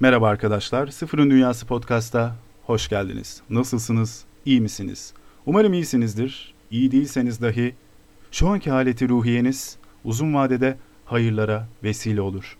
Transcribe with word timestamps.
Merhaba 0.00 0.28
arkadaşlar, 0.28 0.86
Sıfırın 0.86 1.30
Dünyası 1.30 1.66
Podcast'a 1.66 2.36
hoş 2.66 2.88
geldiniz. 2.88 3.42
Nasılsınız, 3.50 4.24
iyi 4.44 4.60
misiniz? 4.60 5.14
Umarım 5.46 5.72
iyisinizdir. 5.72 6.54
İyi 6.70 6.92
değilseniz 6.92 7.42
dahi 7.42 7.74
şu 8.30 8.48
anki 8.48 8.70
haleti 8.70 9.08
ruhiyeniz 9.08 9.76
uzun 10.04 10.34
vadede 10.34 10.78
hayırlara 11.04 11.68
vesile 11.82 12.20
olur. 12.20 12.56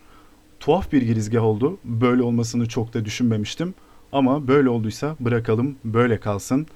Tuhaf 0.60 0.92
bir 0.92 1.02
girizgah 1.02 1.42
oldu. 1.42 1.78
Böyle 1.84 2.22
olmasını 2.22 2.68
çok 2.68 2.94
da 2.94 3.04
düşünmemiştim. 3.04 3.74
Ama 4.12 4.48
böyle 4.48 4.68
olduysa 4.68 5.16
bırakalım 5.20 5.76
böyle 5.84 6.20
kalsın. 6.20 6.66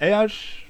Eğer 0.00 0.64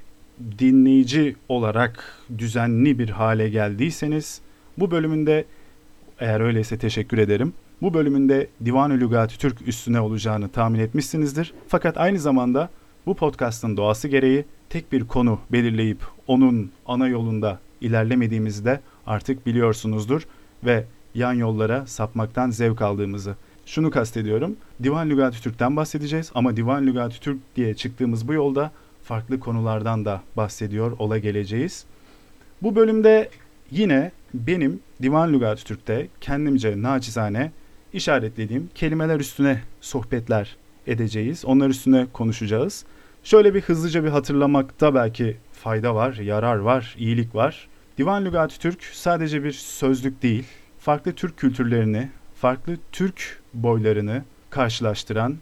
dinleyici 0.59 1.37
olarak 1.49 2.19
düzenli 2.39 2.99
bir 2.99 3.09
hale 3.09 3.49
geldiyseniz 3.49 4.41
bu 4.79 4.91
bölümünde 4.91 5.45
eğer 6.21 6.41
öyleyse 6.41 6.79
teşekkür 6.79 7.19
ederim. 7.19 7.53
Bu 7.83 7.95
bölümünde 7.95 8.49
Divan-ı 8.65 8.95
Lügat 8.95 9.39
Türk 9.39 9.69
üstüne 9.69 10.01
olacağını 10.01 10.49
tahmin 10.49 10.79
etmişsinizdir. 10.79 11.55
Fakat 11.69 11.99
aynı 11.99 12.19
zamanda 12.19 12.71
bu 13.07 13.15
podcast'ın 13.15 13.77
doğası 13.77 14.09
gereği 14.09 14.45
tek 14.71 14.93
bir 14.93 15.05
konu 15.05 15.39
belirleyip 15.53 15.99
onun 16.27 16.71
ana 16.87 17.09
yolunda 17.09 17.59
ilerlemediğimizi 17.81 18.65
de 18.65 18.81
artık 19.07 19.47
biliyorsunuzdur 19.47 20.27
ve 20.65 20.85
yan 21.19 21.33
yollara 21.33 21.87
sapmaktan 21.87 22.51
zevk 22.51 22.83
aldığımızı. 22.83 23.37
Şunu 23.67 23.91
kastediyorum. 23.91 24.57
Divan 24.83 25.11
Lügat 25.11 25.43
Türk'ten 25.43 25.77
bahsedeceğiz 25.77 26.31
ama 26.35 26.57
Divan 26.57 26.87
Lügat 26.87 27.21
Türk 27.21 27.39
diye 27.57 27.75
çıktığımız 27.75 28.29
bu 28.29 28.33
yolda 28.33 28.71
farklı 29.03 29.41
konulardan 29.41 30.05
da 30.05 30.23
bahsediyor 30.37 30.93
ola 30.99 31.19
geleceğiz. 31.19 31.85
Bu 32.63 32.77
bölümde 32.77 33.31
yine 33.71 34.13
benim 34.35 34.81
Divan 35.03 35.33
Lügat 35.33 35.65
Türk'te 35.65 36.09
kendimce 36.21 36.83
naçizane 36.83 37.53
işaretlediğim 37.93 38.69
kelimeler 38.75 39.21
üstüne 39.21 39.63
sohbetler 39.81 40.57
edeceğiz. 40.87 41.45
Onlar 41.45 41.69
üstüne 41.69 42.07
konuşacağız. 42.13 42.85
Şöyle 43.25 43.55
bir 43.55 43.61
hızlıca 43.61 44.05
bir 44.05 44.09
hatırlamakta 44.09 44.95
belki 44.95 45.37
fayda 45.53 45.95
var, 45.95 46.15
yarar 46.15 46.57
var, 46.57 46.95
iyilik 46.99 47.35
var. 47.35 47.69
Divan 47.99 48.25
Lügat 48.25 48.61
Türk 48.61 48.83
sadece 48.85 49.45
bir 49.45 49.53
sözlük 49.53 50.23
değil, 50.23 50.45
farklı 50.89 51.13
Türk 51.13 51.37
kültürlerini, 51.37 52.09
farklı 52.35 52.77
Türk 52.93 53.41
boylarını 53.55 54.23
karşılaştıran, 54.51 55.37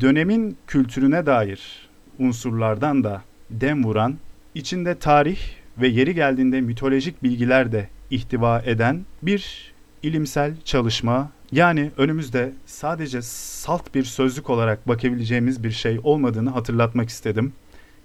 dönemin 0.00 0.56
kültürüne 0.66 1.26
dair 1.26 1.88
unsurlardan 2.18 3.04
da 3.04 3.22
dem 3.50 3.84
vuran, 3.84 4.16
içinde 4.54 4.98
tarih 4.98 5.38
ve 5.80 5.88
yeri 5.88 6.14
geldiğinde 6.14 6.60
mitolojik 6.60 7.22
bilgiler 7.22 7.72
de 7.72 7.88
ihtiva 8.10 8.60
eden 8.60 9.04
bir 9.22 9.72
ilimsel 10.02 10.54
çalışma. 10.64 11.30
Yani 11.52 11.90
önümüzde 11.96 12.52
sadece 12.66 13.22
salt 13.22 13.94
bir 13.94 14.04
sözlük 14.04 14.50
olarak 14.50 14.88
bakabileceğimiz 14.88 15.64
bir 15.64 15.70
şey 15.70 16.00
olmadığını 16.02 16.50
hatırlatmak 16.50 17.08
istedim. 17.08 17.52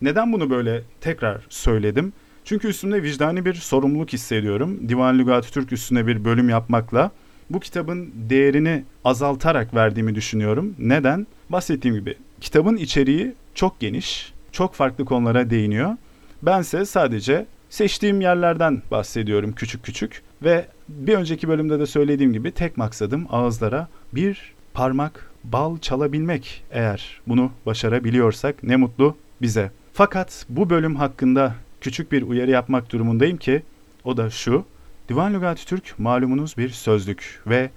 Neden 0.01 0.33
bunu 0.33 0.49
böyle 0.49 0.83
tekrar 1.01 1.41
söyledim? 1.49 2.13
Çünkü 2.45 2.67
üstümde 2.67 3.03
vicdani 3.03 3.45
bir 3.45 3.53
sorumluluk 3.53 4.13
hissediyorum. 4.13 4.89
Divan 4.89 5.19
Lügat 5.19 5.51
Türk 5.53 5.71
üstüne 5.71 6.07
bir 6.07 6.25
bölüm 6.25 6.49
yapmakla 6.49 7.11
bu 7.49 7.59
kitabın 7.59 8.11
değerini 8.29 8.83
azaltarak 9.05 9.75
verdiğimi 9.75 10.15
düşünüyorum. 10.15 10.75
Neden? 10.79 11.27
Bahsettiğim 11.49 11.97
gibi 11.97 12.17
kitabın 12.41 12.77
içeriği 12.77 13.33
çok 13.55 13.79
geniş, 13.79 14.33
çok 14.51 14.73
farklı 14.73 15.05
konulara 15.05 15.49
değiniyor. 15.49 15.97
Bense 16.41 16.85
sadece 16.85 17.45
seçtiğim 17.69 18.21
yerlerden 18.21 18.81
bahsediyorum 18.91 19.51
küçük 19.51 19.83
küçük 19.83 20.21
ve 20.43 20.67
bir 20.89 21.13
önceki 21.13 21.47
bölümde 21.47 21.79
de 21.79 21.85
söylediğim 21.85 22.33
gibi 22.33 22.51
tek 22.51 22.77
maksadım 22.77 23.27
ağızlara 23.29 23.87
bir 24.13 24.53
parmak 24.73 25.31
bal 25.43 25.77
çalabilmek 25.77 26.63
eğer 26.71 27.21
bunu 27.27 27.51
başarabiliyorsak 27.65 28.63
ne 28.63 28.75
mutlu 28.75 29.17
bize. 29.41 29.71
Fakat 29.93 30.45
bu 30.49 30.69
bölüm 30.69 30.95
hakkında 30.95 31.55
küçük 31.83 32.11
bir 32.11 32.21
uyarı 32.21 32.51
yapmak 32.51 32.91
durumundayım 32.91 33.37
ki 33.37 33.63
o 34.03 34.17
da 34.17 34.29
şu. 34.29 34.65
Divan 35.09 35.33
Lügati 35.33 35.65
Türk 35.65 35.99
malumunuz 35.99 36.57
bir 36.57 36.69
sözlük 36.69 37.41
ve 37.47 37.69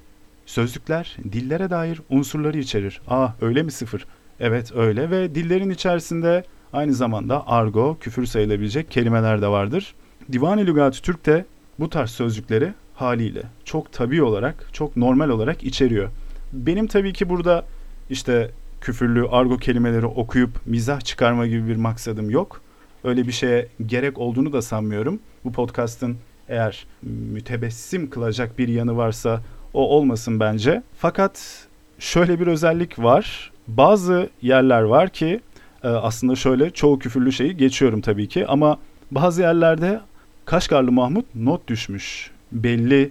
sözlükler 0.47 1.17
dillere 1.33 1.71
dair 1.71 2.01
unsurları 2.11 2.59
içerir. 2.59 3.01
Aa 3.09 3.29
öyle 3.41 3.63
mi 3.63 3.71
sıfır? 3.71 4.07
Evet 4.41 4.73
öyle 4.77 5.11
ve 5.11 5.35
dillerin 5.35 5.71
içerisinde 5.71 6.45
aynı 6.73 6.95
zamanda 6.95 7.49
argo, 7.49 7.99
küfür 8.01 8.27
sayılabilecek 8.27 8.91
kelimeler 8.91 9.43
de 9.43 9.49
vardır. 9.49 9.95
Divan-ı 10.33 10.67
Lügat 10.67 11.03
Türk 11.03 11.27
de 11.27 11.45
bu 11.79 11.91
tarz 11.91 12.11
sözcükleri 12.11 12.73
haliyle 12.95 13.43
çok 13.65 13.93
tabi 13.93 14.23
olarak, 14.23 14.69
çok 14.73 14.97
normal 14.97 15.29
olarak 15.29 15.65
içeriyor. 15.65 16.09
Benim 16.53 16.87
tabii 16.87 17.13
ki 17.13 17.29
burada 17.29 17.65
işte 18.11 18.51
küfürlü 18.81 19.29
argo 19.29 19.57
kelimeleri 19.57 20.07
okuyup 20.07 20.67
mizah 20.67 21.01
çıkarma 21.01 21.47
gibi 21.47 21.69
bir 21.69 21.77
maksadım 21.77 22.31
yok. 22.31 22.66
Öyle 23.07 23.27
bir 23.27 23.33
şeye 23.33 23.69
gerek 23.87 24.19
olduğunu 24.19 24.53
da 24.53 24.63
sanmıyorum. 24.63 25.21
Bu 25.45 25.53
podcast'ın 25.53 26.17
eğer 26.49 26.87
mütebessim 27.03 28.11
kılacak 28.11 28.59
bir 28.59 28.69
yanı 28.69 28.97
varsa 28.97 29.43
o 29.75 29.89
olmasın 29.89 30.41
bence. 30.41 30.83
Fakat 30.99 31.67
şöyle 31.99 32.41
bir 32.41 32.47
özellik 32.47 32.99
var. 32.99 33.53
Bazı 33.69 34.31
yerler 34.43 34.83
var 34.83 35.09
ki 35.09 35.41
e, 35.83 35.89
aslında 35.89 36.35
şöyle 36.35 36.71
çoğu 36.71 36.99
küfürlü 36.99 37.33
şeyi 37.33 37.57
geçiyorum 37.57 38.01
tabii 38.01 38.29
ki 38.29 38.47
ama 38.47 38.79
bazı 39.11 39.43
yerlerde 39.43 40.01
Kaşgarlı 40.45 40.93
Mahmut 40.93 41.27
not 41.35 41.69
düşmüş. 41.69 42.31
Belli 42.53 43.11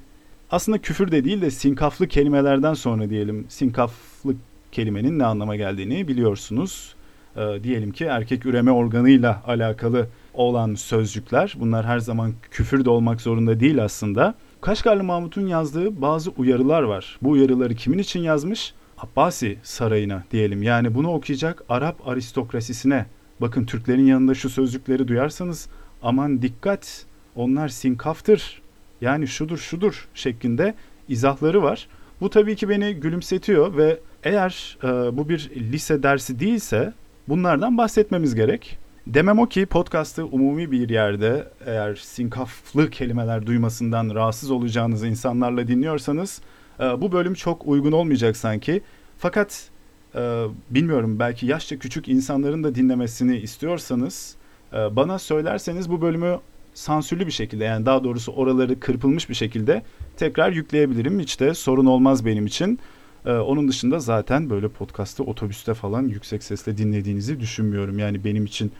aslında 0.52 0.78
küfür 0.78 1.12
de 1.12 1.24
değil 1.24 1.42
de 1.42 1.52
sinkaflı 1.52 2.08
kelimelerden 2.08 2.74
sonra 2.74 3.10
diyelim 3.10 3.46
sinkaflı 3.50 4.36
kelimenin 4.72 5.20
ne 5.20 5.26
anlama 5.26 5.56
geldiğini 5.56 6.08
biliyorsunuz. 6.08 6.95
E, 7.36 7.64
diyelim 7.64 7.92
ki 7.92 8.04
erkek 8.04 8.46
üreme 8.46 8.72
organıyla 8.72 9.44
alakalı 9.48 10.08
olan 10.34 10.76
sözcükler 10.76 11.56
bunlar 11.60 11.86
her 11.86 12.00
zaman 12.00 12.34
küfür 12.52 12.86
de 12.86 12.90
olmak 12.90 13.22
zorunda 13.22 13.60
değil 13.60 13.84
aslında. 13.84 14.36
Kaşgarlı 14.62 15.04
Mahmut'un 15.04 15.48
yazdığı 15.48 16.02
bazı 16.02 16.32
uyarılar 16.32 16.84
var. 16.84 17.18
Bu 17.22 17.30
uyarıları 17.30 17.76
kimin 17.76 17.98
için 17.98 18.20
yazmış? 18.20 18.74
Abbasi 18.98 19.58
sarayına 19.64 20.24
diyelim. 20.32 20.64
Yani 20.64 20.96
bunu 20.96 21.14
okuyacak 21.14 21.64
Arap 21.70 22.08
aristokrasisine. 22.08 23.06
Bakın 23.42 23.66
Türklerin 23.66 24.06
yanında 24.06 24.34
şu 24.34 24.50
sözcükleri 24.50 25.08
duyarsanız 25.08 25.70
aman 26.04 26.42
dikkat 26.42 27.06
onlar 27.36 27.68
sinkaftır. 27.68 28.62
Yani 29.02 29.28
şudur 29.28 29.58
şudur 29.58 30.08
şeklinde 30.14 30.76
izahları 31.10 31.64
var. 31.64 31.88
Bu 32.22 32.30
tabii 32.30 32.56
ki 32.56 32.70
beni 32.70 32.94
gülümsetiyor 32.94 33.78
ve 33.78 34.00
eğer 34.24 34.78
e, 34.84 34.88
bu 35.18 35.30
bir 35.30 35.52
lise 35.56 36.04
dersi 36.04 36.40
değilse 36.40 36.94
bunlardan 37.30 37.78
bahsetmemiz 37.78 38.36
gerek. 38.36 38.78
Demem 39.08 39.40
o 39.40 39.46
ki 39.46 39.66
podcast'ı 39.66 40.26
umumi 40.26 40.72
bir 40.72 40.90
yerde 40.90 41.48
eğer 41.66 41.96
sinkaflı 41.96 42.90
kelimeler 42.90 43.46
duymasından 43.46 44.16
rahatsız 44.16 44.52
olacağınız 44.52 45.04
insanlarla 45.04 45.68
dinliyorsanız 45.68 46.42
e, 46.80 47.02
bu 47.02 47.12
bölüm 47.12 47.34
çok 47.34 47.68
uygun 47.68 47.92
olmayacak 47.92 48.38
sanki. 48.38 48.82
Fakat 49.18 49.70
e, 50.16 50.44
bilmiyorum 50.70 51.20
belki 51.20 51.46
yaşça 51.46 51.80
küçük 51.80 52.08
insanların 52.08 52.64
da 52.64 52.76
dinlemesini 52.76 53.38
istiyorsanız 53.38 54.36
e, 54.74 54.96
bana 54.96 55.20
söylerseniz 55.20 55.90
bu 55.90 56.02
bölümü 56.02 56.40
sansürlü 56.74 57.28
bir 57.28 57.32
şekilde 57.32 57.64
yani 57.64 57.86
daha 57.86 58.04
doğrusu 58.04 58.32
oraları 58.32 58.80
kırpılmış 58.80 59.30
bir 59.30 59.36
şekilde 59.36 59.84
tekrar 60.18 60.52
yükleyebilirim. 60.52 61.20
Hiç 61.20 61.40
de 61.40 61.54
sorun 61.54 61.86
olmaz 61.86 62.26
benim 62.26 62.46
için. 62.46 62.80
Ee, 63.26 63.32
onun 63.32 63.68
dışında 63.68 64.00
zaten 64.00 64.50
böyle 64.50 64.68
podcast'ı 64.68 65.24
otobüste 65.24 65.74
falan 65.74 66.04
yüksek 66.04 66.44
sesle 66.44 66.78
dinlediğinizi 66.78 67.40
düşünmüyorum. 67.40 68.00
Yani 68.00 68.24
benim 68.24 68.46
için 68.46 68.72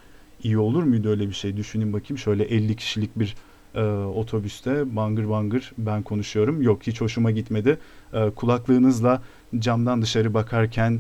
iyi 0.44 0.58
olur 0.58 0.84
muydu 0.84 1.10
öyle 1.10 1.28
bir 1.28 1.34
şey? 1.34 1.58
Düşünün 1.58 1.94
bakayım 1.94 2.18
şöyle 2.18 2.44
50 2.44 2.76
kişilik 2.76 3.20
bir 3.20 3.36
e, 3.76 3.84
otobüste 4.06 4.96
bangır 4.96 5.30
bangır 5.30 5.72
ben 5.78 6.04
konuşuyorum. 6.04 6.62
Yok 6.62 6.88
hiç 6.88 7.02
hoşuma 7.02 7.32
gitmedi. 7.32 7.78
E, 8.14 8.30
kulaklığınızla 8.30 9.22
camdan 9.60 10.02
dışarı 10.02 10.34
bakarken 10.34 11.00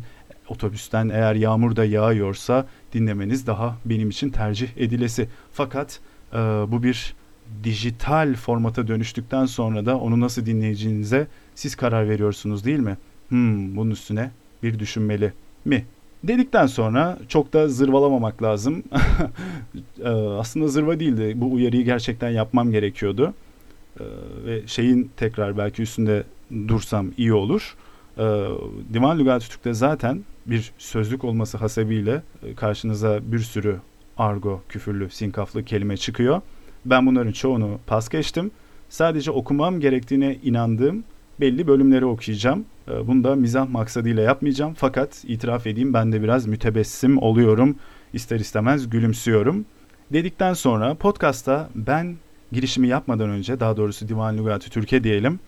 otobüsten 0.49 1.09
eğer 1.09 1.35
yağmur 1.35 1.75
da 1.75 1.85
yağıyorsa 1.85 2.67
dinlemeniz 2.93 3.47
daha 3.47 3.77
benim 3.85 4.09
için 4.09 4.29
tercih 4.29 4.67
edilesi. 4.77 5.29
Fakat 5.51 5.99
e, 6.33 6.37
bu 6.37 6.83
bir 6.83 7.15
dijital 7.63 8.35
formata 8.35 8.87
dönüştükten 8.87 9.45
sonra 9.45 9.85
da 9.85 9.97
onu 9.97 10.19
nasıl 10.19 10.45
dinleyeceğinize 10.45 11.27
siz 11.55 11.75
karar 11.75 12.09
veriyorsunuz 12.09 12.65
değil 12.65 12.79
mi? 12.79 12.97
Hmm, 13.29 13.75
bunun 13.77 13.91
üstüne 13.91 14.31
bir 14.63 14.79
düşünmeli 14.79 15.33
mi? 15.65 15.85
Dedikten 16.23 16.65
sonra 16.67 17.17
çok 17.27 17.53
da 17.53 17.67
zırvalamamak 17.67 18.43
lazım. 18.43 18.83
Ee, 20.03 20.07
aslında 20.09 20.67
zırva 20.67 20.99
değildi. 20.99 21.33
Bu 21.35 21.53
uyarıyı 21.53 21.85
gerçekten 21.85 22.29
yapmam 22.29 22.71
gerekiyordu. 22.71 23.33
e, 23.99 24.03
ve 24.45 24.67
şeyin 24.67 25.11
tekrar 25.17 25.57
belki 25.57 25.81
üstünde 25.81 26.23
dursam 26.67 27.11
iyi 27.17 27.33
olur. 27.33 27.75
E, 28.17 28.23
Divan 28.93 29.19
Lügat-ı 29.19 29.49
Türk'te 29.49 29.73
zaten 29.73 30.23
bir 30.45 30.71
sözlük 30.77 31.23
olması 31.23 31.57
hasebiyle 31.57 32.23
e, 32.43 32.55
karşınıza 32.55 33.19
bir 33.31 33.39
sürü 33.39 33.77
argo, 34.17 34.61
küfürlü, 34.69 35.09
sinkaflı 35.09 35.65
kelime 35.65 35.97
çıkıyor. 35.97 36.41
Ben 36.85 37.05
bunların 37.05 37.31
çoğunu 37.31 37.79
pas 37.87 38.09
geçtim. 38.09 38.51
Sadece 38.89 39.31
okumam 39.31 39.79
gerektiğine 39.79 40.37
inandığım 40.43 41.03
belli 41.39 41.67
bölümleri 41.67 42.05
okuyacağım. 42.05 42.65
E, 42.87 43.07
bunu 43.07 43.23
da 43.23 43.35
mizah 43.35 43.69
maksadıyla 43.69 44.23
yapmayacağım. 44.23 44.73
Fakat 44.77 45.23
itiraf 45.27 45.67
edeyim 45.67 45.93
ben 45.93 46.11
de 46.11 46.23
biraz 46.23 46.45
mütebessim 46.47 47.17
oluyorum. 47.17 47.75
İster 48.13 48.39
istemez 48.39 48.89
gülümsüyorum. 48.89 49.65
Dedikten 50.13 50.53
sonra 50.53 50.95
podcast'ta 50.95 51.69
ben 51.75 52.15
girişimi 52.51 52.87
yapmadan 52.87 53.29
önce 53.29 53.59
daha 53.59 53.77
doğrusu 53.77 54.07
Divan 54.07 54.37
Lügatı 54.37 54.69
Türkiye 54.69 55.03
diyelim. 55.03 55.39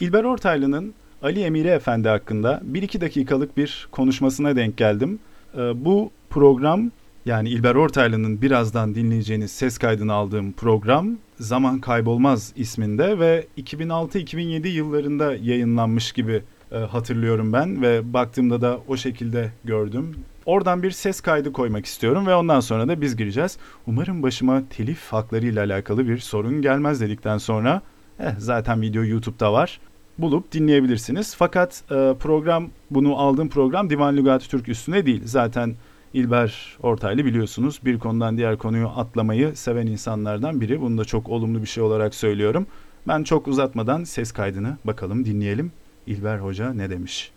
İlber 0.00 0.24
Ortaylı'nın 0.24 0.94
Ali 1.22 1.40
Emiri 1.40 1.68
Efendi 1.68 2.08
hakkında 2.08 2.62
1-2 2.72 3.00
dakikalık 3.00 3.56
bir 3.56 3.88
konuşmasına 3.92 4.56
denk 4.56 4.76
geldim. 4.76 5.18
Ee, 5.54 5.84
bu 5.84 6.10
program 6.30 6.90
yani 7.26 7.48
İlber 7.48 7.74
Ortaylı'nın 7.74 8.42
birazdan 8.42 8.94
dinleyeceğiniz 8.94 9.50
ses 9.50 9.78
kaydını 9.78 10.12
aldığım 10.12 10.52
program 10.52 11.18
Zaman 11.38 11.80
Kaybolmaz 11.80 12.52
isminde 12.56 13.18
ve 13.18 13.46
2006-2007 13.58 14.68
yıllarında 14.68 15.34
yayınlanmış 15.34 16.12
gibi 16.12 16.42
e, 16.72 16.76
hatırlıyorum 16.78 17.52
ben 17.52 17.82
ve 17.82 18.12
baktığımda 18.12 18.60
da 18.60 18.78
o 18.88 18.96
şekilde 18.96 19.52
gördüm. 19.64 20.14
Oradan 20.46 20.82
bir 20.82 20.90
ses 20.90 21.20
kaydı 21.20 21.52
koymak 21.52 21.86
istiyorum 21.86 22.26
ve 22.26 22.34
ondan 22.34 22.60
sonra 22.60 22.88
da 22.88 23.00
biz 23.00 23.16
gireceğiz. 23.16 23.58
Umarım 23.86 24.22
başıma 24.22 24.62
telif 24.70 25.12
hakları 25.12 25.46
ile 25.46 25.60
alakalı 25.60 26.08
bir 26.08 26.18
sorun 26.18 26.62
gelmez 26.62 27.00
dedikten 27.00 27.38
sonra 27.38 27.82
eh, 28.20 28.34
zaten 28.38 28.82
video 28.82 29.04
YouTube'da 29.04 29.52
var. 29.52 29.80
Bulup 30.18 30.52
dinleyebilirsiniz. 30.52 31.34
Fakat 31.34 31.82
e, 31.90 32.14
program 32.20 32.68
bunu 32.90 33.16
aldığım 33.16 33.48
program 33.48 33.90
Divan 33.90 34.16
Lügati 34.16 34.48
Türk 34.48 34.68
üstüne 34.68 35.06
değil. 35.06 35.22
Zaten 35.24 35.74
İlber 36.14 36.76
Ortaylı 36.82 37.24
biliyorsunuz 37.24 37.80
bir 37.84 37.98
konudan 37.98 38.36
diğer 38.36 38.58
konuyu 38.58 38.88
atlamayı 38.88 39.56
seven 39.56 39.86
insanlardan 39.86 40.60
biri. 40.60 40.80
Bunu 40.80 40.98
da 40.98 41.04
çok 41.04 41.28
olumlu 41.28 41.62
bir 41.62 41.66
şey 41.66 41.82
olarak 41.82 42.14
söylüyorum. 42.14 42.66
Ben 43.08 43.22
çok 43.22 43.48
uzatmadan 43.48 44.04
ses 44.04 44.32
kaydını 44.32 44.76
bakalım 44.84 45.24
dinleyelim. 45.24 45.72
İlber 46.08 46.38
Hoca 46.38 46.72
ne 46.72 46.90
demiş? 46.90 47.32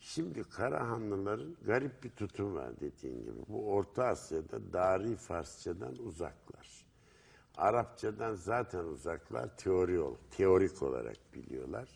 Şimdi 0.00 0.44
Karahanlıların 0.44 1.56
garip 1.66 2.04
bir 2.04 2.10
tutum 2.10 2.54
var 2.54 2.70
dediğin 2.80 3.22
gibi. 3.22 3.38
Bu 3.48 3.72
Orta 3.72 4.04
Asya'da 4.04 4.72
Dari 4.72 5.16
Farsçadan 5.16 5.98
uzaklar. 5.98 6.86
Arapçadan 7.56 8.34
zaten 8.34 8.84
uzaklar, 8.84 9.56
teori 9.56 10.00
ol, 10.00 10.14
teorik 10.30 10.82
olarak 10.82 11.16
biliyorlar. 11.34 11.88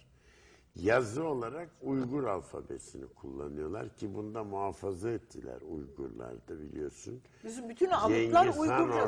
Yazı 0.76 1.24
olarak 1.24 1.68
Uygur 1.82 2.24
alfabesini 2.24 3.06
kullanıyorlar 3.06 3.96
ki 3.96 4.14
bunda 4.14 4.44
muhafaza 4.44 5.10
ettiler 5.10 5.60
Uygurlar 5.70 6.34
da 6.48 6.60
biliyorsun. 6.60 7.20
Bizim 7.44 7.68
bütün 7.68 7.90
Han 7.90 8.12
Uygurca 8.12 8.52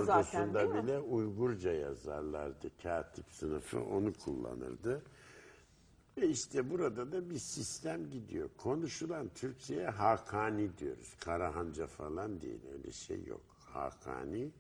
zaten 0.05 0.49
ordusunda 0.49 0.61
değil 0.61 0.71
mi? 0.71 0.83
bile 0.83 0.99
Uygurca 0.99 1.73
yazarlardı. 1.73 2.71
Katip 2.83 3.25
sınıfı 3.31 3.81
onu 3.81 4.13
kullanırdı. 4.25 5.03
Ve 6.21 6.29
işte 6.29 6.71
burada 6.71 7.13
da 7.13 7.31
bir 7.31 7.39
sistem 7.39 8.11
gidiyor. 8.11 8.51
Konuşulan 8.57 9.29
Türkçe'ye 9.35 9.87
Hakani 9.87 10.79
diyoruz. 10.79 11.15
Karahanca 11.21 11.87
falan 11.87 12.41
değil. 12.41 12.61
Öyle 12.73 12.93
şey 12.93 13.25
yok. 13.25 13.43
Hakani. 13.59 14.51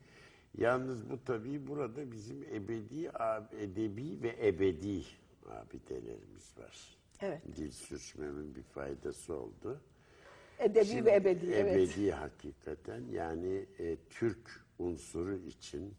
Yalnız 0.58 1.10
bu 1.10 1.25
tabii 1.25 1.66
burada 1.66 2.12
bizim 2.12 2.43
ebedi, 2.43 3.10
edebi 3.60 4.22
ve 4.22 4.49
ebedi 4.49 5.05
abidelerimiz 5.50 6.58
var. 6.58 6.99
Evet. 7.20 7.43
Dil 7.56 7.70
sürçmemin 7.70 8.55
bir 8.55 8.62
faydası 8.62 9.34
oldu. 9.34 9.81
Edebi 10.58 10.84
Şimdi 10.84 11.05
ve 11.05 11.14
ebedi. 11.14 11.46
Evet. 11.52 11.76
Ebedi 11.76 12.12
hakikaten. 12.12 13.02
Yani 13.12 13.66
e, 13.78 13.96
Türk 14.10 14.64
unsuru 14.78 15.37
için, 15.37 15.94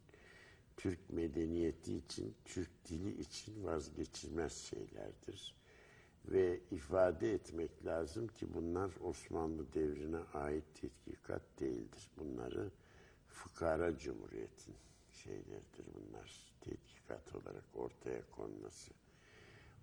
Türk 0.79 1.09
medeniyeti 1.09 1.95
için, 1.95 2.35
Türk 2.45 2.69
dili 2.89 3.21
için 3.21 3.63
vazgeçilmez 3.63 4.53
şeylerdir. 4.57 5.55
Ve 6.25 6.59
ifade 6.71 7.33
etmek 7.33 7.85
lazım 7.85 8.27
ki 8.27 8.53
bunlar 8.53 8.91
Osmanlı 9.03 9.73
devrine 9.73 10.17
ait 10.33 10.63
tetkikat 10.81 11.41
değildir. 11.59 12.09
Bunları 12.17 12.71
Fıkara 13.27 13.97
Cumhuriyet'in 13.97 14.75
şeyleridir 15.11 15.85
bunlar. 15.93 16.53
Tetkikat 16.61 17.35
olarak 17.35 17.63
ortaya 17.75 18.21
konması. 18.31 18.91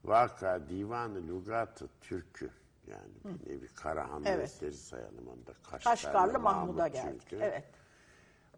Vaka 0.05 0.69
Divanı 0.69 1.29
Lugatı 1.29 1.89
Türkü 2.01 2.51
yani 2.87 3.13
bir 3.25 3.51
nevi 3.51 3.69
Karahanlı 3.69 4.29
Evet. 4.29 4.75
sayalım 4.75 5.29
onda. 5.29 5.53
Kaşgarlı, 5.63 5.97
Kaşgarlı 6.03 6.39
Mahmud'a 6.39 6.73
Mahmud 6.79 6.93
geldik. 6.93 7.23
çünkü. 7.31 7.45
Evet. 7.45 7.65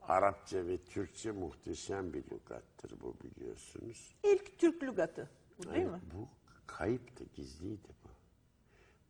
Arapça 0.09 0.67
ve 0.67 0.79
Türkçe 0.79 1.31
muhteşem 1.31 2.13
bir 2.13 2.25
lügattır 2.31 3.01
bu 3.01 3.15
biliyorsunuz. 3.25 4.15
İlk 4.25 4.59
Türk 4.59 4.83
lügatı. 4.83 5.31
Bu 5.59 5.63
değil 5.63 5.77
Yani 5.77 5.91
mi? 5.91 6.01
Bu 6.15 6.29
kayıptı, 6.67 7.25
gizliydi 7.35 7.89
bu. 8.05 8.09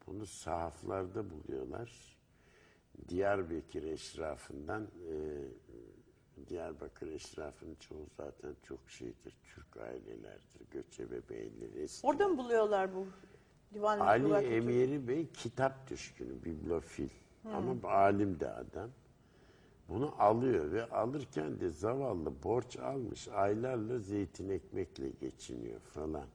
Bunu 0.06 0.26
sahaflarda 0.26 1.24
buluyorlar. 1.30 2.18
Diyarbakır 3.08 3.82
eşrafından, 3.82 4.82
e, 4.82 5.14
Diyarbakır 6.48 7.06
eşrafının 7.12 7.74
çoğu 7.74 8.06
zaten 8.16 8.56
çok 8.62 8.90
şeydir, 8.90 9.36
Türk 9.54 9.76
ailelerdir, 9.76 10.60
göçebe 10.70 11.28
beyleri. 11.28 11.78
eski- 11.82 12.06
Orada 12.06 12.28
mı 12.28 12.38
buluyorlar 12.38 12.94
bu 12.94 13.06
divan 13.74 13.98
Ali? 14.00 14.32
Emiri 14.32 15.08
Bey 15.08 15.26
kitap 15.32 15.90
düşkünü, 15.90 16.44
bibliofil. 16.44 17.08
Ama 17.44 17.88
alim 17.88 18.40
de 18.40 18.50
adam. 18.50 18.90
Bunu 19.88 20.14
alıyor 20.18 20.72
ve 20.72 20.84
alırken 20.90 21.60
de 21.60 21.70
zavallı 21.70 22.42
borç 22.42 22.76
almış. 22.76 23.28
Aylarla 23.28 23.98
zeytin 23.98 24.48
ekmekle 24.48 25.08
geçiniyor 25.10 25.80
falan. 25.80 26.26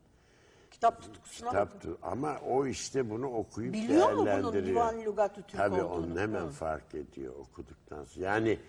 Kitap 0.71 1.01
tutkusuna 1.01 1.49
Kitap 1.49 1.75
bakın. 1.75 1.91
tu- 1.91 1.97
ama 2.01 2.39
o 2.49 2.65
işte 2.65 3.09
bunu 3.09 3.27
okuyup 3.27 3.73
Biliyor 3.73 4.09
mu 4.11 4.15
bunun 4.17 4.25
değerlendiriyor. 4.25 4.65
divan 4.65 5.01
lügatı 5.05 5.41
Türk 5.41 5.57
Tabii 5.57 5.81
olduğunu? 5.81 6.11
onu 6.13 6.19
hemen 6.19 6.41
Hı. 6.45 6.49
fark 6.49 6.95
ediyor 6.95 7.35
okuduktan 7.35 8.03
sonra. 8.03 8.25
Yani 8.25 8.59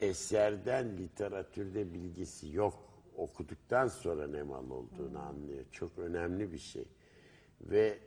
eserden 0.00 0.96
literatürde 0.98 1.94
bilgisi 1.94 2.56
yok. 2.56 2.74
Okuduktan 3.16 3.88
sonra 3.88 4.26
ne 4.26 4.42
mal 4.42 4.70
olduğunu 4.70 5.18
anlıyor. 5.18 5.64
Çok 5.72 5.98
önemli 5.98 6.52
bir 6.52 6.58
şey. 6.58 6.84
Ve 7.60 7.98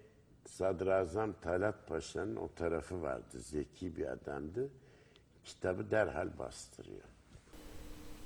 Sadrazam 0.45 1.33
Talat 1.41 1.87
Paşa'nın 1.87 2.35
o 2.35 2.49
tarafı 2.55 3.01
vardı. 3.01 3.39
Zeki 3.39 3.95
bir 3.97 4.05
adamdı. 4.11 4.69
Kitabı 5.45 5.91
derhal 5.91 6.27
bastırıyor. 6.39 7.01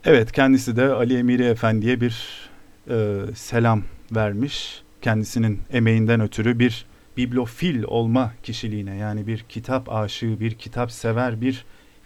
Evet 0.05 0.31
kendisi 0.31 0.77
de 0.77 0.85
Ali 0.85 1.17
Emiri 1.17 1.43
Efendi'ye 1.43 2.01
bir 2.01 2.49
e, 2.89 3.19
selam 3.35 3.83
vermiş. 4.11 4.83
Kendisinin 5.01 5.59
emeğinden 5.71 6.21
ötürü 6.21 6.59
bir 6.59 6.85
bibliofil 7.17 7.83
olma 7.83 8.33
kişiliğine 8.43 8.95
yani 8.95 9.27
bir 9.27 9.45
kitap 9.49 9.91
aşığı, 9.91 10.39
bir 10.39 10.55
kitap 10.55 10.91
sever, 10.91 11.41
bir 11.41 11.65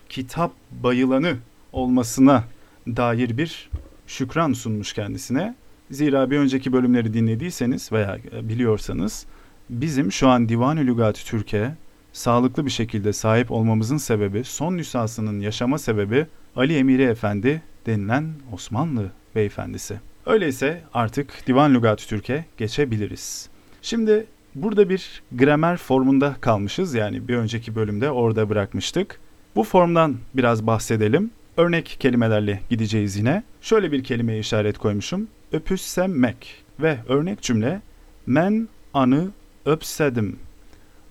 kitap 0.10 0.52
bayılanı 0.72 1.36
olmasına 1.72 2.44
dair 2.88 3.38
bir 3.38 3.70
şükran 4.08 4.54
sunmuş 4.54 4.94
kendisine. 4.94 5.56
Zira 5.92 6.32
bir 6.32 6.38
önceki 6.38 6.74
bölümleri 6.74 7.14
dinlediyseniz 7.14 7.92
veya 7.92 8.18
e, 8.32 8.50
biliyorsanız 8.50 9.26
bizim 9.70 10.12
şu 10.12 10.28
an 10.28 10.50
Divan-ı 10.50 10.80
Lügat-ı 10.80 11.26
Türkiye 11.26 11.76
sağlıklı 12.14 12.66
bir 12.66 12.72
şekilde 12.72 13.14
sahip 13.14 13.52
olmamızın 13.52 13.98
sebebi, 13.98 14.44
son 14.44 14.78
nüshasının 14.78 15.40
yaşama 15.40 15.78
sebebi 15.78 16.26
Ali 16.56 16.78
Emiri 16.78 17.04
Efendi 17.04 17.62
denilen 17.86 18.34
Osmanlı 18.52 19.12
beyefendisi. 19.36 20.00
Öyleyse 20.26 20.82
artık 20.94 21.48
Divan 21.48 21.74
Lügat-ı 21.74 22.08
Türk'e 22.08 22.46
geçebiliriz. 22.58 23.50
Şimdi 23.82 24.26
burada 24.56 24.90
bir 24.90 25.24
gramer 25.32 25.78
formunda 25.78 26.36
kalmışız 26.42 26.94
yani 26.94 27.28
bir 27.28 27.36
önceki 27.36 27.76
bölümde 27.76 28.12
orada 28.12 28.50
bırakmıştık. 28.50 29.20
Bu 29.56 29.64
formdan 29.64 30.18
biraz 30.34 30.68
bahsedelim. 30.68 31.32
Örnek 31.58 31.98
kelimelerle 32.00 32.60
gideceğiz 32.70 33.16
yine. 33.16 33.44
Şöyle 33.62 33.92
bir 33.92 34.04
kelimeye 34.04 34.40
işaret 34.40 34.78
koymuşum. 34.78 35.28
Öpüssemek 35.52 36.64
ve 36.80 36.98
örnek 37.08 37.42
cümle 37.42 37.82
men 38.26 38.68
anı 38.94 39.28
öpsedim. 39.66 40.40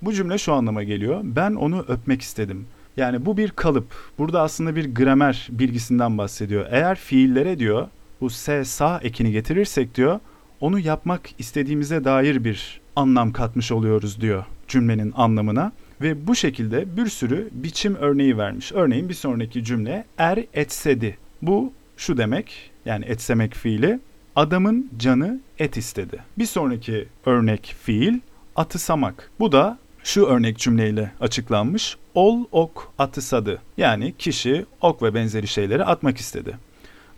Bu 0.02 0.12
cümle 0.12 0.38
şu 0.38 0.52
anlama 0.52 0.82
geliyor. 0.82 1.20
Ben 1.24 1.54
onu 1.54 1.84
öpmek 1.88 2.22
istedim. 2.22 2.66
Yani 2.96 3.26
bu 3.26 3.36
bir 3.36 3.50
kalıp. 3.50 3.94
Burada 4.18 4.42
aslında 4.42 4.76
bir 4.76 4.94
gramer 4.94 5.48
bilgisinden 5.50 6.18
bahsediyor. 6.18 6.66
Eğer 6.70 6.98
fiillere 6.98 7.58
diyor 7.58 7.88
bu 8.20 8.30
s 8.30 8.64
sa 8.64 9.00
ekini 9.02 9.32
getirirsek 9.32 9.94
diyor 9.94 10.20
onu 10.60 10.78
yapmak 10.78 11.30
istediğimize 11.38 12.04
dair 12.04 12.44
bir 12.44 12.80
anlam 12.96 13.32
katmış 13.32 13.72
oluyoruz 13.72 14.20
diyor 14.20 14.44
cümlenin 14.68 15.12
anlamına 15.16 15.72
ve 16.00 16.26
bu 16.26 16.34
şekilde 16.34 16.96
bir 16.96 17.06
sürü 17.06 17.48
biçim 17.52 17.94
örneği 17.94 18.38
vermiş. 18.38 18.72
Örneğin 18.72 19.08
bir 19.08 19.14
sonraki 19.14 19.64
cümle 19.64 20.04
er 20.18 20.44
etsedi. 20.54 21.16
Bu 21.42 21.72
şu 21.96 22.16
demek 22.16 22.70
yani 22.84 23.04
etsemek 23.04 23.54
fiili 23.54 24.00
Adamın 24.36 24.90
canı 24.98 25.40
et 25.58 25.76
istedi. 25.76 26.18
Bir 26.38 26.46
sonraki 26.46 27.08
örnek 27.26 27.74
fiil 27.82 28.20
atısamak. 28.56 29.30
Bu 29.40 29.52
da 29.52 29.78
şu 30.04 30.26
örnek 30.26 30.58
cümleyle 30.58 31.12
açıklanmış. 31.20 31.96
Ol 32.14 32.44
ok 32.52 32.92
atısadı. 32.98 33.58
Yani 33.76 34.14
kişi 34.18 34.66
ok 34.80 35.02
ve 35.02 35.14
benzeri 35.14 35.46
şeyleri 35.46 35.84
atmak 35.84 36.18
istedi. 36.18 36.56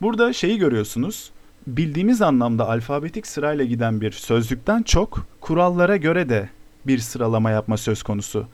Burada 0.02 0.32
şeyi 0.32 0.58
görüyorsunuz. 0.58 1.30
Bildiğimiz 1.66 2.22
anlamda 2.22 2.68
alfabetik 2.68 3.26
sırayla 3.26 3.64
giden 3.64 4.00
bir 4.00 4.10
sözlükten 4.10 4.82
çok 4.82 5.26
kurallara 5.40 5.96
göre 5.96 6.28
de 6.28 6.48
bir 6.86 6.98
sıralama 6.98 7.50
yapma 7.50 7.76
söz 7.76 8.02
konusu. 8.02 8.46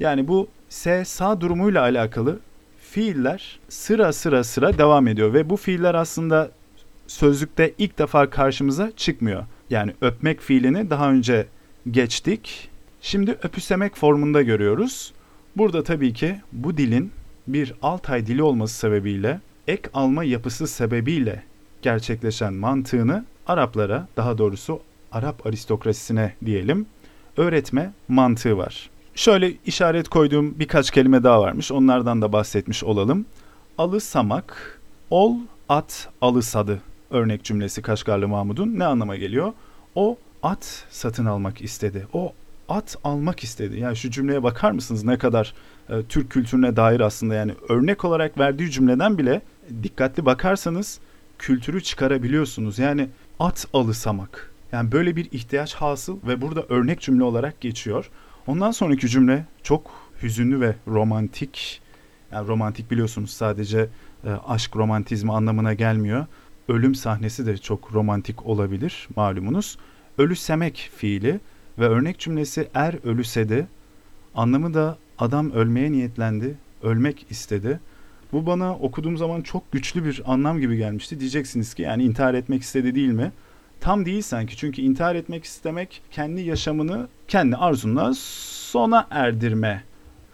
Yani 0.00 0.28
bu 0.28 0.48
S 0.68 1.04
sağ 1.04 1.40
durumuyla 1.40 1.82
alakalı 1.82 2.38
fiiller 2.80 3.58
sıra 3.68 4.12
sıra 4.12 4.44
sıra 4.44 4.78
devam 4.78 5.08
ediyor 5.08 5.32
ve 5.32 5.50
bu 5.50 5.56
fiiller 5.56 5.94
aslında 5.94 6.50
sözlükte 7.06 7.74
ilk 7.78 7.98
defa 7.98 8.30
karşımıza 8.30 8.92
çıkmıyor. 8.96 9.44
Yani 9.70 9.94
öpmek 10.00 10.40
fiilini 10.40 10.90
daha 10.90 11.10
önce 11.10 11.46
geçtik. 11.90 12.70
Şimdi 13.00 13.38
öpüsemek 13.42 13.96
formunda 13.96 14.42
görüyoruz. 14.42 15.12
Burada 15.56 15.82
tabii 15.82 16.12
ki 16.12 16.40
bu 16.52 16.76
dilin 16.76 17.12
bir 17.46 17.74
Altay 17.82 18.26
dili 18.26 18.42
olması 18.42 18.74
sebebiyle 18.78 19.40
ek 19.68 19.90
alma 19.94 20.24
yapısı 20.24 20.66
sebebiyle 20.66 21.42
gerçekleşen 21.82 22.54
mantığını 22.54 23.24
Araplara, 23.46 24.08
daha 24.16 24.38
doğrusu 24.38 24.80
Arap 25.12 25.46
aristokrasisine 25.46 26.34
diyelim, 26.44 26.86
öğretme 27.36 27.92
mantığı 28.08 28.58
var. 28.58 28.90
Şöyle 29.14 29.52
işaret 29.66 30.08
koyduğum 30.08 30.58
birkaç 30.58 30.90
kelime 30.90 31.22
daha 31.22 31.40
varmış. 31.40 31.72
Onlardan 31.72 32.22
da 32.22 32.32
bahsetmiş 32.32 32.84
olalım. 32.84 33.26
Alısamak, 33.78 34.80
ol 35.10 35.36
at 35.68 36.08
alısadı 36.20 36.80
örnek 37.10 37.44
cümlesi 37.44 37.82
Kaşgarlı 37.82 38.28
Mahmud'un 38.28 38.78
ne 38.78 38.84
anlama 38.84 39.16
geliyor? 39.16 39.52
O 39.94 40.16
at 40.42 40.86
satın 40.90 41.26
almak 41.26 41.62
istedi. 41.62 42.06
O 42.12 42.32
at 42.68 42.96
almak 43.04 43.44
istedi. 43.44 43.80
Yani 43.80 43.96
şu 43.96 44.10
cümleye 44.10 44.42
bakar 44.42 44.70
mısınız 44.70 45.04
ne 45.04 45.18
kadar 45.18 45.54
e, 45.88 46.02
Türk 46.02 46.30
kültürüne 46.30 46.76
dair 46.76 47.00
aslında 47.00 47.34
yani 47.34 47.54
örnek 47.68 48.04
olarak 48.04 48.38
verdiği 48.38 48.70
cümleden 48.70 49.18
bile 49.18 49.42
dikkatli 49.82 50.26
bakarsanız 50.26 51.00
kültürü 51.38 51.82
çıkarabiliyorsunuz. 51.82 52.78
Yani 52.78 53.08
at 53.40 53.66
alısamak. 53.72 54.50
Yani 54.72 54.92
böyle 54.92 55.16
bir 55.16 55.28
ihtiyaç 55.32 55.74
hasıl 55.74 56.18
ve 56.26 56.40
burada 56.40 56.62
örnek 56.68 57.00
cümle 57.00 57.24
olarak 57.24 57.60
geçiyor. 57.60 58.10
Ondan 58.46 58.70
sonraki 58.70 59.08
cümle 59.08 59.44
çok 59.62 59.90
hüzünlü 60.22 60.60
ve 60.60 60.74
romantik. 60.86 61.80
Yani 62.32 62.48
romantik 62.48 62.90
biliyorsunuz 62.90 63.30
sadece 63.30 63.88
e, 64.24 64.30
aşk 64.30 64.76
romantizmi 64.76 65.32
anlamına 65.32 65.74
gelmiyor. 65.74 66.26
Ölüm 66.68 66.94
sahnesi 66.94 67.46
de 67.46 67.58
çok 67.58 67.94
romantik 67.94 68.46
olabilir 68.46 69.08
malumunuz. 69.16 69.78
Ölüsemek 70.18 70.90
fiili 70.96 71.40
ve 71.78 71.88
örnek 71.88 72.18
cümlesi 72.18 72.68
er 72.74 72.94
ölüsedi. 73.04 73.66
Anlamı 74.34 74.74
da 74.74 74.98
adam 75.18 75.50
ölmeye 75.50 75.92
niyetlendi, 75.92 76.54
ölmek 76.82 77.26
istedi. 77.30 77.80
Bu 78.32 78.46
bana 78.46 78.74
okuduğum 78.74 79.16
zaman 79.16 79.42
çok 79.42 79.72
güçlü 79.72 80.04
bir 80.04 80.22
anlam 80.26 80.60
gibi 80.60 80.76
gelmişti. 80.76 81.20
Diyeceksiniz 81.20 81.74
ki 81.74 81.82
yani 81.82 82.04
intihar 82.04 82.34
etmek 82.34 82.62
istedi 82.62 82.94
değil 82.94 83.08
mi? 83.08 83.32
Tam 83.80 84.06
değil 84.06 84.22
sanki 84.22 84.56
çünkü 84.56 84.82
intihar 84.82 85.14
etmek 85.14 85.44
istemek 85.44 86.02
kendi 86.10 86.40
yaşamını 86.40 87.08
kendi 87.28 87.56
arzunla 87.56 88.12
sona 88.14 89.06
erdirme. 89.10 89.82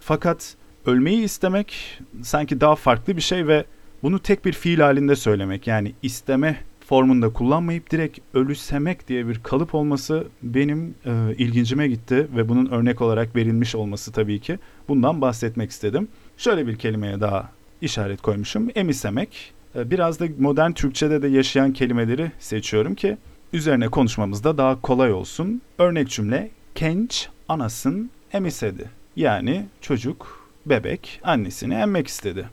Fakat 0.01 0.57
ölmeyi 0.87 1.23
istemek 1.23 2.01
sanki 2.23 2.61
daha 2.61 2.77
farklı 2.77 3.17
bir 3.17 3.23
şey 3.23 3.47
ve 3.47 3.65
bunu 4.03 4.19
tek 4.19 4.45
bir 4.45 4.53
fiil 4.53 4.81
halinde 4.81 5.17
söylemek 5.17 5.67
yani 5.67 5.93
isteme 6.03 6.57
formunda 6.87 7.33
kullanmayıp 7.33 7.91
direkt 7.91 8.19
ölüsemek 8.35 9.09
diye 9.09 9.29
bir 9.29 9.43
kalıp 9.43 9.75
olması 9.75 10.27
benim 10.43 10.95
e, 11.07 11.35
ilgincime 11.39 11.89
gitti 11.89 12.29
ve 12.37 12.49
bunun 12.49 12.67
örnek 12.67 13.01
olarak 13.01 13.37
verilmiş 13.37 13.75
olması 13.75 14.13
tabii 14.13 14.41
ki 14.41 14.59
bundan 14.89 15.21
bahsetmek 15.21 15.71
istedim. 15.71 16.09
Şöyle 16.37 16.67
bir 16.67 16.77
kelimeye 16.77 17.21
daha 17.21 17.51
işaret 17.81 18.23
koymuşum. 18.23 18.69
Emisemek. 18.75 19.53
E, 19.77 19.91
biraz 19.91 20.21
da 20.21 20.27
modern 20.39 20.73
Türkçe'de 20.73 21.23
de 21.23 21.29
yaşayan 21.29 21.73
kelimeleri 21.73 22.33
seçiyorum 22.39 22.95
ki 22.95 23.17
üzerine 23.53 23.89
konuşmamızda 23.89 24.59
daha 24.59 24.81
kolay 24.81 25.13
olsun. 25.13 25.63
Örnek 25.79 26.09
cümle 26.09 26.51
genç 26.75 27.29
anasın 27.49 28.11
emisedi. 28.33 28.91
Yani 29.17 29.67
çocuk, 29.81 30.49
bebek 30.67 31.21
annesini 31.25 31.75
emmek 31.75 32.09
istedi. 32.09 32.49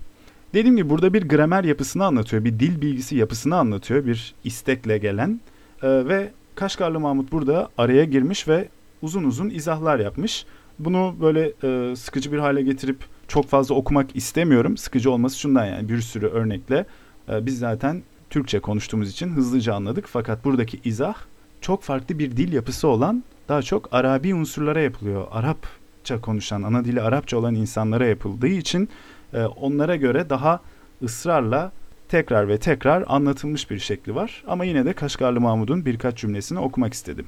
Dediğim 0.54 0.78
gibi 0.78 0.90
burada 0.90 1.14
bir 1.14 1.30
gramer 1.30 1.64
yapısını 1.64 2.06
anlatıyor, 2.06 2.44
bir 2.44 2.60
dil 2.60 2.82
bilgisi 2.82 3.16
yapısını 3.16 3.58
anlatıyor, 3.58 4.06
bir 4.06 4.36
istekle 4.44 4.98
gelen 4.98 5.42
ee, 5.84 5.88
ve 5.88 6.32
Kaşgarlı 6.56 7.00
Mahmut 7.00 7.32
burada 7.32 7.70
araya 7.78 8.06
girmiş 8.06 8.48
ve 8.48 8.68
uzun 9.02 9.24
uzun 9.24 9.50
izahlar 9.50 10.00
yapmış. 10.00 10.46
Bunu 10.80 11.16
böyle 11.22 11.54
e, 11.64 11.96
sıkıcı 11.96 12.32
bir 12.32 12.38
hale 12.38 12.62
getirip 12.62 12.98
çok 13.28 13.48
fazla 13.48 13.76
okumak 13.76 14.16
istemiyorum. 14.16 14.78
Sıkıcı 14.78 15.12
olması 15.12 15.40
şundan 15.40 15.66
yani 15.66 15.90
bir 15.90 16.02
sürü 16.02 16.28
örnekle 16.28 16.86
e, 17.30 17.46
biz 17.46 17.60
zaten 17.60 18.04
Türkçe 18.30 18.60
konuştuğumuz 18.60 19.10
için 19.10 19.30
hızlıca 19.30 19.74
anladık. 19.74 20.06
Fakat 20.08 20.46
buradaki 20.46 20.80
izah 20.84 21.16
çok 21.62 21.84
farklı 21.84 22.20
bir 22.20 22.38
dil 22.38 22.54
yapısı 22.54 22.88
olan 22.88 23.24
daha 23.50 23.62
çok 23.62 23.90
Arabi 23.92 24.36
unsurlara 24.36 24.82
yapılıyor. 24.82 25.28
Arapça 25.32 26.22
konuşan, 26.22 26.62
ana 26.62 26.86
dili 26.86 27.02
Arapça 27.02 27.38
olan 27.38 27.56
insanlara 27.56 28.06
yapıldığı 28.06 28.48
için 28.48 28.90
e, 29.34 29.44
onlara 29.44 29.96
göre 29.96 30.30
daha 30.30 30.60
ısrarla 31.04 31.72
tekrar 32.10 32.48
ve 32.48 32.58
tekrar 32.58 33.04
anlatılmış 33.08 33.72
bir 33.72 33.80
şekli 33.80 34.16
var. 34.16 34.44
Ama 34.48 34.66
yine 34.66 34.86
de 34.86 34.94
Kaşgarlı 34.94 35.42
Mahmud'un 35.42 35.86
birkaç 35.86 36.18
cümlesini 36.18 36.60
okumak 36.60 36.94
istedim. 36.94 37.26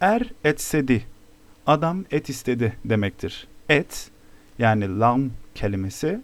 Er 0.00 0.22
etsedi, 0.44 1.02
adam 1.66 2.04
et 2.10 2.28
istedi 2.28 2.76
demektir. 2.84 3.46
Et 3.68 4.10
yani 4.58 4.98
lam 4.98 5.22
kelimesi, 5.54 6.20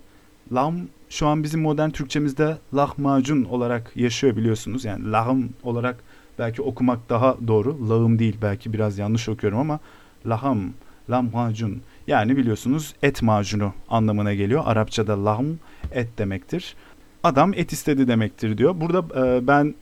lam 0.54 0.76
şu 1.08 1.26
an 1.26 1.42
bizim 1.42 1.60
modern 1.60 1.90
Türkçemizde 1.90 2.58
lahmacun 2.74 3.44
olarak 3.44 3.96
yaşıyor 3.96 4.36
biliyorsunuz. 4.36 4.84
Yani 4.84 5.12
lahım 5.12 5.50
olarak 5.62 5.96
belki 6.38 6.62
okumak 6.62 7.08
daha 7.08 7.36
doğru. 7.46 7.88
Lağım 7.88 8.18
değil 8.18 8.36
belki 8.42 8.72
biraz 8.72 8.98
yanlış 8.98 9.28
okuyorum 9.28 9.58
ama 9.58 9.80
laham, 10.26 10.72
lahmacun 11.10 11.82
yani 12.06 12.36
biliyorsunuz 12.36 12.94
et 13.02 13.22
macunu 13.22 13.72
anlamına 13.88 14.34
geliyor. 14.34 14.62
Arapçada 14.66 15.24
lahm 15.24 15.46
et 15.92 16.18
demektir. 16.18 16.74
Adam 17.22 17.54
et 17.54 17.72
istedi 17.72 18.08
demektir 18.08 18.58
diyor. 18.58 18.80
Burada 18.80 19.26
e, 19.26 19.46
ben 19.46 19.74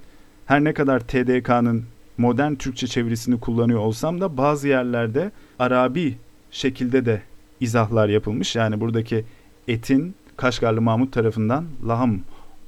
her 0.47 0.65
ne 0.65 0.75
kadar 0.75 1.01
TDK'nın 1.01 1.85
modern 2.19 2.55
Türkçe 2.55 2.87
çevirisini 2.87 3.41
kullanıyor 3.41 3.81
olsam 3.81 4.21
da 4.21 4.37
bazı 4.37 4.69
yerlerde 4.69 5.31
Arabi 5.59 6.19
şekilde 6.51 7.07
de 7.07 7.23
izahlar 7.61 8.09
yapılmış. 8.09 8.57
Yani 8.57 8.81
buradaki 8.81 9.25
etin 9.69 10.15
Kaşgarlı 10.37 10.81
Mahmut 10.81 11.13
tarafından 11.13 11.67
lahım 11.89 12.23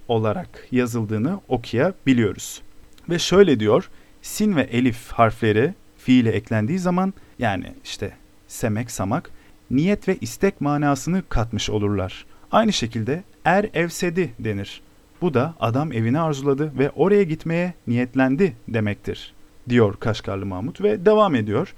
olarak 0.08 0.68
yazıldığını 0.72 1.40
okuyabiliyoruz. 1.48 2.62
Ve 3.10 3.18
şöyle 3.18 3.60
diyor, 3.60 3.90
sin 4.22 4.56
ve 4.56 4.62
elif 4.62 5.12
harfleri 5.12 5.74
fiile 5.98 6.30
eklendiği 6.30 6.78
zaman 6.78 7.14
yani 7.38 7.74
işte 7.84 8.12
semek, 8.48 8.90
samak 8.90 9.30
niyet 9.70 10.08
ve 10.08 10.16
istek 10.20 10.60
manasını 10.60 11.22
katmış 11.28 11.70
olurlar. 11.70 12.26
Aynı 12.52 12.72
şekilde 12.72 13.22
er 13.44 13.70
evsedi 13.74 14.32
denir. 14.38 14.82
Bu 15.20 15.34
da 15.34 15.54
adam 15.60 15.92
evini 15.92 16.20
arzuladı 16.20 16.72
ve 16.78 16.90
oraya 16.90 17.22
gitmeye 17.22 17.74
niyetlendi 17.86 18.56
demektir, 18.68 19.34
diyor 19.68 19.96
Kaşgarlı 20.00 20.46
Mahmut 20.46 20.80
ve 20.80 21.06
devam 21.06 21.34
ediyor. 21.34 21.74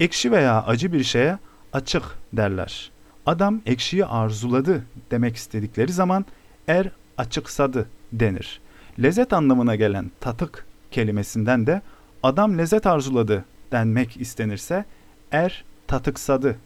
Ekşi 0.00 0.32
veya 0.32 0.62
acı 0.66 0.92
bir 0.92 1.04
şeye 1.04 1.38
açık 1.72 2.02
derler. 2.32 2.90
Adam 3.26 3.60
ekşiyi 3.66 4.04
arzuladı 4.04 4.84
demek 5.10 5.36
istedikleri 5.36 5.92
zaman 5.92 6.24
er 6.68 6.90
açıksadı 7.18 7.88
denir. 8.12 8.60
Lezzet 9.02 9.32
anlamına 9.32 9.76
gelen 9.76 10.10
tatık 10.20 10.66
kelimesinden 10.90 11.66
de 11.66 11.82
adam 12.22 12.58
lezzet 12.58 12.86
arzuladı 12.86 13.44
denmek 13.72 14.20
istenirse 14.20 14.84
er 15.32 15.64
tatıksadı 15.86 16.56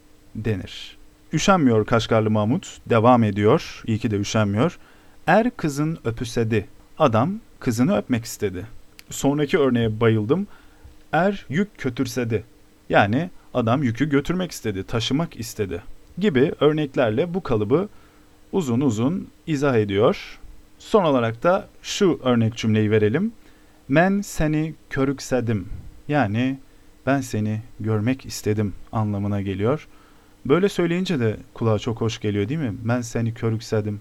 denir. 0.45 0.97
Üşenmiyor 1.33 1.87
Kaşgarlı 1.87 2.31
Mahmut, 2.31 2.79
devam 2.87 3.25
ediyor, 3.25 3.83
iyi 3.87 3.99
ki 3.99 4.11
de 4.11 4.17
üşenmiyor. 4.17 4.79
Er 5.27 5.51
kızın 5.57 5.99
öpüsedi, 6.05 6.67
adam 6.99 7.35
kızını 7.61 7.97
öpmek 7.97 8.25
istedi. 8.25 8.67
Sonraki 9.11 9.59
örneğe 9.59 10.01
bayıldım. 10.01 10.47
Er 11.13 11.47
yük 11.49 11.79
kötürsedi, 11.79 12.45
yani 12.91 13.31
adam 13.55 13.83
yükü 13.83 14.09
götürmek 14.09 14.51
istedi, 14.51 14.85
taşımak 14.85 15.41
istedi 15.41 15.83
gibi 16.19 16.53
örneklerle 16.61 17.35
bu 17.35 17.43
kalıbı 17.43 17.89
uzun 18.53 18.81
uzun 18.81 19.29
izah 19.47 19.77
ediyor. 19.77 20.39
Son 20.79 21.05
olarak 21.05 21.43
da 21.43 21.69
şu 21.83 22.21
örnek 22.23 22.57
cümleyi 22.57 22.91
verelim. 22.91 23.33
Men 23.89 24.21
seni 24.21 24.75
körüksedim. 24.91 25.69
Yani 26.09 26.59
ben 27.07 27.21
seni 27.21 27.63
görmek 27.81 28.27
istedim 28.27 28.75
anlamına 28.93 29.43
geliyor. 29.43 29.89
Böyle 30.49 30.69
söyleyince 30.69 31.21
de 31.21 31.37
kulağa 31.55 31.79
çok 31.79 32.01
hoş 32.01 32.21
geliyor 32.21 32.49
değil 32.49 32.61
mi? 32.61 32.75
Ben 32.85 33.01
seni 33.01 33.35
körüksedim. 33.35 34.01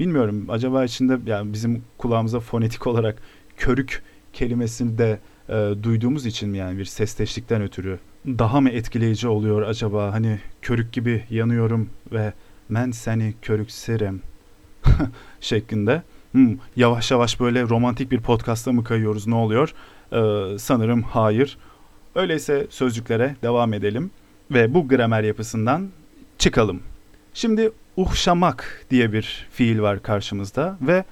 Bilmiyorum 0.00 0.46
acaba 0.48 0.84
içinde 0.84 1.18
yani 1.26 1.52
bizim 1.52 1.84
kulağımıza 1.98 2.40
fonetik 2.40 2.86
olarak 2.86 3.22
körük 3.56 4.02
kelimesini 4.32 4.98
de 4.98 5.18
e, 5.48 5.74
duyduğumuz 5.82 6.26
için 6.26 6.48
mi 6.48 6.58
yani 6.58 6.78
bir 6.78 6.84
sesteşlikten 6.84 7.62
ötürü 7.62 7.98
daha 8.26 8.60
mı 8.60 8.70
etkileyici 8.70 9.28
oluyor 9.28 9.62
acaba? 9.62 10.12
Hani 10.12 10.40
körük 10.62 10.92
gibi 10.92 11.24
yanıyorum 11.30 11.90
ve 12.12 12.32
men 12.68 12.90
seni 12.90 13.34
körükserim 13.42 14.22
şeklinde. 15.40 16.02
Hmm, 16.32 16.58
yavaş 16.76 17.10
yavaş 17.10 17.40
böyle 17.40 17.62
romantik 17.62 18.10
bir 18.10 18.20
podcast'a 18.20 18.72
mı 18.72 18.84
kayıyoruz 18.84 19.26
ne 19.26 19.34
oluyor? 19.34 19.74
Ee, 20.12 20.58
sanırım 20.58 21.02
hayır. 21.02 21.58
Öyleyse 22.14 22.66
sözcüklere 22.70 23.36
devam 23.42 23.72
edelim 23.72 24.10
ve 24.50 24.74
bu 24.74 24.88
gramer 24.88 25.22
yapısından 25.22 25.88
çıkalım. 26.38 26.82
Şimdi 27.34 27.72
uhşamak 27.96 28.86
diye 28.90 29.12
bir 29.12 29.46
fiil 29.52 29.80
var 29.80 30.02
karşımızda 30.02 30.76
ve 30.80 31.04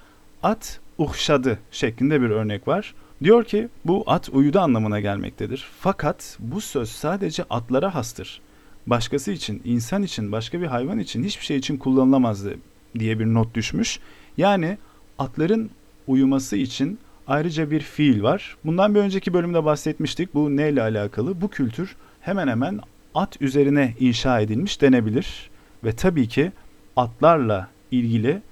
at 0.42 0.80
uhşadı 0.99 1.59
şeklinde 1.71 2.23
bir 2.23 2.30
örnek 2.30 2.68
var. 2.68 2.95
Diyor 3.23 3.45
ki 3.45 3.68
bu 3.85 4.04
at 4.07 4.28
uyudu 4.28 4.61
anlamına 4.61 5.00
gelmektedir. 5.00 5.68
Fakat 5.80 6.37
bu 6.40 6.61
söz 6.61 6.88
sadece 6.88 7.45
atlara 7.50 7.95
hastır. 7.95 8.40
Başkası 8.87 9.33
için, 9.33 9.62
insan 9.64 10.02
için, 10.02 10.33
başka 10.33 10.61
bir 10.61 10.66
hayvan 10.66 10.99
için 10.99 11.25
hiçbir 11.25 11.45
şey 11.45 11.57
için 11.57 11.76
kullanılamazdı 11.76 12.54
diye 12.99 13.18
bir 13.18 13.26
not 13.26 13.54
düşmüş. 13.54 14.00
Yani 14.37 14.78
atların 15.18 15.71
uyuması 16.07 16.57
için 16.57 16.99
ayrıca 17.26 17.71
bir 17.71 17.80
fiil 17.80 18.23
var. 18.23 18.57
Bundan 18.64 18.95
bir 18.95 19.00
önceki 19.00 19.33
bölümde 19.33 19.64
bahsetmiştik. 19.64 20.35
Bu 20.35 20.57
neyle 20.57 20.83
alakalı? 20.83 21.40
Bu 21.40 21.49
kültür 21.50 21.97
hemen 22.21 22.49
hemen 22.49 22.80
at 23.15 23.43
üzerine 23.43 23.95
inşa 24.00 24.41
edilmiş 24.41 24.81
denebilir. 24.81 25.50
Ve 25.85 25.93
tabii 25.93 26.29
ki 26.29 26.53
atlarla 26.97 27.69
ilgili 27.91 28.43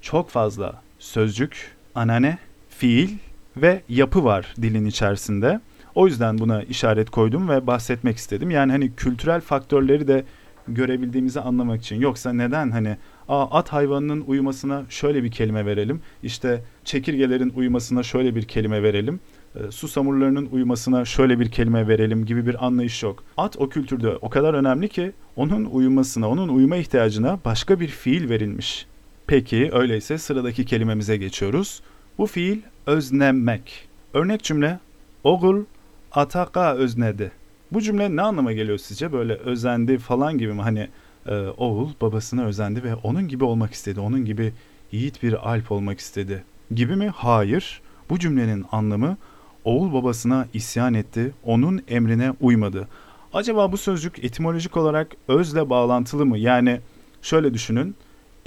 çok 0.00 0.30
fazla 0.30 0.82
sözcük, 0.98 1.76
anane, 1.94 2.38
fiil 2.68 3.10
ve 3.56 3.82
yapı 3.88 4.24
var 4.24 4.54
dilin 4.62 4.86
içerisinde. 4.86 5.60
O 5.94 6.06
yüzden 6.06 6.38
buna 6.38 6.62
işaret 6.62 7.10
koydum 7.10 7.48
ve 7.48 7.66
bahsetmek 7.66 8.16
istedim. 8.16 8.50
Yani 8.50 8.72
hani 8.72 8.94
kültürel 8.94 9.40
faktörleri 9.40 10.08
de 10.08 10.24
görebildiğimizi 10.68 11.40
anlamak 11.40 11.80
için. 11.80 12.00
Yoksa 12.00 12.32
neden 12.32 12.70
hani 12.70 12.96
Aa, 13.28 13.58
at 13.58 13.68
hayvanının 13.68 14.24
uyumasına 14.26 14.82
şöyle 14.88 15.24
bir 15.24 15.30
kelime 15.30 15.66
verelim. 15.66 16.00
İşte 16.22 16.62
çekirgelerin 16.84 17.52
uyumasına 17.56 18.02
şöyle 18.02 18.34
bir 18.34 18.42
kelime 18.42 18.82
verelim. 18.82 19.20
E, 19.54 19.70
susamurlarının 19.70 20.48
uyumasına 20.52 21.04
şöyle 21.04 21.40
bir 21.40 21.50
kelime 21.50 21.88
verelim 21.88 22.26
gibi 22.26 22.46
bir 22.46 22.66
anlayış 22.66 23.02
yok. 23.02 23.24
At 23.36 23.56
o 23.58 23.68
kültürde 23.68 24.08
o 24.08 24.30
kadar 24.30 24.54
önemli 24.54 24.88
ki 24.88 25.12
onun 25.36 25.64
uyumasına, 25.64 26.28
onun 26.28 26.48
uyuma 26.48 26.76
ihtiyacına 26.76 27.38
başka 27.44 27.80
bir 27.80 27.88
fiil 27.88 28.28
verilmiş. 28.28 28.86
Peki 29.26 29.70
öyleyse 29.72 30.18
sıradaki 30.18 30.64
kelimemize 30.64 31.16
geçiyoruz. 31.16 31.82
Bu 32.18 32.26
fiil 32.26 32.58
öznemek. 32.86 33.88
Örnek 34.14 34.42
cümle 34.42 34.78
Oğul 35.24 35.64
ataka 36.12 36.74
öznedi. 36.74 37.32
Bu 37.72 37.80
cümle 37.80 38.16
ne 38.16 38.22
anlama 38.22 38.52
geliyor 38.52 38.78
sizce? 38.78 39.12
Böyle 39.12 39.34
özendi 39.34 39.98
falan 39.98 40.38
gibi 40.38 40.52
mi? 40.52 40.62
Hani 40.62 40.88
e, 41.26 41.34
oğul 41.36 41.90
babasına 42.00 42.44
özendi 42.44 42.84
ve 42.84 42.94
onun 42.94 43.28
gibi 43.28 43.44
olmak 43.44 43.72
istedi. 43.72 44.00
Onun 44.00 44.24
gibi 44.24 44.52
yiğit 44.92 45.22
bir 45.22 45.52
alp 45.52 45.72
olmak 45.72 45.98
istedi. 45.98 46.44
Gibi 46.74 46.96
mi? 46.96 47.08
Hayır. 47.08 47.80
Bu 48.10 48.18
cümlenin 48.18 48.64
anlamı 48.72 49.16
oğul 49.64 49.92
babasına 49.92 50.46
isyan 50.52 50.94
etti, 50.94 51.32
onun 51.44 51.82
emrine 51.88 52.32
uymadı. 52.40 52.88
Acaba 53.32 53.72
bu 53.72 53.76
sözcük 53.76 54.24
etimolojik 54.24 54.76
olarak 54.76 55.08
özle 55.28 55.70
bağlantılı 55.70 56.26
mı? 56.26 56.38
Yani 56.38 56.80
şöyle 57.22 57.54
düşünün. 57.54 57.94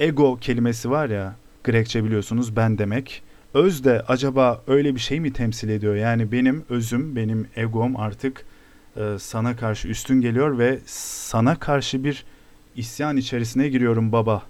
Ego 0.00 0.36
kelimesi 0.40 0.90
var 0.90 1.08
ya, 1.08 1.34
Grekçe 1.64 2.04
biliyorsunuz 2.04 2.56
ben 2.56 2.78
demek. 2.78 3.22
Öz 3.54 3.84
de 3.84 4.02
acaba 4.08 4.62
öyle 4.66 4.94
bir 4.94 5.00
şey 5.00 5.20
mi 5.20 5.32
temsil 5.32 5.68
ediyor? 5.68 5.94
Yani 5.94 6.32
benim 6.32 6.64
özüm, 6.68 7.16
benim 7.16 7.46
egom 7.56 7.96
artık 7.96 8.44
e, 8.96 9.16
sana 9.18 9.56
karşı 9.56 9.88
üstün 9.88 10.20
geliyor 10.20 10.58
ve 10.58 10.78
sana 10.86 11.58
karşı 11.58 12.04
bir 12.04 12.24
isyan 12.76 13.16
içerisine 13.16 13.68
giriyorum 13.68 14.12
baba. 14.12 14.42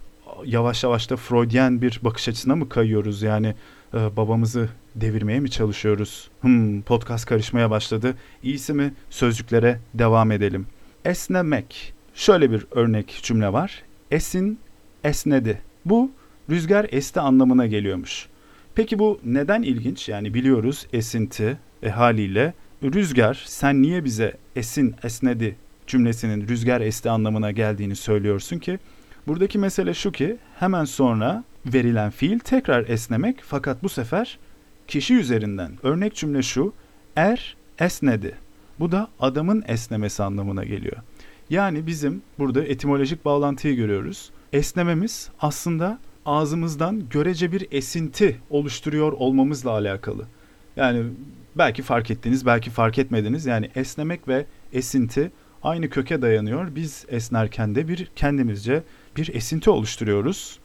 Yavaş 0.44 0.84
yavaş 0.84 1.10
da 1.10 1.16
Freudian 1.16 1.82
bir 1.82 2.00
bakış 2.02 2.28
açısına 2.28 2.56
mı 2.56 2.68
kayıyoruz? 2.68 3.22
Yani 3.22 3.54
e, 3.94 4.16
babamızı 4.16 4.68
devirmeye 5.00 5.40
mi 5.40 5.50
çalışıyoruz? 5.50 6.30
Hmm, 6.40 6.82
podcast 6.82 7.26
karışmaya 7.26 7.70
başladı. 7.70 8.14
İyisi 8.42 8.72
mi 8.72 8.94
sözcüklere 9.10 9.78
devam 9.94 10.30
edelim. 10.30 10.66
Esnemek. 11.04 11.94
Şöyle 12.14 12.50
bir 12.50 12.66
örnek 12.70 13.20
cümle 13.22 13.52
var. 13.52 13.82
Esin, 14.10 14.58
esnedi. 15.04 15.60
Bu 15.84 16.10
rüzgar 16.50 16.86
esti 16.90 17.20
anlamına 17.20 17.66
geliyormuş. 17.66 18.28
Peki 18.74 18.98
bu 18.98 19.20
neden 19.24 19.62
ilginç? 19.62 20.08
Yani 20.08 20.34
biliyoruz 20.34 20.86
esinti 20.92 21.58
e, 21.82 21.90
haliyle 21.90 22.54
rüzgar 22.82 23.44
sen 23.46 23.82
niye 23.82 24.04
bize 24.04 24.36
esin 24.56 24.94
esnedi 25.04 25.56
cümlesinin 25.86 26.48
rüzgar 26.48 26.80
esti 26.80 27.10
anlamına 27.10 27.50
geldiğini 27.50 27.96
söylüyorsun 27.96 28.58
ki 28.58 28.78
buradaki 29.26 29.58
mesele 29.58 29.94
şu 29.94 30.12
ki 30.12 30.36
hemen 30.58 30.84
sonra 30.84 31.44
verilen 31.66 32.10
fiil 32.10 32.38
tekrar 32.38 32.88
esnemek 32.88 33.36
fakat 33.42 33.82
bu 33.82 33.88
sefer 33.88 34.38
kişi 34.88 35.14
üzerinden. 35.14 35.72
Örnek 35.82 36.14
cümle 36.14 36.42
şu 36.42 36.72
er 37.16 37.56
esnedi. 37.78 38.34
Bu 38.80 38.92
da 38.92 39.08
adamın 39.20 39.64
esnemesi 39.66 40.22
anlamına 40.22 40.64
geliyor. 40.64 40.96
Yani 41.50 41.86
bizim 41.86 42.22
burada 42.38 42.64
etimolojik 42.64 43.24
bağlantıyı 43.24 43.76
görüyoruz. 43.76 44.30
Esnememiz 44.52 45.30
aslında 45.40 45.98
ağzımızdan 46.26 47.08
görece 47.10 47.52
bir 47.52 47.66
esinti 47.70 48.40
oluşturuyor 48.50 49.12
olmamızla 49.12 49.70
alakalı. 49.70 50.26
Yani 50.76 51.04
belki 51.56 51.82
fark 51.82 52.10
ettiniz, 52.10 52.46
belki 52.46 52.70
fark 52.70 52.98
etmediniz. 52.98 53.46
Yani 53.46 53.70
esnemek 53.74 54.28
ve 54.28 54.46
esinti 54.72 55.30
aynı 55.62 55.90
köke 55.90 56.22
dayanıyor. 56.22 56.74
Biz 56.74 57.04
esnerken 57.08 57.74
de 57.74 57.88
bir 57.88 58.10
kendimizce 58.16 58.82
bir 59.16 59.34
esinti 59.34 59.70
oluşturuyoruz. 59.70 60.58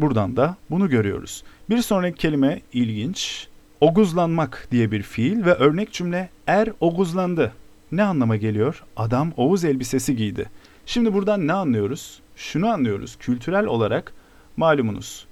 Buradan 0.00 0.36
da 0.36 0.56
bunu 0.70 0.88
görüyoruz. 0.88 1.42
Bir 1.70 1.78
sonraki 1.78 2.18
kelime 2.18 2.60
ilginç. 2.72 3.48
Oguzlanmak 3.80 4.68
diye 4.70 4.90
bir 4.90 5.02
fiil 5.02 5.44
ve 5.44 5.54
örnek 5.54 5.92
cümle 5.92 6.28
er 6.46 6.68
oguzlandı. 6.80 7.52
Ne 7.92 8.02
anlama 8.02 8.36
geliyor? 8.36 8.84
Adam 8.96 9.32
Oğuz 9.36 9.64
elbisesi 9.64 10.16
giydi. 10.16 10.50
Şimdi 10.86 11.14
buradan 11.14 11.46
ne 11.46 11.52
anlıyoruz? 11.52 12.20
Şunu 12.36 12.68
anlıyoruz. 12.68 13.16
Kültürel 13.16 13.66
olarak 13.66 14.12
malumunuz 14.56 15.26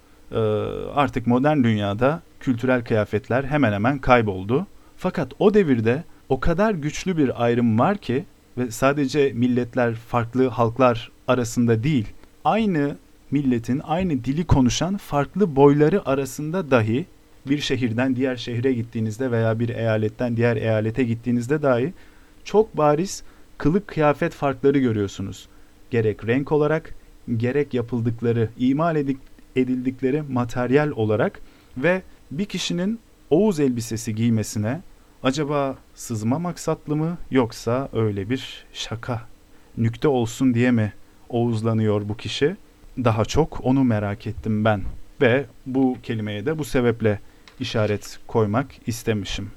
artık 0.94 1.26
modern 1.26 1.64
dünyada 1.64 2.22
kültürel 2.40 2.84
kıyafetler 2.84 3.44
hemen 3.44 3.72
hemen 3.72 3.98
kayboldu. 3.98 4.66
Fakat 4.96 5.32
o 5.38 5.54
devirde 5.54 6.04
o 6.28 6.40
kadar 6.40 6.74
güçlü 6.74 7.16
bir 7.16 7.44
ayrım 7.44 7.78
var 7.78 7.96
ki 7.96 8.24
ve 8.58 8.70
sadece 8.70 9.32
milletler, 9.32 9.94
farklı 9.94 10.48
halklar 10.48 11.10
arasında 11.28 11.82
değil, 11.82 12.06
aynı 12.44 12.96
milletin 13.30 13.80
aynı 13.84 14.24
dili 14.24 14.46
konuşan 14.46 14.96
farklı 14.96 15.56
boyları 15.56 16.08
arasında 16.08 16.70
dahi 16.70 17.06
bir 17.46 17.58
şehirden 17.58 18.16
diğer 18.16 18.36
şehre 18.36 18.72
gittiğinizde 18.72 19.30
veya 19.30 19.58
bir 19.58 19.68
eyaletten 19.68 20.36
diğer 20.36 20.56
eyalete 20.56 21.04
gittiğinizde 21.04 21.62
dahi 21.62 21.92
çok 22.44 22.76
bariz 22.76 23.22
kılık 23.58 23.86
kıyafet 23.86 24.32
farkları 24.32 24.78
görüyorsunuz. 24.78 25.48
Gerek 25.90 26.26
renk 26.26 26.52
olarak, 26.52 26.94
gerek 27.36 27.74
yapıldıkları, 27.74 28.50
imal 28.58 28.96
edildikleri 29.56 30.22
materyal 30.22 30.90
olarak 30.90 31.40
ve 31.76 32.02
bir 32.30 32.44
kişinin 32.44 32.98
Oğuz 33.30 33.60
elbisesi 33.60 34.14
giymesine 34.14 34.80
acaba 35.22 35.76
sızma 35.94 36.38
maksatlı 36.38 36.96
mı 36.96 37.18
yoksa 37.30 37.88
öyle 37.92 38.30
bir 38.30 38.66
şaka, 38.72 39.22
nükte 39.76 40.08
olsun 40.08 40.54
diye 40.54 40.70
mi 40.70 40.92
Oğuzlanıyor 41.28 42.08
bu 42.08 42.16
kişi? 42.16 42.56
Daha 43.04 43.24
çok 43.24 43.64
onu 43.64 43.84
merak 43.84 44.26
ettim 44.26 44.64
ben 44.64 44.82
ve 45.20 45.46
bu 45.66 45.96
kelimeye 46.02 46.46
de 46.46 46.58
bu 46.58 46.64
sebeple 46.64 47.20
işaret 47.60 48.18
koymak 48.26 48.66
istemişim. 48.86 49.50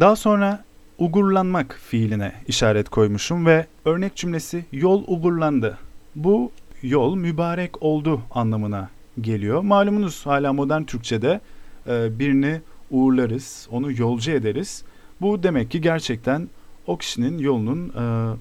Daha 0.00 0.16
sonra 0.16 0.64
ugurlanmak 0.98 1.80
fiiline 1.86 2.32
işaret 2.48 2.88
koymuşum 2.88 3.46
ve 3.46 3.66
örnek 3.84 4.16
cümlesi 4.16 4.64
yol 4.72 5.04
ugurlandı. 5.06 5.78
Bu 6.14 6.52
yol 6.82 7.16
mübarek 7.16 7.82
oldu 7.82 8.20
anlamına 8.30 8.90
geliyor. 9.20 9.62
Malumunuz 9.62 10.26
hala 10.26 10.52
modern 10.52 10.82
Türkçe'de 10.82 11.40
e, 11.88 12.18
birini 12.18 12.60
uğurlarız, 12.90 13.68
onu 13.70 13.92
yolcu 13.92 14.30
ederiz. 14.30 14.84
Bu 15.20 15.42
demek 15.42 15.70
ki 15.70 15.80
gerçekten 15.80 16.48
o 16.86 16.96
kişinin 16.98 17.38
yolunun 17.38 17.88
e, 17.88 18.36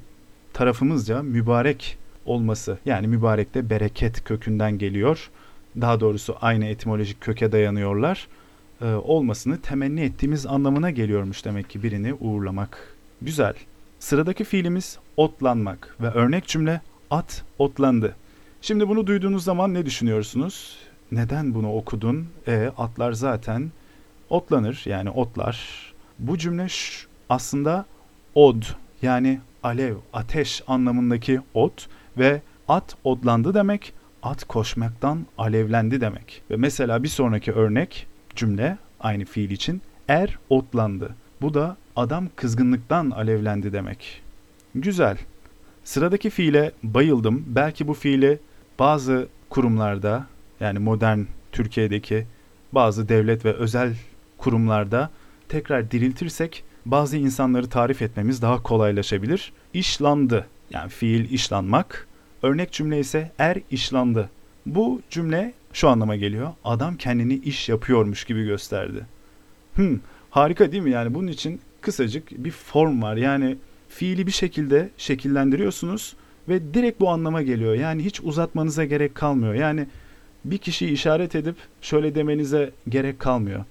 tarafımızca 0.53 1.23
mübarek 1.23 1.97
olması. 2.25 2.77
Yani 2.85 3.07
mübarek 3.07 3.53
de 3.53 3.69
bereket 3.69 4.23
kökünden 4.23 4.77
geliyor. 4.77 5.29
Daha 5.81 5.99
doğrusu 5.99 6.35
aynı 6.41 6.65
etimolojik 6.65 7.21
köke 7.21 7.51
dayanıyorlar. 7.51 8.27
E, 8.81 8.85
olmasını 8.85 9.61
temenni 9.61 10.01
ettiğimiz 10.01 10.45
anlamına 10.45 10.91
geliyormuş 10.91 11.45
demek 11.45 11.69
ki 11.69 11.83
birini 11.83 12.13
uğurlamak. 12.13 12.95
Güzel. 13.21 13.53
Sıradaki 13.99 14.43
fiilimiz 14.43 14.97
otlanmak 15.17 15.95
ve 16.01 16.07
örnek 16.07 16.47
cümle 16.47 16.81
at 17.11 17.43
otlandı. 17.59 18.15
Şimdi 18.61 18.89
bunu 18.89 19.07
duyduğunuz 19.07 19.43
zaman 19.43 19.73
ne 19.73 19.85
düşünüyorsunuz? 19.85 20.77
Neden 21.11 21.53
bunu 21.53 21.73
okudun? 21.73 22.27
E, 22.47 22.71
atlar 22.77 23.13
zaten 23.13 23.71
otlanır 24.29 24.83
yani 24.85 25.09
otlar. 25.09 25.59
Bu 26.19 26.37
cümle 26.37 26.67
aslında 27.29 27.85
od 28.35 28.63
yani 29.01 29.39
alev, 29.63 29.95
ateş 30.13 30.63
anlamındaki 30.67 31.41
ot 31.53 31.87
ve 32.17 32.41
at 32.67 32.95
odlandı 33.03 33.53
demek, 33.53 33.93
at 34.23 34.43
koşmaktan 34.43 35.25
alevlendi 35.37 36.01
demek. 36.01 36.41
Ve 36.51 36.55
mesela 36.55 37.03
bir 37.03 37.07
sonraki 37.07 37.51
örnek 37.51 38.07
cümle 38.35 38.77
aynı 38.99 39.25
fiil 39.25 39.49
için 39.49 39.81
er 40.07 40.39
otlandı. 40.49 41.15
Bu 41.41 41.53
da 41.53 41.77
adam 41.95 42.27
kızgınlıktan 42.35 43.11
alevlendi 43.11 43.73
demek. 43.73 44.21
Güzel. 44.75 45.17
Sıradaki 45.83 46.29
fiile 46.29 46.71
bayıldım. 46.83 47.43
Belki 47.47 47.87
bu 47.87 47.93
fiili 47.93 48.39
bazı 48.79 49.27
kurumlarda 49.49 50.25
yani 50.59 50.79
modern 50.79 51.19
Türkiye'deki 51.51 52.25
bazı 52.71 53.09
devlet 53.09 53.45
ve 53.45 53.53
özel 53.53 53.95
kurumlarda 54.37 55.09
tekrar 55.49 55.91
diriltirsek 55.91 56.63
bazı 56.85 57.17
insanları 57.17 57.69
tarif 57.69 58.01
etmemiz 58.01 58.41
daha 58.41 58.63
kolaylaşabilir. 58.63 59.53
İşlandı 59.73 60.47
yani 60.69 60.89
fiil 60.89 61.31
işlanmak. 61.31 62.07
Örnek 62.43 62.71
cümle 62.71 62.99
ise 62.99 63.31
er 63.39 63.57
işlandı. 63.71 64.29
Bu 64.65 65.01
cümle 65.09 65.53
şu 65.73 65.89
anlama 65.89 66.15
geliyor. 66.15 66.53
Adam 66.63 66.97
kendini 66.97 67.33
iş 67.35 67.69
yapıyormuş 67.69 68.25
gibi 68.25 68.45
gösterdi. 68.45 69.05
Hmm, 69.75 69.99
harika 70.29 70.71
değil 70.71 70.83
mi? 70.83 70.91
Yani 70.91 71.13
bunun 71.13 71.27
için 71.27 71.61
kısacık 71.81 72.31
bir 72.31 72.51
form 72.51 73.01
var. 73.01 73.15
Yani 73.15 73.57
fiili 73.89 74.27
bir 74.27 74.31
şekilde 74.31 74.89
şekillendiriyorsunuz 74.97 76.15
ve 76.49 76.73
direkt 76.73 76.99
bu 76.99 77.09
anlama 77.09 77.41
geliyor. 77.41 77.73
Yani 77.73 78.05
hiç 78.05 78.21
uzatmanıza 78.21 78.85
gerek 78.85 79.15
kalmıyor. 79.15 79.53
Yani 79.53 79.87
bir 80.45 80.57
kişiyi 80.57 80.91
işaret 80.91 81.35
edip 81.35 81.55
şöyle 81.81 82.15
demenize 82.15 82.71
gerek 82.89 83.19
kalmıyor. 83.19 83.65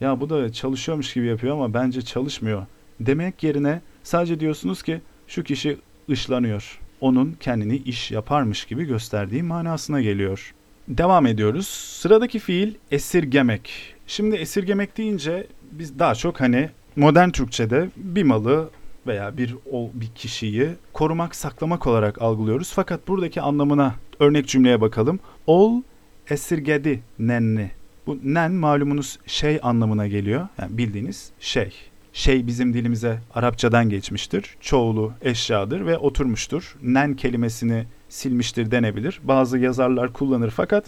Ya 0.00 0.20
bu 0.20 0.30
da 0.30 0.52
çalışıyormuş 0.52 1.14
gibi 1.14 1.26
yapıyor 1.26 1.54
ama 1.54 1.74
bence 1.74 2.02
çalışmıyor. 2.02 2.66
Demek 3.00 3.42
yerine 3.42 3.80
sadece 4.02 4.40
diyorsunuz 4.40 4.82
ki 4.82 5.00
şu 5.26 5.42
kişi 5.42 5.78
ışlanıyor. 6.10 6.78
Onun 7.00 7.36
kendini 7.40 7.76
iş 7.76 8.10
yaparmış 8.10 8.64
gibi 8.64 8.84
gösterdiği 8.84 9.42
manasına 9.42 10.02
geliyor. 10.02 10.54
Devam 10.88 11.26
ediyoruz. 11.26 11.66
Sıradaki 11.68 12.38
fiil 12.38 12.74
esirgemek. 12.90 13.94
Şimdi 14.06 14.36
esirgemek 14.36 14.96
deyince 14.96 15.46
biz 15.72 15.98
daha 15.98 16.14
çok 16.14 16.40
hani 16.40 16.70
modern 16.96 17.30
Türkçe'de 17.30 17.88
bir 17.96 18.22
malı 18.22 18.70
veya 19.06 19.36
bir 19.36 19.54
o 19.72 19.90
bir 19.94 20.06
kişiyi 20.14 20.70
korumak, 20.92 21.34
saklamak 21.34 21.86
olarak 21.86 22.22
algılıyoruz. 22.22 22.72
Fakat 22.72 23.08
buradaki 23.08 23.40
anlamına 23.40 23.94
örnek 24.18 24.48
cümleye 24.48 24.80
bakalım. 24.80 25.20
Ol 25.46 25.82
esirgedi 26.30 27.00
nenni. 27.18 27.70
Bu 28.06 28.18
nen 28.24 28.52
malumunuz 28.52 29.18
şey 29.26 29.58
anlamına 29.62 30.06
geliyor. 30.06 30.48
Yani 30.58 30.78
bildiğiniz 30.78 31.30
şey. 31.40 31.72
Şey 32.18 32.46
bizim 32.46 32.74
dilimize 32.74 33.18
Arapçadan 33.34 33.88
geçmiştir. 33.88 34.56
Çoğulu 34.60 35.12
eşyadır 35.22 35.86
ve 35.86 35.98
oturmuştur. 35.98 36.76
Nen 36.82 37.14
kelimesini 37.14 37.84
silmiştir 38.08 38.70
denebilir. 38.70 39.20
Bazı 39.24 39.58
yazarlar 39.58 40.12
kullanır 40.12 40.50
fakat 40.50 40.84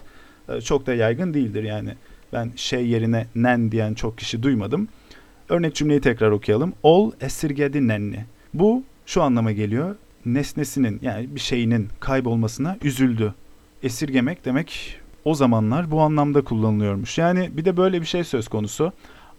e, 0.49 0.61
çok 0.61 0.87
da 0.87 0.95
yaygın 0.95 1.35
değildir 1.35 1.63
yani. 1.63 1.95
Ben 2.33 2.53
şey 2.57 2.87
yerine 2.87 3.27
nen 3.35 3.73
diyen 3.73 3.95
çok 3.95 4.19
kişi 4.19 4.43
duymadım. 4.43 4.89
Örnek 5.49 5.75
cümleyi 5.75 6.01
tekrar 6.01 6.31
okuyalım. 6.31 6.73
Ol 6.83 7.13
esirgedi 7.21 7.89
nenni. 7.89 8.25
Bu 8.55 8.83
şu 9.07 9.23
anlama 9.23 9.53
geliyor. 9.53 9.97
Nesnesinin 10.27 10.99
yani 11.03 11.35
bir 11.35 11.41
şeyinin 11.41 11.89
kaybolmasına 12.01 12.77
üzüldü. 12.83 13.35
Esirgemek 13.83 14.45
demek 14.45 15.01
o 15.25 15.35
zamanlar 15.35 15.91
bu 15.91 16.01
anlamda 16.01 16.45
kullanılıyormuş. 16.45 17.19
Yani 17.19 17.51
bir 17.53 17.65
de 17.65 17.77
böyle 17.77 18.01
bir 18.01 18.07
şey 18.07 18.25
söz 18.25 18.49
konusu. 18.49 18.93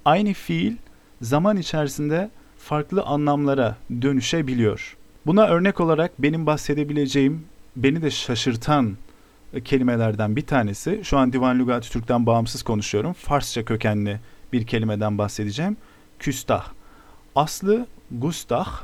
Aynı 0.06 0.34
fiil 0.34 0.74
zaman 1.22 1.58
içerisinde 1.58 2.30
farklı 2.58 3.04
anlamlara 3.04 3.76
dönüşebiliyor. 4.02 4.98
Buna 5.26 5.48
örnek 5.48 5.80
olarak 5.80 6.12
benim 6.20 6.46
bahsedebileceğim, 6.46 7.46
beni 7.76 8.02
de 8.02 8.12
şaşırtan 8.12 8.98
kelimelerden 9.66 10.36
bir 10.36 10.46
tanesi, 10.46 11.02
şu 11.04 11.18
an 11.18 11.34
Divan 11.34 11.60
Lügati 11.60 11.92
Türk'ten 11.92 12.26
bağımsız 12.26 12.64
konuşuyorum. 12.64 13.14
Farsça 13.14 13.66
kökenli 13.66 14.20
bir 14.54 14.66
kelimeden 14.66 15.18
bahsedeceğim. 15.18 15.78
Küstah. 16.20 16.68
Aslı 17.36 17.86
gustah 18.12 18.82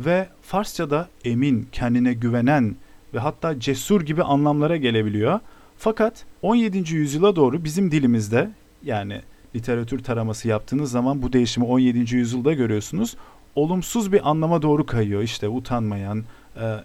ve 0.00 0.28
Farsçada 0.42 1.08
emin, 1.24 1.68
kendine 1.72 2.12
güvenen 2.12 2.76
ve 3.14 3.18
hatta 3.18 3.60
cesur 3.60 4.00
gibi 4.00 4.22
anlamlara 4.22 4.76
gelebiliyor. 4.76 5.40
Fakat 5.78 6.24
17. 6.42 6.94
yüzyıla 6.94 7.36
doğru 7.36 7.64
bizim 7.64 7.90
dilimizde 7.90 8.50
yani 8.82 9.20
literatür 9.56 10.02
taraması 10.02 10.48
yaptığınız 10.48 10.90
zaman 10.90 11.22
bu 11.22 11.32
değişimi 11.32 11.66
17. 11.66 12.16
yüzyılda 12.16 12.52
görüyorsunuz. 12.52 13.16
Olumsuz 13.54 14.12
bir 14.12 14.30
anlama 14.30 14.62
doğru 14.62 14.86
kayıyor. 14.86 15.22
İşte 15.22 15.48
utanmayan, 15.48 16.24
e, 16.56 16.76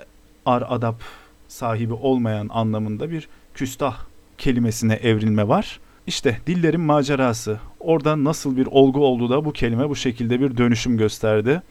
ar 0.46 0.64
adap 0.70 0.96
sahibi 1.48 1.94
olmayan 1.94 2.50
anlamında 2.50 3.12
bir 3.12 3.28
küstah 3.54 3.98
kelimesine 4.38 4.94
evrilme 4.94 5.48
var. 5.48 5.80
İşte 6.08 6.38
dillerin 6.48 6.82
macerası. 6.82 7.60
Orada 7.80 8.24
nasıl 8.24 8.58
bir 8.58 8.66
olgu 8.66 9.06
oldu 9.06 9.30
da 9.30 9.46
bu 9.46 9.54
kelime 9.54 9.90
bu 9.90 9.96
şekilde 9.96 10.40
bir 10.40 10.58
dönüşüm 10.58 10.98
gösterdi. 10.98 11.62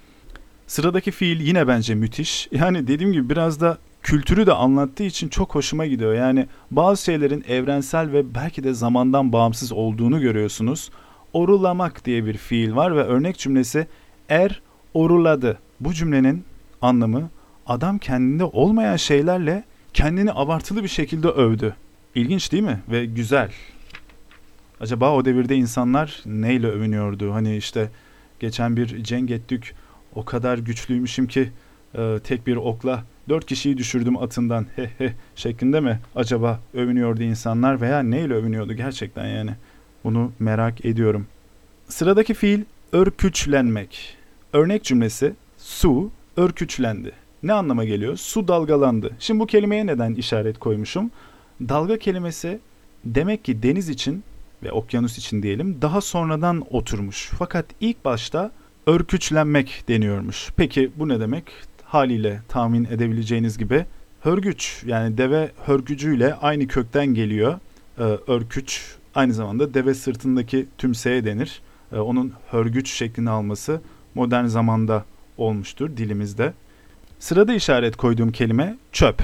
Sıradaki 0.66 1.10
fiil 1.10 1.40
yine 1.40 1.68
bence 1.68 1.94
müthiş. 1.94 2.48
Yani 2.52 2.86
dediğim 2.86 3.12
gibi 3.12 3.30
biraz 3.30 3.60
da 3.60 3.78
kültürü 4.04 4.46
de 4.46 4.52
anlattığı 4.52 5.02
için 5.02 5.28
çok 5.28 5.54
hoşuma 5.54 5.86
gidiyor. 5.86 6.14
Yani 6.14 6.46
bazı 6.70 7.04
şeylerin 7.04 7.44
evrensel 7.48 8.12
ve 8.12 8.34
belki 8.34 8.64
de 8.64 8.74
zamandan 8.74 9.32
bağımsız 9.32 9.72
olduğunu 9.72 10.20
görüyorsunuz. 10.20 10.90
Orulamak 11.32 12.04
diye 12.04 12.26
bir 12.26 12.36
fiil 12.36 12.74
var 12.74 12.96
ve 12.96 13.02
örnek 13.02 13.38
cümlesi 13.38 13.86
er 14.28 14.62
oruladı. 14.94 15.58
Bu 15.80 15.94
cümlenin 15.94 16.44
anlamı 16.82 17.30
adam 17.66 17.98
kendinde 17.98 18.44
olmayan 18.44 18.96
şeylerle 18.96 19.64
kendini 19.94 20.32
abartılı 20.32 20.82
bir 20.82 20.88
şekilde 20.88 21.28
övdü. 21.28 21.76
İlginç 22.14 22.52
değil 22.52 22.62
mi? 22.62 22.80
Ve 22.88 23.06
güzel. 23.06 23.52
Acaba 24.80 25.14
o 25.14 25.24
devirde 25.24 25.56
insanlar 25.56 26.22
neyle 26.26 26.66
övünüyordu? 26.66 27.32
Hani 27.32 27.56
işte 27.56 27.90
geçen 28.40 28.76
bir 28.76 29.04
cenk 29.04 29.30
ettik 29.30 29.72
o 30.14 30.24
kadar 30.24 30.58
güçlüymüşüm 30.58 31.26
ki 31.26 31.50
e, 31.94 32.18
tek 32.24 32.46
bir 32.46 32.56
okla 32.56 33.04
dört 33.28 33.46
kişiyi 33.46 33.78
düşürdüm 33.78 34.16
atından 34.16 34.66
he 34.76 34.90
he 34.98 35.12
şeklinde 35.36 35.80
mi 35.80 36.00
acaba 36.14 36.60
övünüyordu 36.74 37.22
insanlar 37.22 37.80
veya 37.80 38.02
neyle 38.02 38.34
övünüyordu 38.34 38.72
gerçekten 38.72 39.26
yani 39.26 39.50
bunu 40.04 40.32
merak 40.38 40.84
ediyorum. 40.84 41.26
Sıradaki 41.88 42.34
fiil 42.34 42.60
örküçlenmek. 42.92 44.16
Örnek 44.52 44.84
cümlesi 44.84 45.34
su 45.58 46.10
örküçlendi. 46.36 47.12
Ne 47.42 47.52
anlama 47.52 47.84
geliyor? 47.84 48.16
Su 48.16 48.48
dalgalandı. 48.48 49.10
Şimdi 49.18 49.40
bu 49.40 49.46
kelimeye 49.46 49.86
neden 49.86 50.14
işaret 50.14 50.58
koymuşum? 50.58 51.10
Dalga 51.60 51.98
kelimesi 51.98 52.58
demek 53.04 53.44
ki 53.44 53.62
deniz 53.62 53.88
için 53.88 54.24
ve 54.62 54.72
okyanus 54.72 55.18
için 55.18 55.42
diyelim 55.42 55.82
daha 55.82 56.00
sonradan 56.00 56.64
oturmuş. 56.70 57.30
Fakat 57.38 57.66
ilk 57.80 58.04
başta 58.04 58.50
örküçlenmek 58.86 59.84
deniyormuş. 59.88 60.50
Peki 60.56 60.90
bu 60.96 61.08
ne 61.08 61.20
demek? 61.20 61.44
Haliyle 61.86 62.42
tahmin 62.48 62.84
edebileceğiniz 62.84 63.58
gibi 63.58 63.86
hörgüç 64.20 64.82
yani 64.86 65.18
deve 65.18 65.50
hörgücüyle 65.66 66.34
aynı 66.34 66.66
kökten 66.66 67.06
geliyor. 67.06 67.58
Ee, 67.98 68.02
örküç 68.02 68.94
aynı 69.14 69.34
zamanda 69.34 69.74
deve 69.74 69.94
sırtındaki 69.94 70.66
tümseye 70.78 71.24
denir. 71.24 71.60
Ee, 71.92 71.98
onun 71.98 72.32
hörgüç 72.50 72.90
şeklini 72.90 73.30
alması 73.30 73.80
modern 74.14 74.44
zamanda 74.44 75.04
olmuştur 75.38 75.96
dilimizde. 75.96 76.52
Sırada 77.18 77.54
işaret 77.54 77.96
koyduğum 77.96 78.32
kelime 78.32 78.76
çöp. 78.92 79.22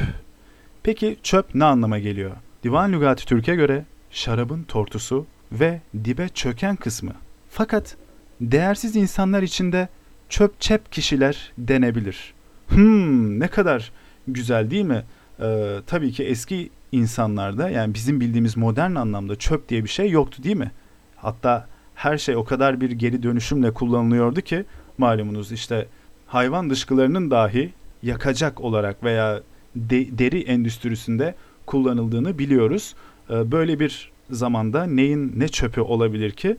Peki 0.83 1.16
çöp 1.23 1.55
ne 1.55 1.64
anlama 1.64 1.99
geliyor? 1.99 2.31
Divan 2.62 2.92
Lügati 2.92 3.27
Türk'e 3.27 3.55
göre 3.55 3.85
şarabın 4.11 4.62
tortusu 4.62 5.27
ve 5.53 5.81
dibe 6.05 6.29
çöken 6.29 6.77
kısmı. 6.77 7.12
Fakat 7.51 7.96
değersiz 8.40 8.96
insanlar 8.96 9.42
içinde 9.42 9.88
çöp 10.29 10.61
çep 10.61 10.92
kişiler 10.92 11.53
denebilir. 11.59 12.35
Hmm 12.70 13.40
ne 13.40 13.48
kadar 13.48 13.92
güzel 14.28 14.70
değil 14.70 14.85
mi? 14.85 15.04
Ee, 15.40 15.76
tabii 15.87 16.12
ki 16.12 16.24
eski 16.24 16.70
insanlarda 16.92 17.70
yani 17.70 17.94
bizim 17.94 18.20
bildiğimiz 18.20 18.56
modern 18.56 18.94
anlamda 18.94 19.37
çöp 19.37 19.68
diye 19.68 19.85
bir 19.85 19.88
şey 19.88 20.11
yoktu 20.11 20.42
değil 20.42 20.56
mi? 20.56 20.70
Hatta 21.16 21.68
her 21.94 22.18
şey 22.18 22.37
o 22.37 22.44
kadar 22.44 22.80
bir 22.80 22.90
geri 22.90 23.22
dönüşümle 23.22 23.74
kullanılıyordu 23.74 24.40
ki 24.40 24.64
malumunuz 24.98 25.52
işte 25.52 25.87
hayvan 26.26 26.70
dışkılarının 26.70 27.30
dahi 27.30 27.72
yakacak 28.02 28.61
olarak 28.61 29.04
veya 29.04 29.40
de, 29.76 30.18
deri 30.18 30.40
endüstrisinde 30.40 31.35
kullanıldığını 31.66 32.38
biliyoruz. 32.38 32.94
Ee, 33.30 33.52
böyle 33.52 33.80
bir 33.80 34.12
zamanda 34.30 34.85
neyin 34.85 35.33
ne 35.37 35.48
çöpü 35.48 35.80
olabilir 35.80 36.30
ki? 36.30 36.56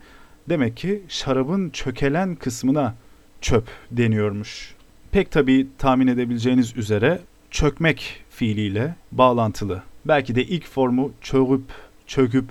Demek 0.50 0.78
ki 0.78 1.04
şarabın 1.08 1.70
çökelen 1.70 2.36
kısmına 2.36 2.96
çöp 3.42 3.68
deniyormuş. 3.92 4.76
Pek 5.12 5.32
tabii 5.32 5.68
tahmin 5.78 6.08
edebileceğiniz 6.08 6.78
üzere 6.78 7.20
çökmek 7.50 8.24
fiiliyle 8.30 8.96
bağlantılı. 9.12 9.84
Belki 10.06 10.36
de 10.36 10.44
ilk 10.44 10.68
formu 10.68 11.12
çöküp, 11.22 11.64
çöküp 12.08 12.46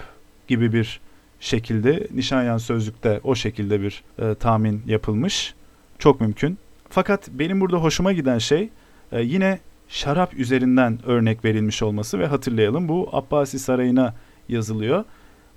gibi 0.48 0.72
bir 0.72 1.00
şekilde 1.40 2.08
Nişanyan 2.14 2.58
Sözlük'te 2.58 3.20
o 3.24 3.34
şekilde 3.34 3.82
bir 3.82 4.02
e, 4.18 4.34
tahmin 4.34 4.82
yapılmış. 4.86 5.54
Çok 5.98 6.20
mümkün. 6.20 6.58
Fakat 6.88 7.28
benim 7.30 7.60
burada 7.60 7.76
hoşuma 7.76 8.12
giden 8.12 8.38
şey 8.38 8.68
e, 9.12 9.22
yine 9.22 9.58
şarap 9.88 10.34
üzerinden 10.34 10.98
örnek 11.06 11.44
verilmiş 11.44 11.82
olması 11.82 12.18
ve 12.18 12.26
hatırlayalım 12.26 12.88
bu 12.88 13.08
Abbasi 13.12 13.58
Sarayı'na 13.58 14.14
yazılıyor. 14.48 15.04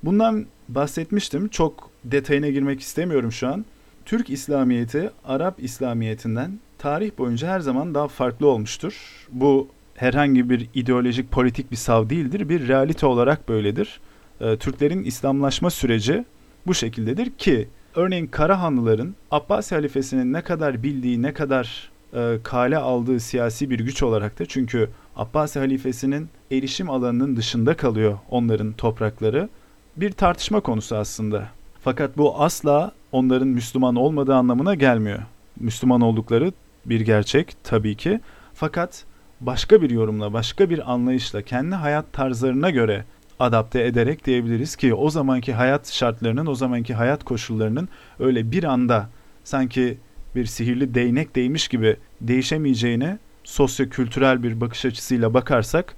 Bundan 0.03 0.45
bahsetmiştim. 0.69 1.47
Çok 1.47 1.89
detayına 2.03 2.49
girmek 2.49 2.81
istemiyorum 2.81 3.31
şu 3.31 3.47
an. 3.47 3.65
Türk 4.05 4.29
İslamiyeti 4.29 5.11
Arap 5.25 5.63
İslamiyetinden 5.63 6.59
tarih 6.83 7.11
boyunca 7.17 7.47
her 7.47 7.59
zaman 7.59 7.95
daha 7.95 8.07
farklı 8.07 8.47
olmuştur. 8.47 9.27
Bu 9.31 9.67
herhangi 9.95 10.49
bir 10.49 10.69
ideolojik 10.73 11.31
politik 11.31 11.71
bir 11.71 11.75
sav 11.75 12.09
değildir. 12.09 12.49
Bir 12.49 12.67
realite 12.67 13.05
olarak 13.05 13.49
böyledir. 13.49 13.99
Ee, 14.41 14.57
Türklerin 14.57 15.03
İslamlaşma 15.03 15.69
süreci 15.69 16.25
bu 16.67 16.73
şekildedir 16.73 17.31
ki 17.31 17.67
örneğin 17.95 18.27
Karahanlıların 18.27 19.15
Abbasi 19.31 19.75
halifesinin 19.75 20.33
ne 20.33 20.41
kadar 20.41 20.83
bildiği, 20.83 21.21
ne 21.21 21.33
kadar 21.33 21.91
e, 22.13 22.37
kale 22.43 22.77
aldığı 22.77 23.19
siyasi 23.19 23.69
bir 23.69 23.79
güç 23.79 24.03
olarak 24.03 24.39
da 24.39 24.45
çünkü 24.45 24.89
Abbasi 25.15 25.59
halifesinin 25.59 26.29
erişim 26.51 26.89
alanının 26.89 27.35
dışında 27.35 27.77
kalıyor 27.77 28.17
onların 28.29 28.73
toprakları. 28.73 29.49
Bir 29.97 30.11
tartışma 30.11 30.59
konusu 30.59 30.95
aslında. 30.95 31.47
Fakat 31.83 32.17
bu 32.17 32.41
asla 32.41 32.91
onların 33.11 33.47
Müslüman 33.47 33.95
olmadığı 33.95 34.35
anlamına 34.35 34.75
gelmiyor. 34.75 35.19
Müslüman 35.59 36.01
oldukları 36.01 36.51
bir 36.85 37.01
gerçek 37.01 37.55
tabii 37.63 37.95
ki. 37.95 38.19
Fakat 38.53 39.05
başka 39.41 39.81
bir 39.81 39.89
yorumla, 39.89 40.33
başka 40.33 40.69
bir 40.69 40.91
anlayışla, 40.91 41.41
kendi 41.41 41.75
hayat 41.75 42.13
tarzlarına 42.13 42.69
göre 42.69 43.05
adapte 43.39 43.83
ederek 43.83 44.25
diyebiliriz 44.25 44.75
ki 44.75 44.93
o 44.93 45.09
zamanki 45.09 45.53
hayat 45.53 45.91
şartlarının, 45.91 46.45
o 46.45 46.55
zamanki 46.55 46.93
hayat 46.93 47.23
koşullarının 47.23 47.89
öyle 48.19 48.51
bir 48.51 48.63
anda 48.63 49.09
sanki 49.43 49.97
bir 50.35 50.45
sihirli 50.45 50.93
değnek 50.93 51.35
değmiş 51.35 51.67
gibi 51.67 51.97
değişemeyeceğine 52.21 53.17
sosyo-kültürel 53.43 54.43
bir 54.43 54.61
bakış 54.61 54.85
açısıyla 54.85 55.33
bakarsak 55.33 55.95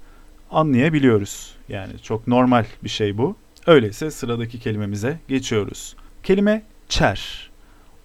anlayabiliyoruz. 0.50 1.54
Yani 1.68 1.92
çok 2.02 2.26
normal 2.26 2.64
bir 2.84 2.88
şey 2.88 3.18
bu. 3.18 3.36
Öyleyse 3.66 4.10
sıradaki 4.10 4.58
kelimemize 4.58 5.20
geçiyoruz. 5.28 5.96
Kelime 6.22 6.62
çer. 6.88 7.50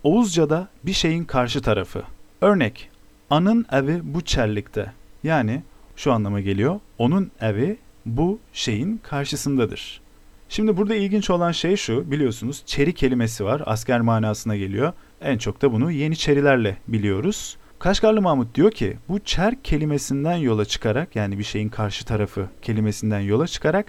Oğuzca'da 0.04 0.68
bir 0.84 0.94
şeyin 0.94 1.24
karşı 1.24 1.62
tarafı. 1.62 2.04
Örnek, 2.42 2.90
anın 3.30 3.66
evi 3.72 4.02
bu 4.04 4.22
çerlikte. 4.22 4.92
Yani 5.24 5.64
şu 5.96 6.14
anlama 6.14 6.40
geliyor. 6.40 6.80
Onun 6.98 7.32
evi 7.42 7.78
bu 8.06 8.40
şeyin 8.54 8.98
karşısındadır. 9.04 10.02
Şimdi 10.50 10.78
burada 10.78 10.96
ilginç 10.96 11.30
olan 11.30 11.52
şey 11.52 11.76
şu, 11.76 12.12
biliyorsunuz 12.12 12.64
çeri 12.66 12.94
kelimesi 12.94 13.46
var, 13.46 13.62
asker 13.66 14.02
manasına 14.02 14.56
geliyor. 14.56 14.94
En 15.22 15.38
çok 15.38 15.62
da 15.62 15.72
bunu 15.72 15.92
Yeniçerilerle 15.92 16.78
biliyoruz. 16.88 17.58
Kaşgarlı 17.80 18.22
Mahmut 18.22 18.56
diyor 18.56 18.72
ki 18.72 18.98
bu 19.10 19.20
çer 19.20 19.64
kelimesinden 19.64 20.38
yola 20.38 20.66
çıkarak 20.66 21.16
yani 21.16 21.40
bir 21.40 21.44
şeyin 21.44 21.70
karşı 21.70 22.06
tarafı 22.06 22.48
kelimesinden 22.62 23.20
yola 23.20 23.48
çıkarak 23.48 23.86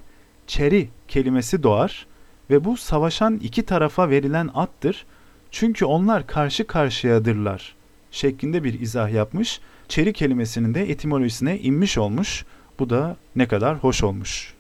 çeri 0.46 0.88
kelimesi 1.08 1.62
doğar 1.62 2.06
ve 2.50 2.64
bu 2.64 2.76
savaşan 2.76 3.36
iki 3.36 3.62
tarafa 3.62 4.10
verilen 4.10 4.50
attır. 4.54 5.06
Çünkü 5.50 5.84
onlar 5.84 6.26
karşı 6.26 6.66
karşıyadırlar 6.66 7.81
şeklinde 8.12 8.64
bir 8.64 8.80
izah 8.80 9.10
yapmış. 9.10 9.60
Çeri 9.88 10.12
kelimesinin 10.12 10.74
de 10.74 10.90
etimolojisine 10.90 11.58
inmiş 11.58 11.98
olmuş. 11.98 12.44
Bu 12.78 12.90
da 12.90 13.16
ne 13.36 13.48
kadar 13.48 13.76
hoş 13.76 14.02
olmuş. 14.02 14.54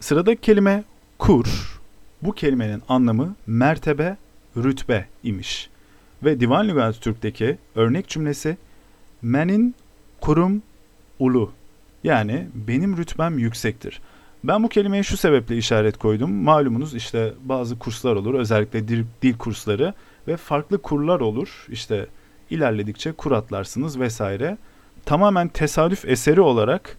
Sıradaki 0.00 0.40
kelime 0.40 0.84
kur. 1.18 1.80
Bu 2.22 2.32
kelimenin 2.32 2.82
anlamı 2.88 3.34
mertebe, 3.46 4.16
rütbe 4.56 5.06
imiş. 5.22 5.70
Ve 6.24 6.40
Divan 6.40 6.68
Lügat 6.68 7.00
Türk'teki 7.00 7.58
örnek 7.74 8.08
cümlesi 8.08 8.56
menin 9.22 9.74
kurum 10.20 10.62
ulu. 11.18 11.52
Yani 12.04 12.46
benim 12.54 12.96
rütbem 12.96 13.38
yüksektir. 13.38 14.00
Ben 14.44 14.62
bu 14.62 14.68
kelimeye 14.68 15.02
şu 15.02 15.16
sebeple 15.16 15.56
işaret 15.56 15.98
koydum. 15.98 16.32
Malumunuz 16.32 16.94
işte 16.94 17.32
bazı 17.44 17.78
kurslar 17.78 18.16
olur 18.16 18.34
özellikle 18.34 18.88
dil, 18.88 19.04
dil 19.22 19.38
kursları 19.38 19.94
ve 20.28 20.36
farklı 20.36 20.78
kurlar 20.82 21.20
olur. 21.20 21.66
İşte 21.70 22.06
ilerledikçe 22.50 23.12
kur 23.12 23.32
atlarsınız 23.32 24.00
vesaire. 24.00 24.58
Tamamen 25.04 25.48
tesadüf 25.48 26.04
eseri 26.04 26.40
olarak 26.40 26.96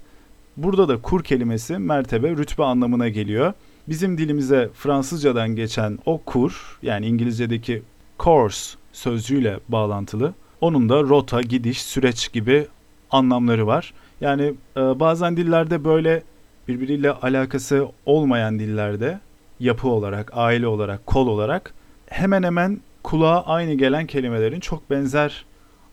burada 0.58 0.88
da 0.88 1.02
kur 1.02 1.24
kelimesi 1.24 1.78
mertebe, 1.78 2.30
rütbe 2.30 2.64
anlamına 2.64 3.10
geliyor. 3.10 3.54
Bizim 3.88 4.18
dilimize 4.18 4.70
Fransızcadan 4.74 5.56
geçen 5.56 6.00
o 6.06 6.22
kur 6.26 6.80
yani 6.82 7.08
İngilizce'deki 7.08 7.84
course 8.20 8.78
sözcüğüyle 8.94 9.60
bağlantılı. 9.70 10.34
Onun 10.62 10.90
da 10.90 11.02
rota, 11.02 11.42
gidiş, 11.42 11.82
süreç 11.82 12.34
gibi 12.34 12.68
anlamları 13.12 13.68
var. 13.68 13.94
Yani 14.22 14.54
e, 14.78 14.80
bazen 14.80 15.38
dillerde 15.38 15.84
böyle 15.84 16.24
birbiriyle 16.68 17.12
alakası 17.12 17.88
olmayan 18.06 18.60
dillerde 18.60 19.20
yapı 19.60 19.88
olarak, 19.88 20.32
aile 20.36 20.68
olarak, 20.68 21.06
kol 21.06 21.28
olarak 21.28 21.74
hemen 22.08 22.44
hemen 22.44 22.80
kulağa 23.06 23.44
aynı 23.46 23.74
gelen 23.74 24.06
kelimelerin 24.06 24.60
çok 24.60 24.90
benzer 24.90 25.46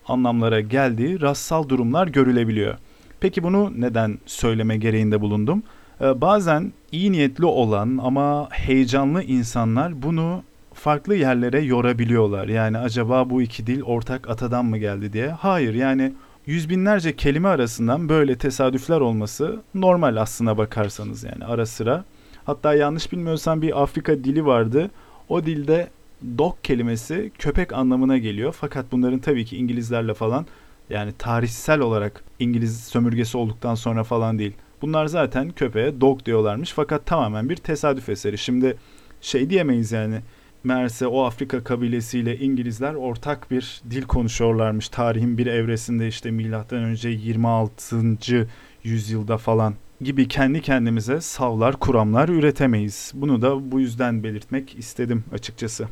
anlamlara 0.07 0.61
geldiği 0.61 1.21
rastsal 1.21 1.69
durumlar 1.69 2.07
görülebiliyor. 2.07 2.77
Peki 3.19 3.43
bunu 3.43 3.73
neden 3.77 4.19
söyleme 4.25 4.77
gereğinde 4.77 5.21
bulundum? 5.21 5.63
Ee, 6.01 6.21
bazen 6.21 6.73
iyi 6.91 7.11
niyetli 7.11 7.45
olan 7.45 7.99
ama 8.03 8.49
heyecanlı 8.51 9.23
insanlar 9.23 10.01
bunu 10.01 10.43
farklı 10.73 11.15
yerlere 11.15 11.61
yorabiliyorlar. 11.61 12.47
Yani 12.47 12.77
acaba 12.77 13.29
bu 13.29 13.41
iki 13.41 13.67
dil 13.67 13.81
ortak 13.81 14.29
atadan 14.29 14.65
mı 14.65 14.77
geldi 14.77 15.13
diye. 15.13 15.29
Hayır 15.29 15.73
yani 15.73 16.13
yüz 16.45 16.69
binlerce 16.69 17.15
kelime 17.15 17.47
arasından 17.47 18.09
böyle 18.09 18.37
tesadüfler 18.37 18.99
olması 18.99 19.61
normal 19.75 20.15
aslına 20.15 20.57
bakarsanız 20.57 21.23
yani 21.23 21.45
ara 21.45 21.65
sıra. 21.65 22.05
Hatta 22.45 22.75
yanlış 22.75 23.11
bilmiyorsam 23.11 23.61
bir 23.61 23.81
Afrika 23.83 24.23
dili 24.23 24.45
vardı. 24.45 24.91
O 25.29 25.45
dilde 25.45 25.89
dog 26.37 26.55
kelimesi 26.63 27.31
köpek 27.39 27.73
anlamına 27.73 28.17
geliyor. 28.17 28.55
Fakat 28.59 28.85
bunların 28.91 29.19
tabii 29.19 29.45
ki 29.45 29.57
İngilizlerle 29.57 30.13
falan 30.13 30.45
yani 30.89 31.11
tarihsel 31.17 31.79
olarak 31.79 32.23
İngiliz 32.39 32.83
sömürgesi 32.83 33.37
olduktan 33.37 33.75
sonra 33.75 34.03
falan 34.03 34.39
değil. 34.39 34.53
Bunlar 34.81 35.05
zaten 35.05 35.49
köpeğe 35.49 36.01
dog 36.01 36.25
diyorlarmış 36.25 36.71
fakat 36.71 37.05
tamamen 37.05 37.49
bir 37.49 37.55
tesadüf 37.55 38.09
eseri. 38.09 38.37
Şimdi 38.37 38.77
şey 39.21 39.49
diyemeyiz 39.49 39.91
yani 39.91 40.21
meğerse 40.63 41.07
o 41.07 41.23
Afrika 41.23 41.63
kabilesiyle 41.63 42.37
İngilizler 42.39 42.93
ortak 42.93 43.51
bir 43.51 43.81
dil 43.89 44.01
konuşuyorlarmış. 44.01 44.89
Tarihin 44.89 45.37
bir 45.37 45.47
evresinde 45.47 46.07
işte 46.07 46.31
milattan 46.31 46.83
önce 46.83 47.09
26. 47.09 48.47
yüzyılda 48.83 49.37
falan 49.37 49.73
gibi 50.01 50.27
kendi 50.27 50.61
kendimize 50.61 51.21
savlar, 51.21 51.79
kuramlar 51.79 52.29
üretemeyiz. 52.29 53.11
Bunu 53.15 53.41
da 53.41 53.71
bu 53.71 53.79
yüzden 53.79 54.23
belirtmek 54.23 54.79
istedim 54.79 55.23
açıkçası. 55.33 55.87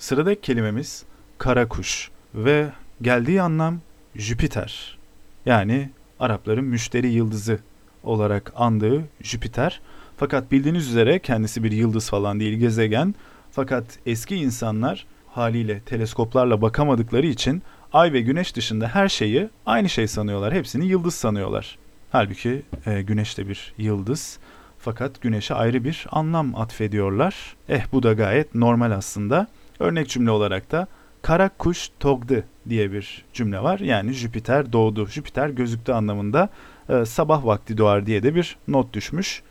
Sıradaki 0.00 0.40
kelimemiz 0.40 1.04
kara 1.38 1.68
kuş 1.68 2.10
ve 2.34 2.70
geldiği 3.02 3.42
anlam 3.42 3.80
Jüpiter. 4.14 4.98
Yani 5.46 5.90
Arapların 6.20 6.64
müşteri 6.64 7.08
yıldızı 7.08 7.58
olarak 8.04 8.52
andığı 8.56 9.04
Jüpiter. 9.22 9.80
Fakat 10.16 10.52
bildiğiniz 10.52 10.88
üzere 10.88 11.18
kendisi 11.18 11.64
bir 11.64 11.72
yıldız 11.72 12.10
falan 12.10 12.40
değil 12.40 12.58
gezegen. 12.58 13.14
Fakat 13.50 13.84
eski 14.06 14.36
insanlar 14.36 15.06
haliyle 15.28 15.80
teleskoplarla 15.80 16.62
bakamadıkları 16.62 17.26
için 17.26 17.62
ay 17.92 18.12
ve 18.12 18.20
güneş 18.20 18.56
dışında 18.56 18.88
her 18.88 19.08
şeyi 19.08 19.48
aynı 19.66 19.88
şey 19.88 20.08
sanıyorlar. 20.08 20.54
Hepsini 20.54 20.86
yıldız 20.86 21.14
sanıyorlar. 21.14 21.78
Halbuki 22.10 22.62
e, 22.86 23.02
güneş 23.02 23.38
de 23.38 23.48
bir 23.48 23.74
yıldız. 23.78 24.38
Fakat 24.78 25.20
güneşe 25.20 25.54
ayrı 25.54 25.84
bir 25.84 26.06
anlam 26.10 26.54
atfediyorlar. 26.54 27.56
Eh 27.68 27.82
bu 27.92 28.02
da 28.02 28.12
gayet 28.12 28.54
normal 28.54 28.90
aslında. 28.90 29.46
Örnek 29.80 30.08
cümle 30.08 30.30
olarak 30.30 30.72
da 30.72 30.86
kara 31.22 31.50
kuş 31.58 31.90
togdu 32.00 32.44
diye 32.68 32.92
bir 32.92 33.24
cümle 33.32 33.62
var. 33.62 33.78
Yani 33.78 34.12
Jüpiter 34.12 34.72
doğdu. 34.72 35.06
Jüpiter 35.06 35.48
gözüktü 35.48 35.92
anlamında 35.92 36.48
e, 36.88 37.04
sabah 37.04 37.46
vakti 37.46 37.78
doğar 37.78 38.06
diye 38.06 38.22
de 38.22 38.34
bir 38.34 38.56
not 38.68 38.92
düşmüş. 38.92 39.42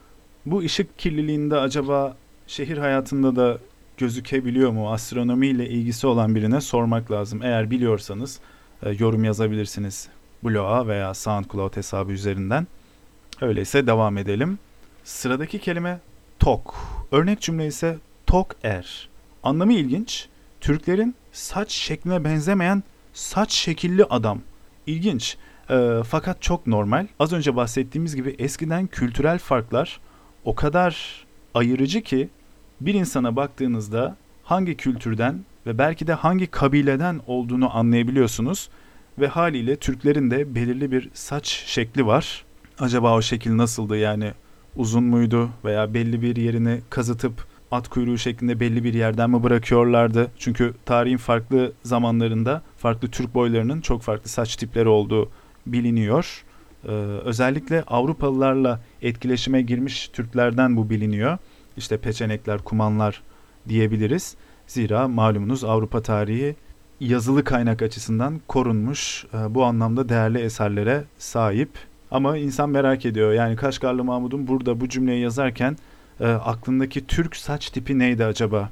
Bu 0.45 0.59
ışık 0.59 0.99
kirliliğinde 0.99 1.57
acaba 1.57 2.17
şehir 2.47 2.77
hayatında 2.77 3.35
da 3.35 3.57
gözükebiliyor 3.97 4.71
mu? 4.71 4.91
Astronomiyle 4.91 5.69
ilgisi 5.69 6.07
olan 6.07 6.35
birine 6.35 6.61
sormak 6.61 7.11
lazım. 7.11 7.39
Eğer 7.43 7.71
biliyorsanız 7.71 8.39
e, 8.83 8.89
yorum 8.99 9.23
yazabilirsiniz 9.23 10.09
bloğa 10.43 10.87
veya 10.87 11.13
SoundCloud 11.13 11.75
hesabı 11.75 12.11
üzerinden. 12.11 12.67
Öyleyse 13.41 13.87
devam 13.87 14.17
edelim. 14.17 14.59
Sıradaki 15.03 15.59
kelime 15.59 15.99
tok. 16.39 16.75
Örnek 17.11 17.41
cümle 17.41 17.67
ise 17.67 17.97
tok 18.27 18.55
er. 18.63 19.09
Anlamı 19.43 19.73
ilginç. 19.73 20.27
Türklerin 20.61 21.15
saç 21.31 21.71
şekline 21.71 22.23
benzemeyen 22.23 22.83
saç 23.13 23.51
şekilli 23.51 24.03
adam. 24.03 24.41
İlginç. 24.87 25.37
E, 25.69 26.01
fakat 26.07 26.41
çok 26.41 26.67
normal. 26.67 27.07
Az 27.19 27.33
önce 27.33 27.55
bahsettiğimiz 27.55 28.15
gibi 28.15 28.35
eskiden 28.39 28.87
kültürel 28.87 29.39
farklar 29.39 29.99
o 30.45 30.55
kadar 30.55 31.25
ayırıcı 31.53 32.01
ki 32.01 32.29
bir 32.81 32.93
insana 32.93 33.35
baktığınızda 33.35 34.15
hangi 34.43 34.77
kültürden 34.77 35.45
ve 35.65 35.77
belki 35.77 36.07
de 36.07 36.13
hangi 36.13 36.47
kabileden 36.47 37.19
olduğunu 37.27 37.77
anlayabiliyorsunuz 37.77 38.69
ve 39.19 39.27
haliyle 39.27 39.75
Türklerin 39.75 40.31
de 40.31 40.55
belirli 40.55 40.91
bir 40.91 41.09
saç 41.13 41.63
şekli 41.65 42.05
var. 42.05 42.45
Acaba 42.79 43.15
o 43.15 43.21
şekil 43.21 43.57
nasıldı 43.57 43.97
yani 43.97 44.33
uzun 44.75 45.03
muydu 45.03 45.49
veya 45.65 45.93
belli 45.93 46.21
bir 46.21 46.35
yerini 46.35 46.81
kazıtıp 46.89 47.48
at 47.71 47.87
kuyruğu 47.87 48.17
şeklinde 48.17 48.59
belli 48.59 48.83
bir 48.83 48.93
yerden 48.93 49.29
mi 49.29 49.43
bırakıyorlardı? 49.43 50.31
Çünkü 50.37 50.73
tarihin 50.85 51.17
farklı 51.17 51.71
zamanlarında 51.83 52.61
farklı 52.77 53.07
Türk 53.07 53.35
boylarının 53.35 53.81
çok 53.81 54.01
farklı 54.01 54.29
saç 54.29 54.55
tipleri 54.55 54.87
olduğu 54.87 55.29
biliniyor. 55.67 56.43
Ee, 56.85 56.89
özellikle 57.25 57.83
Avrupalılarla 57.83 58.79
etkileşime 59.01 59.61
girmiş 59.61 60.07
Türklerden 60.07 60.77
bu 60.77 60.89
biliniyor. 60.89 61.37
İşte 61.77 61.97
peçenekler, 61.97 62.57
kumanlar 62.57 63.21
diyebiliriz. 63.69 64.35
Zira 64.67 65.07
malumunuz 65.07 65.63
Avrupa 65.63 66.01
tarihi 66.01 66.55
yazılı 66.99 67.43
kaynak 67.43 67.81
açısından 67.81 68.41
korunmuş, 68.47 69.25
e, 69.33 69.55
bu 69.55 69.63
anlamda 69.65 70.09
değerli 70.09 70.39
eserlere 70.39 71.03
sahip. 71.17 71.69
Ama 72.11 72.37
insan 72.37 72.69
merak 72.69 73.05
ediyor. 73.05 73.33
Yani 73.33 73.55
Kaşgarlı 73.55 74.03
Mahmud'un 74.03 74.47
burada 74.47 74.81
bu 74.81 74.89
cümleyi 74.89 75.21
yazarken 75.21 75.77
e, 76.19 76.27
aklındaki 76.27 77.07
Türk 77.07 77.35
saç 77.35 77.69
tipi 77.69 77.99
neydi 77.99 78.25
acaba? 78.25 78.69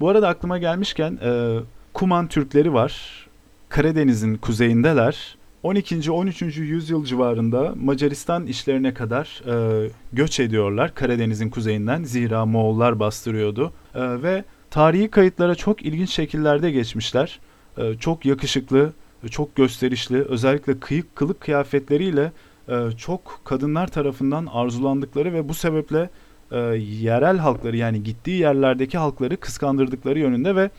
Bu 0.00 0.08
arada 0.08 0.28
aklıma 0.28 0.58
gelmişken 0.58 1.18
e, 1.22 1.58
Kuman 1.94 2.28
Türkleri 2.28 2.72
var. 2.72 3.26
Karadeniz'in 3.68 4.36
kuzeyindeler. 4.36 5.36
12. 5.62 6.10
13. 6.10 6.42
yüzyıl 6.42 7.04
civarında 7.04 7.74
Macaristan 7.82 8.46
işlerine 8.46 8.94
kadar 8.94 9.42
e, 9.46 9.90
göç 10.12 10.40
ediyorlar 10.40 10.94
Karadeniz'in 10.94 11.50
kuzeyinden. 11.50 12.04
Zira 12.04 12.46
Moğollar 12.46 13.00
bastırıyordu. 13.00 13.72
E, 13.94 14.22
ve 14.22 14.44
tarihi 14.70 15.08
kayıtlara 15.08 15.54
çok 15.54 15.82
ilginç 15.82 16.10
şekillerde 16.10 16.70
geçmişler. 16.70 17.40
E, 17.78 17.94
çok 17.94 18.26
yakışıklı, 18.26 18.92
çok 19.30 19.56
gösterişli, 19.56 20.22
özellikle 20.22 20.80
kıyık 20.80 21.16
kılık 21.16 21.40
kıyafetleriyle 21.40 22.32
e, 22.68 22.90
çok 22.98 23.40
kadınlar 23.44 23.86
tarafından 23.86 24.46
arzulandıkları 24.52 25.32
ve 25.32 25.48
bu 25.48 25.54
sebeple 25.54 26.10
e, 26.50 26.58
yerel 27.00 27.38
halkları 27.38 27.76
yani 27.76 28.02
gittiği 28.02 28.40
yerlerdeki 28.40 28.98
halkları 28.98 29.36
kıskandırdıkları 29.36 30.18
yönünde 30.18 30.56
ve 30.56 30.70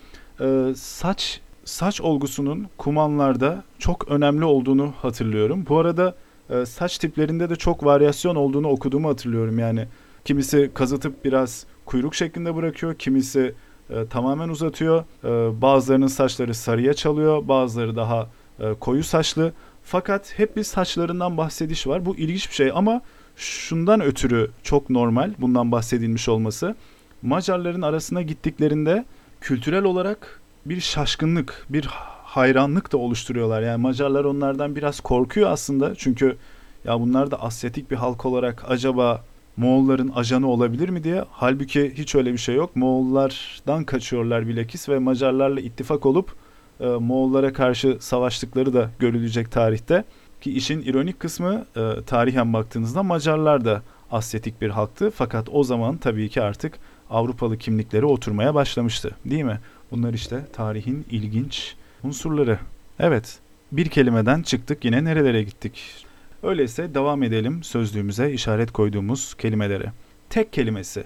e, 0.41 0.75
saç 0.75 1.41
saç 1.65 2.01
olgusunun 2.01 2.67
kumanlarda 2.77 3.63
çok 3.79 4.07
önemli 4.07 4.45
olduğunu 4.45 4.93
hatırlıyorum. 5.01 5.65
Bu 5.69 5.79
arada 5.79 6.15
e, 6.49 6.65
saç 6.65 6.97
tiplerinde 6.97 7.49
de 7.49 7.55
çok 7.55 7.85
varyasyon 7.85 8.35
olduğunu 8.35 8.67
okuduğumu 8.67 9.09
hatırlıyorum. 9.09 9.59
Yani 9.59 9.87
kimisi 10.25 10.71
kazıtıp 10.73 11.25
biraz 11.25 11.65
kuyruk 11.85 12.15
şeklinde 12.15 12.55
bırakıyor, 12.55 12.95
kimisi 12.95 13.53
e, 13.89 14.05
tamamen 14.05 14.49
uzatıyor. 14.49 15.03
E, 15.23 15.61
bazılarının 15.61 16.07
saçları 16.07 16.53
sarıya 16.53 16.93
çalıyor, 16.93 17.47
bazıları 17.47 17.95
daha 17.95 18.29
e, 18.59 18.73
koyu 18.73 19.03
saçlı. 19.03 19.53
Fakat 19.83 20.39
hep 20.39 20.57
bir 20.57 20.63
saçlarından 20.63 21.37
bahsediş 21.37 21.87
var. 21.87 22.05
Bu 22.05 22.15
ilginç 22.15 22.49
bir 22.49 22.55
şey 22.55 22.71
ama 22.75 23.01
şundan 23.41 24.01
ötürü 24.01 24.51
çok 24.63 24.89
normal 24.89 25.33
bundan 25.39 25.71
bahsedilmiş 25.71 26.29
olması. 26.29 26.75
Macarların 27.21 27.81
arasına 27.81 28.21
gittiklerinde 28.21 29.05
kültürel 29.41 29.83
olarak 29.83 30.41
bir 30.65 30.79
şaşkınlık, 30.79 31.65
bir 31.69 31.85
hayranlık 32.23 32.91
da 32.91 32.97
oluşturuyorlar. 32.97 33.61
Yani 33.61 33.81
Macarlar 33.81 34.25
onlardan 34.25 34.75
biraz 34.75 34.99
korkuyor 34.99 35.49
aslında. 35.51 35.95
Çünkü 35.95 36.37
ya 36.85 36.99
bunlar 36.99 37.31
da 37.31 37.41
Asyatik 37.41 37.91
bir 37.91 37.95
halk 37.95 38.25
olarak 38.25 38.63
acaba 38.67 39.23
Moğolların 39.57 40.11
ajanı 40.15 40.47
olabilir 40.47 40.89
mi 40.89 41.03
diye. 41.03 41.23
Halbuki 41.31 41.93
hiç 41.97 42.15
öyle 42.15 42.33
bir 42.33 42.37
şey 42.37 42.55
yok. 42.55 42.75
Moğollardan 42.75 43.83
kaçıyorlar 43.83 44.47
bilakis 44.47 44.89
ve 44.89 44.99
Macarlarla 44.99 45.59
ittifak 45.59 46.05
olup 46.05 46.35
e, 46.79 46.85
Moğollara 46.85 47.53
karşı 47.53 47.97
savaştıkları 47.99 48.73
da 48.73 48.89
görülecek 48.99 49.51
tarihte. 49.51 50.03
Ki 50.41 50.51
işin 50.51 50.81
ironik 50.81 51.19
kısmı 51.19 51.65
e, 51.75 52.01
tarihen 52.05 52.53
baktığınızda 52.53 53.03
Macarlar 53.03 53.65
da 53.65 53.81
Asyatik 54.11 54.61
bir 54.61 54.69
halktı. 54.69 55.11
Fakat 55.15 55.47
o 55.51 55.63
zaman 55.63 55.97
tabii 55.97 56.29
ki 56.29 56.41
artık 56.41 56.73
Avrupalı 57.09 57.57
kimlikleri 57.57 58.05
oturmaya 58.05 58.55
başlamıştı. 58.55 59.15
Değil 59.25 59.43
mi? 59.43 59.59
Bunlar 59.91 60.13
işte 60.13 60.45
tarihin 60.53 61.05
ilginç 61.11 61.75
unsurları. 62.03 62.59
Evet, 62.99 63.39
bir 63.71 63.89
kelimeden 63.89 64.41
çıktık 64.41 64.85
yine 64.85 65.03
nerelere 65.03 65.43
gittik? 65.43 66.05
Öyleyse 66.43 66.93
devam 66.93 67.23
edelim 67.23 67.63
sözlüğümüze 67.63 68.31
işaret 68.31 68.71
koyduğumuz 68.71 69.33
kelimelere. 69.33 69.91
Tek 70.29 70.53
kelimesi 70.53 71.03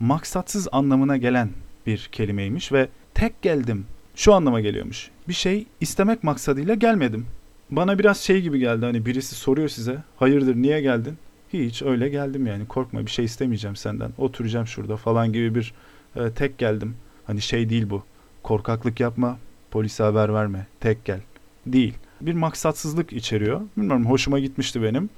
maksatsız 0.00 0.68
anlamına 0.72 1.16
gelen 1.16 1.50
bir 1.86 2.08
kelimeymiş 2.12 2.72
ve 2.72 2.88
tek 3.14 3.42
geldim 3.42 3.86
şu 4.14 4.34
anlama 4.34 4.60
geliyormuş. 4.60 5.10
Bir 5.28 5.32
şey 5.32 5.66
istemek 5.80 6.24
maksadıyla 6.24 6.74
gelmedim. 6.74 7.26
Bana 7.72 7.98
biraz 7.98 8.20
şey 8.20 8.42
gibi 8.42 8.58
geldi 8.58 8.84
hani 8.84 9.06
birisi 9.06 9.34
soruyor 9.34 9.68
size 9.68 9.98
hayırdır 10.16 10.56
niye 10.56 10.80
geldin? 10.80 11.18
Hiç 11.52 11.82
öyle 11.82 12.08
geldim 12.08 12.46
yani 12.46 12.66
korkma 12.66 13.06
bir 13.06 13.10
şey 13.10 13.24
istemeyeceğim 13.24 13.76
senden 13.76 14.12
oturacağım 14.18 14.66
şurada 14.66 14.96
falan 14.96 15.32
gibi 15.32 15.54
bir 15.54 15.74
e, 16.16 16.30
tek 16.30 16.58
geldim. 16.58 16.96
Hani 17.26 17.40
şey 17.40 17.68
değil 17.68 17.90
bu 17.90 18.02
korkaklık 18.42 19.00
yapma 19.00 19.38
polise 19.70 20.02
haber 20.02 20.34
verme 20.34 20.66
tek 20.80 21.04
gel 21.04 21.20
değil. 21.66 21.94
Bir 22.20 22.34
maksatsızlık 22.34 23.12
içeriyor. 23.12 23.60
Bilmiyorum 23.76 24.06
hoşuma 24.06 24.38
gitmişti 24.38 24.82
benim. 24.82 25.10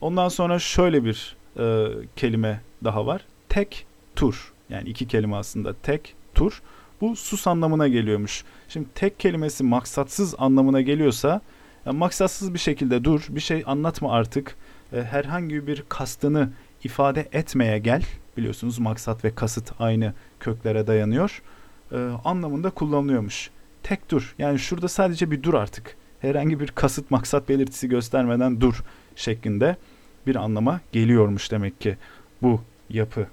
Ondan 0.00 0.28
sonra 0.28 0.58
şöyle 0.58 1.04
bir 1.04 1.36
e, 1.58 1.86
kelime 2.16 2.60
daha 2.84 3.06
var. 3.06 3.24
Tek 3.48 3.86
tur. 4.16 4.52
Yani 4.70 4.88
iki 4.88 5.08
kelime 5.08 5.36
aslında 5.36 5.74
tek 5.82 6.14
tur. 6.34 6.62
Bu 7.00 7.16
sus 7.16 7.46
anlamına 7.46 7.88
geliyormuş. 7.88 8.44
Şimdi 8.68 8.86
tek 8.94 9.20
kelimesi 9.20 9.64
maksatsız 9.64 10.34
anlamına 10.38 10.80
geliyorsa 10.80 11.40
yani 11.86 11.98
maksatsız 11.98 12.54
bir 12.54 12.58
şekilde 12.58 13.04
dur, 13.04 13.26
bir 13.28 13.40
şey 13.40 13.62
anlatma 13.66 14.12
artık. 14.12 14.56
E, 14.92 15.02
herhangi 15.02 15.66
bir 15.66 15.84
kastını 15.88 16.50
ifade 16.84 17.28
etmeye 17.32 17.78
gel. 17.78 18.02
Biliyorsunuz 18.36 18.78
maksat 18.78 19.24
ve 19.24 19.34
kasıt 19.34 19.72
aynı 19.78 20.14
köklere 20.40 20.86
dayanıyor. 20.86 21.42
E, 21.92 21.96
anlamında 22.24 22.70
kullanılıyormuş. 22.70 23.50
Tek 23.82 24.10
dur. 24.10 24.34
Yani 24.38 24.58
şurada 24.58 24.88
sadece 24.88 25.30
bir 25.30 25.42
dur 25.42 25.54
artık. 25.54 25.96
Herhangi 26.20 26.60
bir 26.60 26.66
kasıt 26.68 27.10
maksat 27.10 27.48
belirtisi 27.48 27.88
göstermeden 27.88 28.60
dur 28.60 28.82
şeklinde 29.16 29.76
bir 30.26 30.36
anlama 30.36 30.80
geliyormuş 30.92 31.50
demek 31.50 31.80
ki 31.80 31.96
bu 32.42 32.60
yapı. 32.90 33.26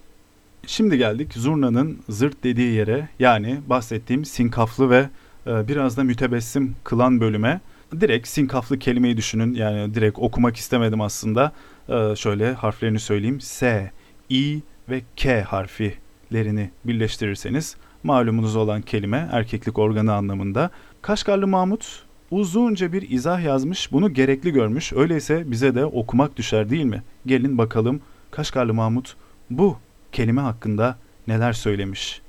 Şimdi 0.68 0.98
geldik 0.98 1.34
zurnanın 1.34 2.00
zırt 2.10 2.44
dediği 2.44 2.74
yere 2.74 3.10
yani 3.20 3.60
bahsettiğim 3.68 4.26
sinkaflı 4.26 4.90
ve 4.90 5.10
e, 5.48 5.68
biraz 5.68 5.98
da 5.98 6.04
mütebessim 6.04 6.76
kılan 6.84 7.22
bölüme. 7.22 7.62
Direkt 7.92 8.28
sinkaflı 8.28 8.80
kelimeyi 8.80 9.18
düşünün 9.18 9.54
yani 9.54 9.94
direkt 9.94 10.20
okumak 10.20 10.56
istemedim 10.56 11.02
aslında. 11.02 11.52
E, 11.90 12.16
şöyle 12.16 12.54
harflerini 12.54 13.00
söyleyeyim. 13.00 13.42
S, 13.42 13.92
I 14.30 14.62
ve 14.90 15.02
K 15.16 15.42
harfilerini 15.42 16.70
birleştirirseniz 16.86 17.76
malumunuz 18.04 18.56
olan 18.56 18.82
kelime 18.82 19.30
erkeklik 19.32 19.80
organı 19.80 20.14
anlamında. 20.14 20.70
Kaşgarlı 21.02 21.48
Mahmut 21.48 22.04
uzunca 22.32 22.94
bir 22.94 23.10
izah 23.10 23.44
yazmış 23.44 23.92
bunu 23.92 24.14
gerekli 24.14 24.52
görmüş. 24.52 24.94
Öyleyse 24.94 25.52
bize 25.52 25.76
de 25.76 25.86
okumak 25.86 26.38
düşer 26.38 26.70
değil 26.70 26.86
mi? 26.86 27.04
Gelin 27.26 27.58
bakalım 27.58 28.02
Kaşgarlı 28.32 28.74
Mahmut 28.74 29.16
bu 29.50 29.78
kelime 30.12 30.42
hakkında 30.42 30.98
neler 31.28 31.54
söylemiş. 31.54 32.22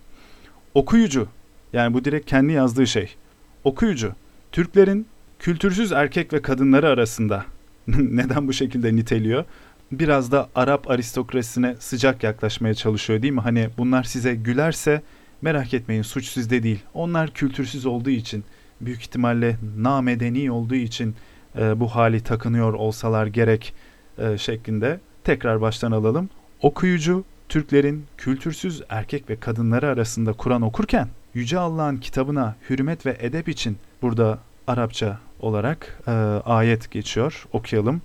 Okuyucu 0.74 1.28
yani 1.72 1.94
bu 1.94 2.04
direkt 2.04 2.30
kendi 2.30 2.52
yazdığı 2.52 2.86
şey. 2.86 3.14
Okuyucu 3.64 4.12
Türklerin 4.52 5.06
kültürsüz 5.38 5.92
erkek 5.92 6.32
ve 6.32 6.42
kadınları 6.42 6.88
arasında 6.88 7.44
neden 7.86 8.48
bu 8.48 8.52
şekilde 8.52 8.96
niteliyor? 8.96 9.44
Biraz 9.92 10.32
da 10.32 10.48
Arap 10.54 10.90
aristokrasisine 10.90 11.76
sıcak 11.78 12.22
yaklaşmaya 12.22 12.74
çalışıyor 12.74 13.22
değil 13.22 13.32
mi? 13.32 13.40
Hani 13.40 13.68
bunlar 13.78 14.02
size 14.02 14.34
gülerse 14.34 15.02
merak 15.42 15.74
etmeyin 15.74 16.02
suç 16.02 16.26
sizde 16.26 16.62
değil. 16.62 16.82
Onlar 16.94 17.30
kültürsüz 17.30 17.86
olduğu 17.86 18.10
için 18.10 18.44
büyük 18.80 19.00
ihtimalle 19.00 19.56
namedeni 19.78 20.50
olduğu 20.50 20.74
için 20.74 21.14
e, 21.58 21.80
bu 21.80 21.88
hali 21.88 22.20
takınıyor 22.20 22.72
olsalar 22.72 23.26
gerek 23.26 23.74
e, 24.18 24.38
şeklinde 24.38 25.00
tekrar 25.24 25.60
baştan 25.60 25.92
alalım. 25.92 26.30
Okuyucu 26.62 27.24
Türklerin 27.48 28.04
kültürsüz 28.16 28.82
erkek 28.88 29.30
ve 29.30 29.36
kadınları 29.36 29.88
arasında 29.88 30.32
Kur'an 30.32 30.62
okurken 30.62 31.08
Yüce 31.34 31.58
Allah'ın 31.58 31.96
kitabına 31.96 32.56
hürmet 32.70 33.06
ve 33.06 33.16
edep 33.20 33.48
için 33.48 33.76
burada 34.02 34.38
Arapça 34.66 35.18
olarak 35.40 36.02
e, 36.06 36.10
ayet 36.44 36.90
geçiyor. 36.90 37.46
Okuyalım. 37.52 38.02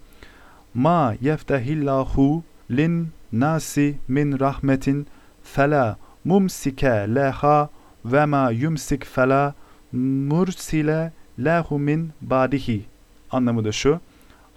Ma 0.74 1.16
yeftehillahu 1.22 2.44
lin 2.72 3.08
nasi 3.32 3.96
min 4.08 4.40
rahmetin 4.40 5.08
fela 5.44 5.98
mumsike 6.26 6.88
leha 6.88 7.70
ve 8.06 8.26
ma 8.26 8.52
yumsik 8.52 9.06
fela 9.06 9.54
mursile 9.92 11.14
lehu 11.40 11.80
min 11.80 12.12
badihi. 12.22 12.86
Anlamı 13.32 13.66
da 13.66 13.72
şu. 13.72 14.00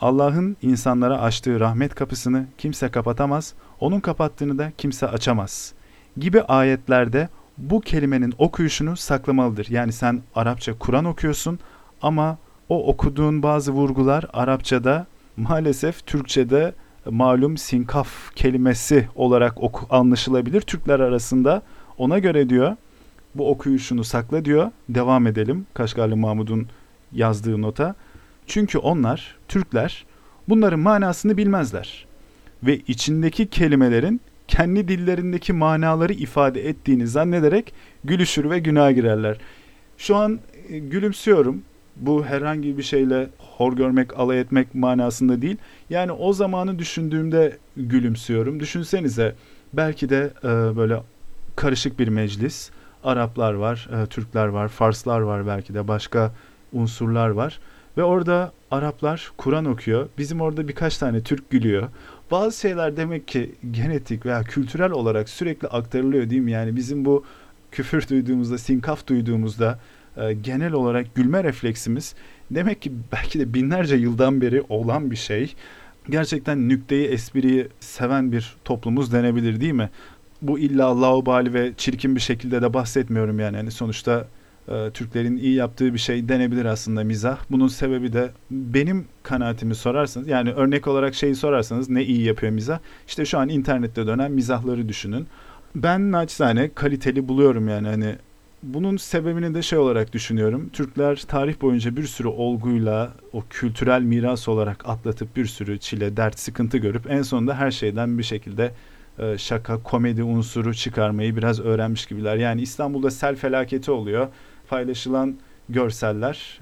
Allah'ın 0.00 0.56
insanlara 0.62 1.20
açtığı 1.20 1.60
rahmet 1.60 1.94
kapısını 1.94 2.46
kimse 2.58 2.88
kapatamaz, 2.88 3.54
onun 3.80 4.00
kapattığını 4.00 4.58
da 4.58 4.72
kimse 4.78 5.06
açamaz. 5.06 5.72
gibi 6.16 6.42
ayetlerde 6.42 7.28
bu 7.58 7.80
kelimenin 7.80 8.34
okuyuşunu 8.38 8.96
saklamalıdır. 8.96 9.66
Yani 9.70 9.92
sen 9.92 10.22
Arapça 10.34 10.78
Kur'an 10.78 11.04
okuyorsun 11.04 11.58
ama 12.02 12.38
o 12.68 12.86
okuduğun 12.86 13.42
bazı 13.42 13.72
vurgular 13.72 14.24
Arapçada 14.32 15.06
maalesef 15.36 16.06
Türkçe'de 16.06 16.74
malum 17.10 17.56
sinkaf 17.56 18.34
kelimesi 18.34 19.08
olarak 19.14 19.62
oku, 19.62 19.86
anlaşılabilir. 19.90 20.60
Türkler 20.60 21.00
arasında 21.00 21.62
ona 21.98 22.18
göre 22.18 22.48
diyor 22.48 22.76
bu 23.34 23.50
okuyuşunu 23.50 24.04
sakla 24.04 24.44
diyor. 24.44 24.70
Devam 24.88 25.26
edelim 25.26 25.66
Kaşgarlı 25.74 26.16
Mahmud'un 26.16 26.66
yazdığı 27.12 27.62
nota. 27.62 27.94
Çünkü 28.46 28.78
onlar 28.78 29.36
Türkler 29.48 30.06
bunların 30.48 30.80
manasını 30.80 31.36
bilmezler 31.36 32.06
ve 32.62 32.76
içindeki 32.76 33.46
kelimelerin 33.46 34.20
kendi 34.48 34.88
dillerindeki 34.88 35.52
manaları 35.52 36.12
ifade 36.12 36.68
ettiğini 36.68 37.06
zannederek 37.06 37.74
gülüşür 38.04 38.50
ve 38.50 38.58
günaha 38.58 38.94
girerler. 38.94 39.38
Şu 39.98 40.16
an 40.16 40.40
e, 40.68 40.78
gülümsüyorum. 40.78 41.62
Bu 41.96 42.24
herhangi 42.24 42.78
bir 42.78 42.82
şeyle 42.82 43.28
hor 43.38 43.72
görmek, 43.72 44.18
alay 44.18 44.40
etmek 44.40 44.74
manasında 44.74 45.42
değil. 45.42 45.56
Yani 45.90 46.12
o 46.12 46.32
zamanı 46.32 46.78
düşündüğümde 46.78 47.56
gülümsüyorum. 47.76 48.60
Düşünsenize 48.60 49.34
belki 49.72 50.08
de 50.08 50.30
e, 50.44 50.48
böyle 50.76 51.02
karışık 51.56 51.98
bir 51.98 52.08
meclis. 52.08 52.70
Araplar 53.04 53.54
var, 53.54 53.88
e, 54.02 54.06
Türkler 54.06 54.46
var, 54.46 54.68
Farslar 54.68 55.20
var 55.20 55.46
belki 55.46 55.74
de 55.74 55.88
başka 55.88 56.32
unsurlar 56.72 57.28
var. 57.28 57.60
Ve 57.96 58.04
orada 58.04 58.52
Araplar 58.70 59.32
Kur'an 59.36 59.64
okuyor. 59.64 60.08
Bizim 60.18 60.40
orada 60.40 60.68
birkaç 60.68 60.98
tane 60.98 61.22
Türk 61.22 61.50
gülüyor. 61.50 61.88
Bazı 62.30 62.60
şeyler 62.60 62.96
demek 62.96 63.28
ki 63.28 63.54
genetik 63.70 64.26
veya 64.26 64.42
kültürel 64.42 64.90
olarak 64.90 65.28
sürekli 65.28 65.68
aktarılıyor 65.68 66.30
değil 66.30 66.42
mi? 66.42 66.52
Yani 66.52 66.76
bizim 66.76 67.04
bu 67.04 67.24
küfür 67.72 68.08
duyduğumuzda, 68.08 68.58
sinkaf 68.58 69.06
duyduğumuzda 69.06 69.78
e, 70.16 70.32
genel 70.32 70.72
olarak 70.72 71.14
gülme 71.14 71.44
refleksimiz 71.44 72.14
demek 72.50 72.82
ki 72.82 72.92
belki 73.12 73.40
de 73.40 73.54
binlerce 73.54 73.96
yıldan 73.96 74.40
beri 74.40 74.62
olan 74.68 75.10
bir 75.10 75.16
şey. 75.16 75.54
Gerçekten 76.10 76.68
nükteyi, 76.68 77.08
espriyi 77.08 77.68
seven 77.80 78.32
bir 78.32 78.56
toplumuz 78.64 79.12
denebilir 79.12 79.60
değil 79.60 79.72
mi? 79.72 79.90
Bu 80.42 80.58
illa 80.58 81.02
laubali 81.02 81.54
ve 81.54 81.72
çirkin 81.76 82.14
bir 82.14 82.20
şekilde 82.20 82.62
de 82.62 82.74
bahsetmiyorum 82.74 83.40
yani. 83.40 83.56
yani 83.56 83.70
sonuçta 83.70 84.26
e, 84.68 84.90
Türklerin 84.90 85.36
iyi 85.36 85.54
yaptığı 85.54 85.94
bir 85.94 85.98
şey 85.98 86.28
denebilir 86.28 86.64
aslında 86.64 87.04
mizah. 87.04 87.38
Bunun 87.50 87.68
sebebi 87.68 88.12
de 88.12 88.30
benim 88.50 89.04
kanaatimi 89.22 89.74
sorarsanız 89.74 90.28
yani 90.28 90.52
örnek 90.52 90.86
olarak 90.86 91.14
şeyi 91.14 91.34
sorarsanız 91.34 91.90
ne 91.90 92.04
iyi 92.04 92.22
yapıyor 92.22 92.52
mizah? 92.52 92.78
İşte 93.06 93.24
şu 93.24 93.38
an 93.38 93.48
internette 93.48 94.06
dönen 94.06 94.32
mizahları 94.32 94.88
düşünün. 94.88 95.26
Ben 95.74 96.12
naçizane 96.12 96.70
kaliteli 96.74 97.28
buluyorum 97.28 97.68
yani 97.68 97.88
hani 97.88 98.16
bunun 98.74 98.96
sebebini 98.96 99.54
de 99.54 99.62
şey 99.62 99.78
olarak 99.78 100.12
düşünüyorum. 100.12 100.68
Türkler 100.72 101.16
tarih 101.28 101.60
boyunca 101.60 101.96
bir 101.96 102.04
sürü 102.04 102.28
olguyla 102.28 103.12
o 103.32 103.42
kültürel 103.50 104.02
miras 104.02 104.48
olarak 104.48 104.88
atlatıp 104.88 105.36
bir 105.36 105.46
sürü 105.46 105.78
çile, 105.78 106.16
dert, 106.16 106.38
sıkıntı 106.38 106.78
görüp 106.78 107.10
en 107.10 107.22
sonunda 107.22 107.54
her 107.54 107.70
şeyden 107.70 108.18
bir 108.18 108.22
şekilde 108.22 108.72
e, 109.18 109.38
şaka, 109.38 109.82
komedi 109.82 110.22
unsuru 110.22 110.74
çıkarmayı 110.74 111.36
biraz 111.36 111.60
öğrenmiş 111.60 112.06
gibiler. 112.06 112.36
Yani 112.36 112.62
İstanbul'da 112.62 113.10
sel 113.10 113.36
felaketi 113.36 113.90
oluyor. 113.90 114.28
Paylaşılan 114.68 115.36
görseller, 115.68 116.60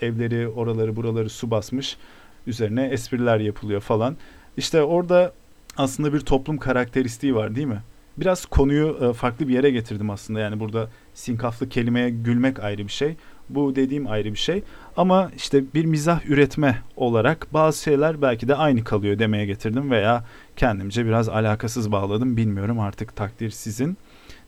evleri, 0.00 0.48
oraları, 0.48 0.96
buraları 0.96 1.30
su 1.30 1.50
basmış. 1.50 1.96
Üzerine 2.46 2.86
espriler 2.86 3.40
yapılıyor 3.40 3.80
falan. 3.80 4.16
İşte 4.56 4.82
orada 4.82 5.32
aslında 5.76 6.12
bir 6.12 6.20
toplum 6.20 6.58
karakteristiği 6.58 7.34
var 7.34 7.54
değil 7.54 7.66
mi? 7.66 7.82
Biraz 8.16 8.46
konuyu 8.46 8.98
e, 9.00 9.12
farklı 9.12 9.48
bir 9.48 9.54
yere 9.54 9.70
getirdim 9.70 10.10
aslında. 10.10 10.40
Yani 10.40 10.60
burada 10.60 10.88
sinkaflı 11.18 11.68
kelimeye 11.68 12.10
gülmek 12.10 12.60
ayrı 12.60 12.86
bir 12.86 12.92
şey. 12.92 13.16
Bu 13.48 13.76
dediğim 13.76 14.06
ayrı 14.06 14.32
bir 14.32 14.38
şey. 14.38 14.62
Ama 14.96 15.30
işte 15.36 15.64
bir 15.74 15.84
mizah 15.84 16.26
üretme 16.26 16.78
olarak 16.96 17.54
bazı 17.54 17.82
şeyler 17.82 18.22
belki 18.22 18.48
de 18.48 18.54
aynı 18.54 18.84
kalıyor 18.84 19.18
demeye 19.18 19.46
getirdim 19.46 19.90
veya 19.90 20.24
kendimce 20.56 21.06
biraz 21.06 21.28
alakasız 21.28 21.92
bağladım. 21.92 22.36
Bilmiyorum 22.36 22.80
artık 22.80 23.16
takdir 23.16 23.50
sizin. 23.50 23.96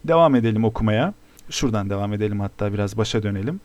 Devam 0.04 0.34
edelim 0.34 0.64
okumaya. 0.64 1.14
Şuradan 1.50 1.90
devam 1.90 2.12
edelim 2.12 2.40
hatta 2.40 2.72
biraz 2.72 2.96
başa 2.96 3.22
dönelim. 3.22 3.60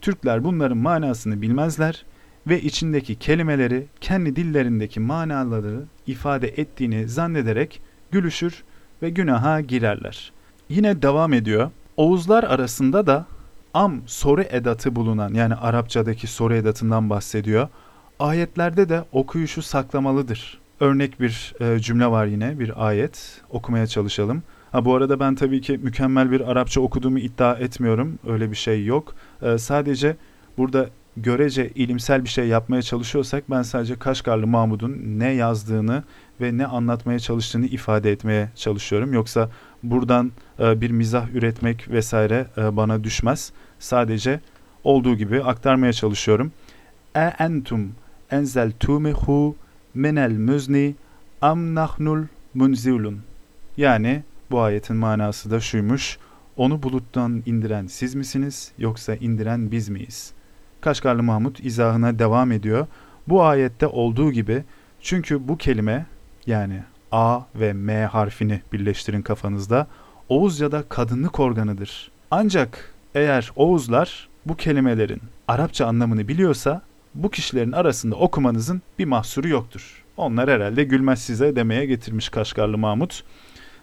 Türkler 0.00 0.44
bunların 0.44 0.78
manasını 0.78 1.42
bilmezler 1.42 2.04
ve 2.46 2.60
içindeki 2.60 3.14
kelimeleri 3.14 3.86
kendi 4.00 4.36
dillerindeki 4.36 5.00
manaları 5.00 5.84
ifade 6.06 6.48
ettiğini 6.48 7.08
zannederek 7.08 7.82
gülüşür 8.10 8.62
ve 9.02 9.10
günaha 9.10 9.68
girerler. 9.68 10.32
Yine 10.68 11.02
devam 11.02 11.32
ediyor. 11.32 11.70
Oğuzlar 11.96 12.44
arasında 12.44 13.06
da 13.06 13.26
am 13.74 14.00
soru 14.06 14.42
edatı 14.42 14.96
bulunan 14.96 15.34
yani 15.34 15.54
Arapçadaki 15.54 16.26
soru 16.26 16.54
edatından 16.54 17.10
bahsediyor. 17.10 17.68
Ayetlerde 18.18 18.88
de 18.88 19.04
okuyuşu 19.12 19.62
saklamalıdır. 19.62 20.60
Örnek 20.80 21.20
bir 21.20 21.54
e, 21.60 21.78
cümle 21.78 22.06
var 22.06 22.26
yine 22.26 22.58
bir 22.58 22.86
ayet 22.86 23.42
okumaya 23.50 23.86
çalışalım. 23.86 24.42
Ha, 24.72 24.84
bu 24.84 24.94
arada 24.94 25.20
ben 25.20 25.34
tabii 25.34 25.60
ki 25.60 25.78
mükemmel 25.82 26.30
bir 26.30 26.50
Arapça 26.50 26.80
okuduğumu 26.80 27.18
iddia 27.18 27.54
etmiyorum. 27.54 28.18
Öyle 28.26 28.50
bir 28.50 28.56
şey 28.56 28.84
yok. 28.84 29.14
E, 29.42 29.58
sadece 29.58 30.16
burada 30.58 30.88
görece 31.16 31.70
ilimsel 31.70 32.24
bir 32.24 32.28
şey 32.28 32.48
yapmaya 32.48 32.82
çalışıyorsak 32.82 33.50
ben 33.50 33.62
sadece 33.62 33.98
Kaşgarlı 33.98 34.46
Mahmud'un 34.46 35.00
ne 35.04 35.32
yazdığını 35.32 36.02
ve 36.40 36.58
ne 36.58 36.66
anlatmaya 36.66 37.18
çalıştığını 37.18 37.66
ifade 37.66 38.12
etmeye 38.12 38.50
çalışıyorum. 38.54 39.12
Yoksa 39.12 39.50
buradan 39.82 40.32
e, 40.58 40.80
bir 40.80 40.90
mizah 40.90 41.34
üretmek 41.34 41.90
vesaire 41.90 42.46
e, 42.56 42.76
bana 42.76 43.04
düşmez. 43.04 43.52
Sadece 43.78 44.40
olduğu 44.84 45.16
gibi 45.16 45.42
aktarmaya 45.42 45.92
çalışıyorum. 45.92 46.52
E 47.16 47.20
entum 47.20 47.92
enzeltumehu 48.30 49.56
minel 49.94 50.30
müzni 50.30 50.94
am 51.40 51.74
nahnul 51.74 52.24
munzilun. 52.54 53.20
Yani 53.76 54.22
bu 54.50 54.60
ayetin 54.60 54.96
manası 54.96 55.50
da 55.50 55.60
şuymuş. 55.60 56.18
Onu 56.56 56.82
buluttan 56.82 57.42
indiren 57.46 57.86
siz 57.86 58.14
misiniz 58.14 58.72
yoksa 58.78 59.14
indiren 59.14 59.70
biz 59.70 59.88
miyiz? 59.88 60.32
Kaşgarlı 60.80 61.22
Mahmut 61.22 61.60
izahına 61.60 62.18
devam 62.18 62.52
ediyor. 62.52 62.86
Bu 63.28 63.44
ayette 63.44 63.86
olduğu 63.86 64.32
gibi 64.32 64.64
çünkü 65.00 65.48
bu 65.48 65.56
kelime 65.56 66.06
yani 66.46 66.82
A 67.12 67.40
ve 67.54 67.72
M 67.72 68.06
harfini 68.06 68.62
birleştirin 68.72 69.22
kafanızda 69.22 69.86
Oğuzca'da 70.28 70.82
kadınlık 70.88 71.40
organıdır. 71.40 72.10
Ancak 72.30 72.94
eğer 73.14 73.52
Oğuzlar 73.56 74.28
bu 74.46 74.56
kelimelerin 74.56 75.20
Arapça 75.48 75.86
anlamını 75.86 76.28
biliyorsa 76.28 76.82
bu 77.14 77.30
kişilerin 77.30 77.72
arasında 77.72 78.16
okumanızın 78.16 78.82
bir 78.98 79.04
mahsuru 79.04 79.48
yoktur. 79.48 80.04
Onlar 80.16 80.50
herhalde 80.50 80.84
gülmez 80.84 81.22
size 81.22 81.56
demeye 81.56 81.86
getirmiş 81.86 82.28
Kaşgarlı 82.28 82.78
Mahmut. 82.78 83.24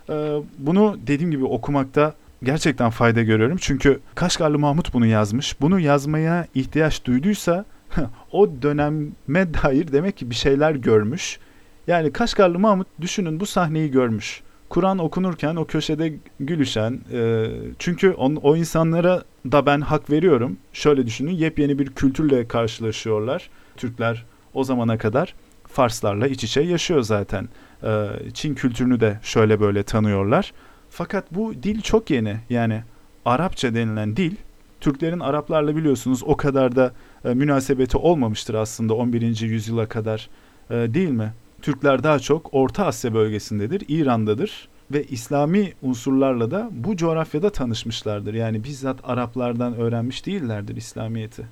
Ee, 0.09 0.37
bunu 0.57 0.97
dediğim 1.07 1.31
gibi 1.31 1.45
okumakta 1.45 2.13
gerçekten 2.43 2.89
fayda 2.89 3.23
görüyorum. 3.23 3.57
Çünkü 3.61 3.99
Kaşgarlı 4.15 4.59
Mahmut 4.59 4.93
bunu 4.93 5.05
yazmış. 5.05 5.61
Bunu 5.61 5.79
yazmaya 5.79 6.47
ihtiyaç 6.55 7.05
duyduysa 7.05 7.65
o 8.31 8.49
döneme 8.61 9.53
dair 9.53 9.91
demek 9.91 10.17
ki 10.17 10.29
bir 10.29 10.35
şeyler 10.35 10.71
görmüş. 10.71 11.39
Yani 11.87 12.11
Kaşgarlı 12.11 12.59
Mahmut 12.59 12.87
düşünün 13.01 13.39
bu 13.39 13.45
sahneyi 13.45 13.91
görmüş. 13.91 14.41
Kur'an 14.69 14.97
okunurken 14.97 15.55
o 15.55 15.65
köşede 15.65 16.13
gülüşen 16.39 16.99
e, 17.13 17.47
çünkü 17.79 18.11
on, 18.11 18.35
o 18.35 18.55
insanlara 18.55 19.23
da 19.51 19.65
ben 19.65 19.81
hak 19.81 20.09
veriyorum. 20.09 20.57
Şöyle 20.73 21.05
düşünün 21.05 21.31
yepyeni 21.31 21.79
bir 21.79 21.87
kültürle 21.87 22.47
karşılaşıyorlar. 22.47 23.49
Türkler 23.77 24.25
o 24.53 24.63
zamana 24.63 24.97
kadar 24.97 25.35
Farslarla 25.67 26.27
iç 26.27 26.43
içe 26.43 26.61
yaşıyor 26.61 27.01
zaten. 27.01 27.49
E, 27.83 28.07
Çin 28.33 28.55
kültürünü 28.55 28.99
de 28.99 29.19
şöyle 29.23 29.59
böyle 29.59 29.83
tanıyorlar. 29.83 30.53
Fakat 30.89 31.35
bu 31.35 31.53
dil 31.63 31.81
çok 31.81 32.09
yeni. 32.09 32.37
Yani 32.49 32.83
Arapça 33.25 33.73
denilen 33.73 34.17
dil 34.17 34.35
Türklerin 34.81 35.19
Araplarla 35.19 35.75
biliyorsunuz 35.75 36.23
o 36.25 36.37
kadar 36.37 36.75
da 36.75 36.91
e, 37.25 37.33
münasebeti 37.33 37.97
olmamıştır 37.97 38.53
aslında 38.53 38.93
11. 38.93 39.41
yüzyıla 39.41 39.85
kadar 39.85 40.29
e, 40.69 40.73
değil 40.73 41.09
mi? 41.09 41.33
Türkler 41.61 42.03
daha 42.03 42.19
çok 42.19 42.53
Orta 42.53 42.85
Asya 42.85 43.13
bölgesindedir, 43.13 43.83
İran'dadır 43.87 44.69
ve 44.91 45.03
İslami 45.03 45.73
unsurlarla 45.81 46.51
da 46.51 46.69
bu 46.71 46.97
coğrafyada 46.97 47.49
tanışmışlardır. 47.49 48.33
Yani 48.33 48.63
bizzat 48.63 48.99
Araplardan 49.03 49.75
öğrenmiş 49.75 50.25
değillerdir 50.25 50.75
İslamiyet'i. 50.75 51.45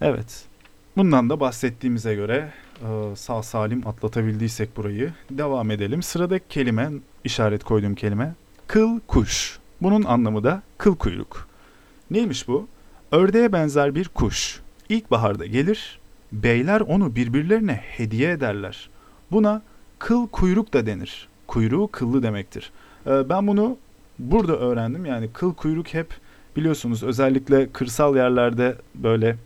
Evet. 0.00 0.44
Bundan 0.96 1.30
da 1.30 1.40
bahsettiğimize 1.40 2.14
göre 2.14 2.52
e, 2.82 3.16
sağ 3.16 3.42
salim 3.42 3.86
atlatabildiysek 3.86 4.76
burayı 4.76 5.12
devam 5.30 5.70
edelim. 5.70 6.02
Sıradaki 6.02 6.44
kelime, 6.48 6.90
işaret 7.24 7.64
koyduğum 7.64 7.94
kelime 7.94 8.34
kıl 8.66 9.00
kuş. 9.00 9.58
Bunun 9.82 10.04
anlamı 10.04 10.44
da 10.44 10.62
kıl 10.78 10.96
kuyruk. 10.96 11.48
Neymiş 12.10 12.48
bu? 12.48 12.68
Ördeğe 13.12 13.52
benzer 13.52 13.94
bir 13.94 14.08
kuş. 14.08 14.60
İlkbaharda 14.88 15.46
gelir, 15.46 16.00
beyler 16.32 16.80
onu 16.80 17.16
birbirlerine 17.16 17.72
hediye 17.72 18.30
ederler. 18.30 18.90
Buna 19.32 19.62
kıl 19.98 20.28
kuyruk 20.28 20.72
da 20.72 20.86
denir. 20.86 21.28
Kuyruğu 21.46 21.88
kıllı 21.92 22.22
demektir. 22.22 22.70
Ee, 23.06 23.28
ben 23.28 23.46
bunu 23.46 23.76
burada 24.18 24.56
öğrendim. 24.56 25.06
Yani 25.06 25.28
kıl 25.32 25.54
kuyruk 25.54 25.94
hep 25.94 26.06
biliyorsunuz 26.56 27.02
özellikle 27.02 27.68
kırsal 27.72 28.16
yerlerde 28.16 28.76
böyle 28.94 29.36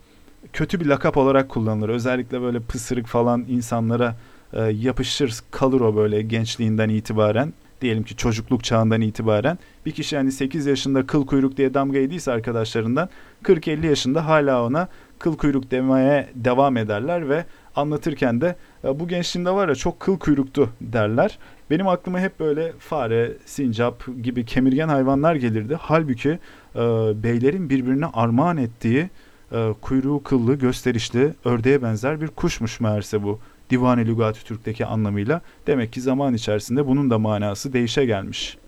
kötü 0.53 0.81
bir 0.81 0.87
lakap 0.87 1.17
olarak 1.17 1.49
kullanılır. 1.49 1.89
Özellikle 1.89 2.41
böyle 2.41 2.61
pısırık 2.61 3.07
falan 3.07 3.45
insanlara 3.49 4.17
e, 4.53 4.63
yapışır 4.63 5.41
kalır 5.51 5.81
o 5.81 5.97
böyle 5.97 6.23
gençliğinden 6.23 6.89
itibaren. 6.89 7.53
Diyelim 7.81 8.03
ki 8.03 8.17
çocukluk 8.17 8.65
çağından 8.65 9.01
itibaren 9.01 9.59
bir 9.87 9.91
kişi 9.91 10.17
hani 10.17 10.33
8 10.33 10.67
yaşında 10.67 11.07
kıl 11.07 11.27
kuyruk 11.27 11.57
diye 11.57 11.75
damga 11.75 11.99
yediyse 11.99 12.33
arkadaşlarından 12.33 13.09
40-50 13.43 13.87
yaşında 13.87 14.27
hala 14.27 14.65
ona 14.65 14.89
kıl 15.19 15.37
kuyruk 15.37 15.71
demeye 15.71 16.29
devam 16.35 16.77
ederler 16.77 17.29
ve 17.29 17.45
anlatırken 17.77 18.41
de 18.41 18.57
"Ya 18.83 19.01
bu 19.01 19.09
gençliğimde 19.09 19.51
var 19.51 19.69
ya 19.69 19.75
çok 19.75 20.01
kıl 20.01 20.19
kuyruktu 20.19 20.71
derler. 20.81 21.39
Benim 21.71 21.89
aklıma 21.89 22.21
hep 22.21 22.41
böyle 22.41 22.73
fare, 22.79 23.33
sincap 23.47 24.05
gibi 24.23 24.45
kemirgen 24.45 24.89
hayvanlar 24.89 25.35
gelirdi. 25.35 25.77
Halbuki 25.81 26.39
e, 26.75 26.79
beylerin 27.23 27.71
birbirine 27.71 28.07
armağan 28.07 28.57
ettiği 28.57 29.11
e, 29.53 29.73
kuyruğu 29.81 30.23
kıllı, 30.23 30.55
gösterişli, 30.55 31.35
ördeğe 31.45 31.83
benzer 31.83 32.21
bir 32.21 32.27
kuşmuş 32.29 32.81
meğerse 32.81 33.23
bu. 33.23 33.39
Divane 33.71 34.07
Lügat-ı 34.07 34.45
Türk'teki 34.45 34.87
anlamıyla. 34.87 35.41
Demek 35.67 35.93
ki 35.93 36.01
zaman 36.01 36.35
içerisinde 36.35 36.87
bunun 36.87 37.11
da 37.11 37.19
manası 37.19 37.73
değişe 37.73 38.05
gelmiş. 38.05 38.59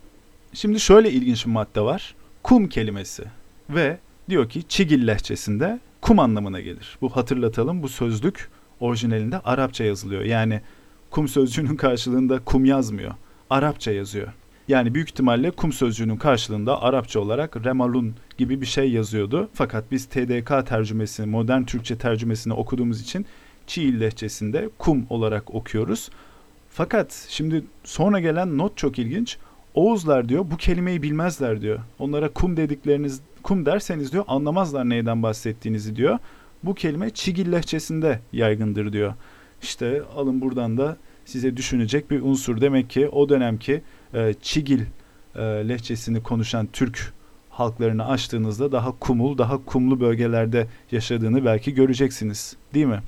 Şimdi 0.53 0.81
şöyle 0.81 1.11
ilginç 1.11 1.47
bir 1.47 1.51
madde 1.51 1.81
var. 1.81 2.15
Kum 2.43 2.69
kelimesi 2.69 3.25
ve 3.71 3.99
diyor 4.29 4.49
ki 4.49 4.63
Çigil 4.69 5.07
lehçesinde 5.07 5.81
kum 6.01 6.19
anlamına 6.19 6.61
gelir. 6.61 6.99
Bu 7.01 7.17
hatırlatalım 7.17 7.83
bu 7.83 7.89
sözlük 7.89 8.49
orijinalinde 8.81 9.39
Arapça 9.39 9.85
yazılıyor. 9.85 10.23
Yani 10.23 10.61
kum 11.11 11.29
sözcüğünün 11.29 11.77
karşılığında 11.77 12.39
kum 12.39 12.65
yazmıyor. 12.65 13.13
Arapça 13.51 13.93
yazıyor. 13.93 14.29
Yani 14.69 14.95
büyük 14.95 15.11
ihtimalle 15.11 15.51
kum 15.51 15.73
sözcüğünün 15.73 16.17
karşılığında 16.17 16.83
Arapça 16.83 17.21
olarak 17.21 17.65
remalun 17.65 18.15
gibi 18.39 18.61
bir 18.61 18.67
şey 18.67 18.91
yazıyordu. 18.91 19.49
Fakat 19.55 19.85
biz 19.91 20.07
TDK 20.07 20.67
tercümesini, 20.67 21.27
modern 21.27 21.63
Türkçe 21.63 21.99
tercümesini 21.99 22.53
okuduğumuz 22.53 23.01
için 23.01 23.27
Çiğil 23.67 24.01
lehçesinde 24.01 24.69
kum 24.79 25.07
olarak 25.11 25.55
okuyoruz. 25.55 26.11
Fakat 26.71 27.27
şimdi 27.29 27.65
sonra 27.85 28.21
gelen 28.21 28.59
not 28.59 28.77
çok 28.77 28.99
ilginç. 28.99 29.39
Oğuzlar 29.75 30.29
diyor 30.29 30.45
bu 30.51 30.57
kelimeyi 30.57 31.03
bilmezler 31.03 31.61
diyor. 31.61 31.79
Onlara 31.99 32.33
kum 32.33 32.57
dedikleriniz 32.57 33.21
kum 33.43 33.67
derseniz 33.67 34.13
diyor 34.13 34.25
anlamazlar 34.29 34.89
neyden 34.89 35.23
bahsettiğinizi 35.23 35.97
diyor. 35.97 36.19
Bu 36.63 36.75
kelime 36.75 37.11
Çigil 37.11 37.53
lehçesinde 37.53 38.21
yaygındır 38.33 38.93
diyor. 38.93 39.15
İşte 39.63 40.03
alın 40.17 40.41
buradan 40.41 40.79
da 40.79 40.97
size 41.25 41.57
düşünecek 41.57 42.11
bir 42.11 42.23
unsur. 42.23 42.61
Demek 42.61 42.91
ki 42.91 43.09
o 43.09 43.29
dönemki 43.29 43.83
e, 44.15 44.35
Çigil 44.43 44.81
e, 45.35 45.41
lehçesini 45.41 46.23
konuşan 46.23 46.69
Türk 46.73 47.13
halklarını 47.51 48.07
açtığınızda 48.07 48.73
daha 48.73 48.99
kumul, 48.99 49.39
daha 49.39 49.65
kumlu 49.65 50.01
bölgelerde 50.01 50.67
yaşadığını 50.91 51.45
belki 51.45 51.75
göreceksiniz. 51.75 52.57
Değil 52.75 52.87
mi? 52.87 53.03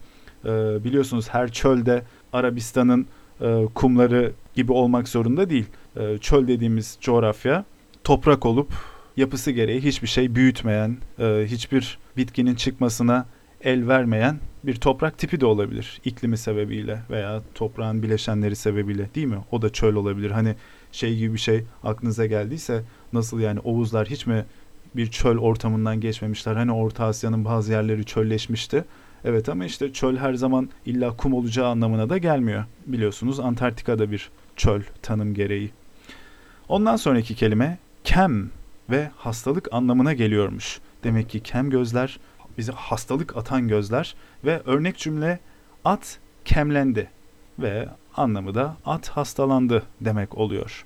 E, 0.45 0.49
biliyorsunuz 0.85 1.29
her 1.29 1.53
çölde 1.53 2.03
Arabistan'ın 2.33 3.07
e, 3.41 3.65
kumları 3.75 4.33
gibi 4.55 4.73
olmak 4.73 5.09
zorunda 5.09 5.51
değil. 5.51 5.67
E, 5.97 6.19
çöl 6.19 6.49
dediğimiz 6.49 6.99
coğrafya 7.01 7.65
toprak 8.05 8.47
olup 8.47 8.73
yapısı 9.17 9.51
gereği 9.51 9.81
hiçbir 9.81 10.09
şey 10.09 10.35
büyütmeyen, 10.35 10.97
e, 11.19 11.45
hiçbir 11.47 11.99
bitkinin 12.17 12.55
çıkmasına 12.55 13.27
el 13.65 13.89
vermeyen 13.89 14.39
bir 14.65 14.75
toprak 14.75 15.19
tipi 15.19 15.41
de 15.41 15.47
olabilir. 15.47 16.01
İklimi 16.05 16.39
sebebiyle 16.39 17.03
veya 17.11 17.43
toprağın 17.55 18.03
bileşenleri 18.03 18.57
sebebiyle 18.57 19.15
değil 19.15 19.27
mi? 19.27 19.39
O 19.51 19.63
da 19.63 19.71
çöl 19.73 19.95
olabilir. 19.95 20.31
Hani 20.31 20.55
şey 20.93 21.17
gibi 21.17 21.35
bir 21.35 21.39
şey 21.39 21.65
aklınıza 21.85 22.27
geldiyse 22.27 22.83
nasıl 23.13 23.41
yani 23.41 23.61
Oğuzlar 23.61 24.09
hiç 24.09 24.27
mi 24.27 24.45
bir 24.97 25.07
çöl 25.07 25.39
ortamından 25.39 26.01
geçmemişler? 26.01 26.55
Hani 26.57 26.73
Orta 26.73 27.05
Asya'nın 27.05 27.45
bazı 27.45 27.73
yerleri 27.73 28.05
çölleşmişti. 28.05 28.85
Evet 29.25 29.49
ama 29.49 29.65
işte 29.65 29.93
çöl 29.93 30.17
her 30.17 30.35
zaman 30.35 30.71
illa 30.87 31.17
kum 31.17 31.35
olacağı 31.35 31.69
anlamına 31.69 32.11
da 32.11 32.19
gelmiyor. 32.19 32.65
Biliyorsunuz 32.87 33.41
Antarktika'da 33.41 34.11
bir 34.11 34.31
çöl 34.57 34.83
tanım 35.03 35.35
gereği. 35.35 35.71
Ondan 36.69 36.97
sonraki 36.97 37.35
kelime 37.35 37.79
kem 38.05 38.51
ve 38.91 39.11
hastalık 39.17 39.69
anlamına 39.73 40.13
geliyormuş. 40.13 40.81
Demek 41.05 41.31
ki 41.31 41.41
kem 41.41 41.71
gözler 41.71 42.19
bize 42.61 42.73
hastalık 42.73 43.37
atan 43.37 43.69
gözler 43.69 44.15
ve 44.45 44.61
örnek 44.65 44.97
cümle 44.97 45.39
at 45.85 46.19
kemlendi 46.45 47.11
ve 47.59 47.89
anlamı 48.17 48.55
da 48.55 48.77
at 48.85 49.09
hastalandı 49.09 49.83
demek 50.01 50.39
oluyor. 50.39 50.85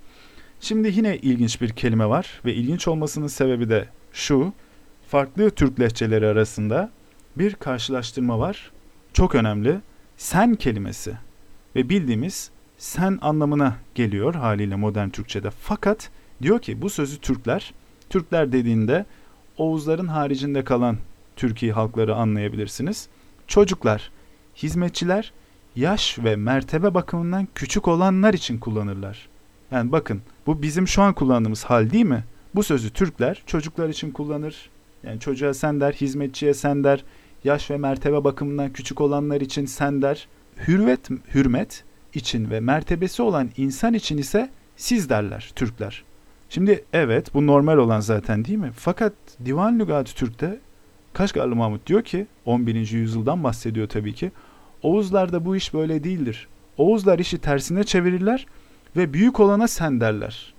Şimdi 0.59 0.91
yine 0.95 1.17
ilginç 1.17 1.61
bir 1.61 1.69
kelime 1.69 2.09
var 2.09 2.41
ve 2.45 2.53
ilginç 2.53 2.87
olmasının 2.87 3.27
sebebi 3.27 3.69
de 3.69 3.87
şu. 4.13 4.53
Farklı 5.07 5.49
Türk 5.49 5.79
lehçeleri 5.79 6.27
arasında 6.27 6.91
bir 7.35 7.55
karşılaştırma 7.55 8.39
var. 8.39 8.71
Çok 9.13 9.35
önemli. 9.35 9.79
Sen 10.17 10.55
kelimesi 10.55 11.13
ve 11.75 11.89
bildiğimiz 11.89 12.51
sen 12.77 13.19
anlamına 13.21 13.75
geliyor 13.95 14.35
haliyle 14.35 14.75
modern 14.75 15.09
Türkçe'de. 15.09 15.49
Fakat 15.49 16.09
diyor 16.41 16.59
ki 16.59 16.81
bu 16.81 16.89
sözü 16.89 17.17
Türkler, 17.17 17.73
Türkler 18.09 18.51
dediğinde 18.51 19.05
Oğuzların 19.57 20.07
haricinde 20.07 20.63
kalan 20.63 20.97
Türkiye 21.35 21.71
halkları 21.71 22.15
anlayabilirsiniz. 22.15 23.07
Çocuklar, 23.47 24.11
hizmetçiler, 24.55 25.33
yaş 25.75 26.19
ve 26.19 26.35
mertebe 26.35 26.93
bakımından 26.93 27.47
küçük 27.55 27.87
olanlar 27.87 28.33
için 28.33 28.57
kullanırlar. 28.57 29.27
Yani 29.71 29.91
bakın 29.91 30.21
bu 30.47 30.61
bizim 30.61 30.87
şu 30.87 31.01
an 31.01 31.13
kullandığımız 31.13 31.63
hal 31.63 31.89
değil 31.89 32.05
mi? 32.05 32.23
Bu 32.55 32.63
sözü 32.63 32.89
Türkler 32.89 33.43
çocuklar 33.45 33.89
için 33.89 34.11
kullanır. 34.11 34.69
Yani 35.03 35.19
çocuğa 35.19 35.53
sen 35.53 35.79
der, 35.79 35.93
hizmetçiye 35.93 36.53
sen 36.53 36.83
der, 36.83 37.03
yaş 37.43 37.71
ve 37.71 37.77
mertebe 37.77 38.23
bakımından 38.23 38.73
küçük 38.73 39.01
olanlar 39.01 39.41
için 39.41 39.65
sen 39.65 40.01
der. 40.01 40.27
Hürmet, 40.67 41.09
hürmet 41.33 41.83
için 42.13 42.49
ve 42.49 42.59
mertebesi 42.59 43.21
olan 43.21 43.49
insan 43.57 43.93
için 43.93 44.17
ise 44.17 44.49
siz 44.77 45.09
derler 45.09 45.51
Türkler. 45.55 46.03
Şimdi 46.49 46.85
evet 46.93 47.33
bu 47.33 47.47
normal 47.47 47.77
olan 47.77 47.99
zaten 47.99 48.45
değil 48.45 48.57
mi? 48.57 48.71
Fakat 48.75 49.13
Divan 49.45 49.79
Lügat-ı 49.79 50.15
Türk'te 50.15 50.59
Kaşgarlı 51.15 51.55
Mahmut 51.55 51.87
diyor 51.87 52.01
ki 52.03 52.27
11. 52.45 52.91
yüzyıldan 52.91 53.43
bahsediyor 53.43 53.89
tabii 53.89 54.13
ki. 54.13 54.31
Oğuzlarda 54.83 55.45
bu 55.45 55.55
iş 55.55 55.73
böyle 55.73 56.03
değildir. 56.03 56.47
Oğuzlar 56.77 57.19
işi 57.19 57.37
tersine 57.37 57.83
çevirirler 57.83 58.45
ve 58.97 59.13
büyük 59.13 59.39
olana 59.39 59.67
sen 59.67 60.01
derler. 60.01 60.53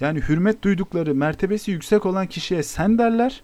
Yani 0.00 0.20
hürmet 0.20 0.62
duydukları 0.62 1.14
mertebesi 1.14 1.70
yüksek 1.70 2.06
olan 2.06 2.26
kişiye 2.26 2.62
sen 2.62 2.98
derler. 2.98 3.42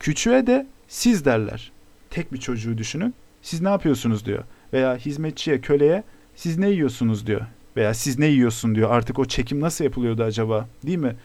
Küçüğe 0.00 0.46
de 0.46 0.66
siz 0.88 1.24
derler. 1.24 1.72
Tek 2.10 2.32
bir 2.32 2.38
çocuğu 2.38 2.78
düşünün. 2.78 3.14
Siz 3.42 3.60
ne 3.60 3.68
yapıyorsunuz 3.68 4.26
diyor. 4.26 4.44
Veya 4.72 4.96
hizmetçiye, 4.96 5.60
köleye 5.60 6.04
siz 6.34 6.58
ne 6.58 6.70
yiyorsunuz 6.70 7.26
diyor. 7.26 7.40
Veya 7.76 7.94
siz 7.94 8.18
ne 8.18 8.26
yiyorsun 8.26 8.74
diyor. 8.74 8.90
Artık 8.90 9.18
o 9.18 9.24
çekim 9.24 9.60
nasıl 9.60 9.84
yapılıyordu 9.84 10.22
acaba? 10.22 10.68
Değil 10.86 10.98
mi? 10.98 11.16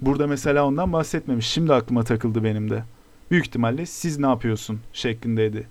Burada 0.00 0.26
mesela 0.26 0.66
ondan 0.66 0.92
bahsetmemiş. 0.92 1.46
Şimdi 1.46 1.74
aklıma 1.74 2.02
takıldı 2.04 2.44
benim 2.44 2.70
de. 2.70 2.82
Büyük 3.32 3.46
ihtimalle 3.46 3.86
siz 3.86 4.18
ne 4.18 4.26
yapıyorsun 4.26 4.80
şeklindeydi. 4.92 5.66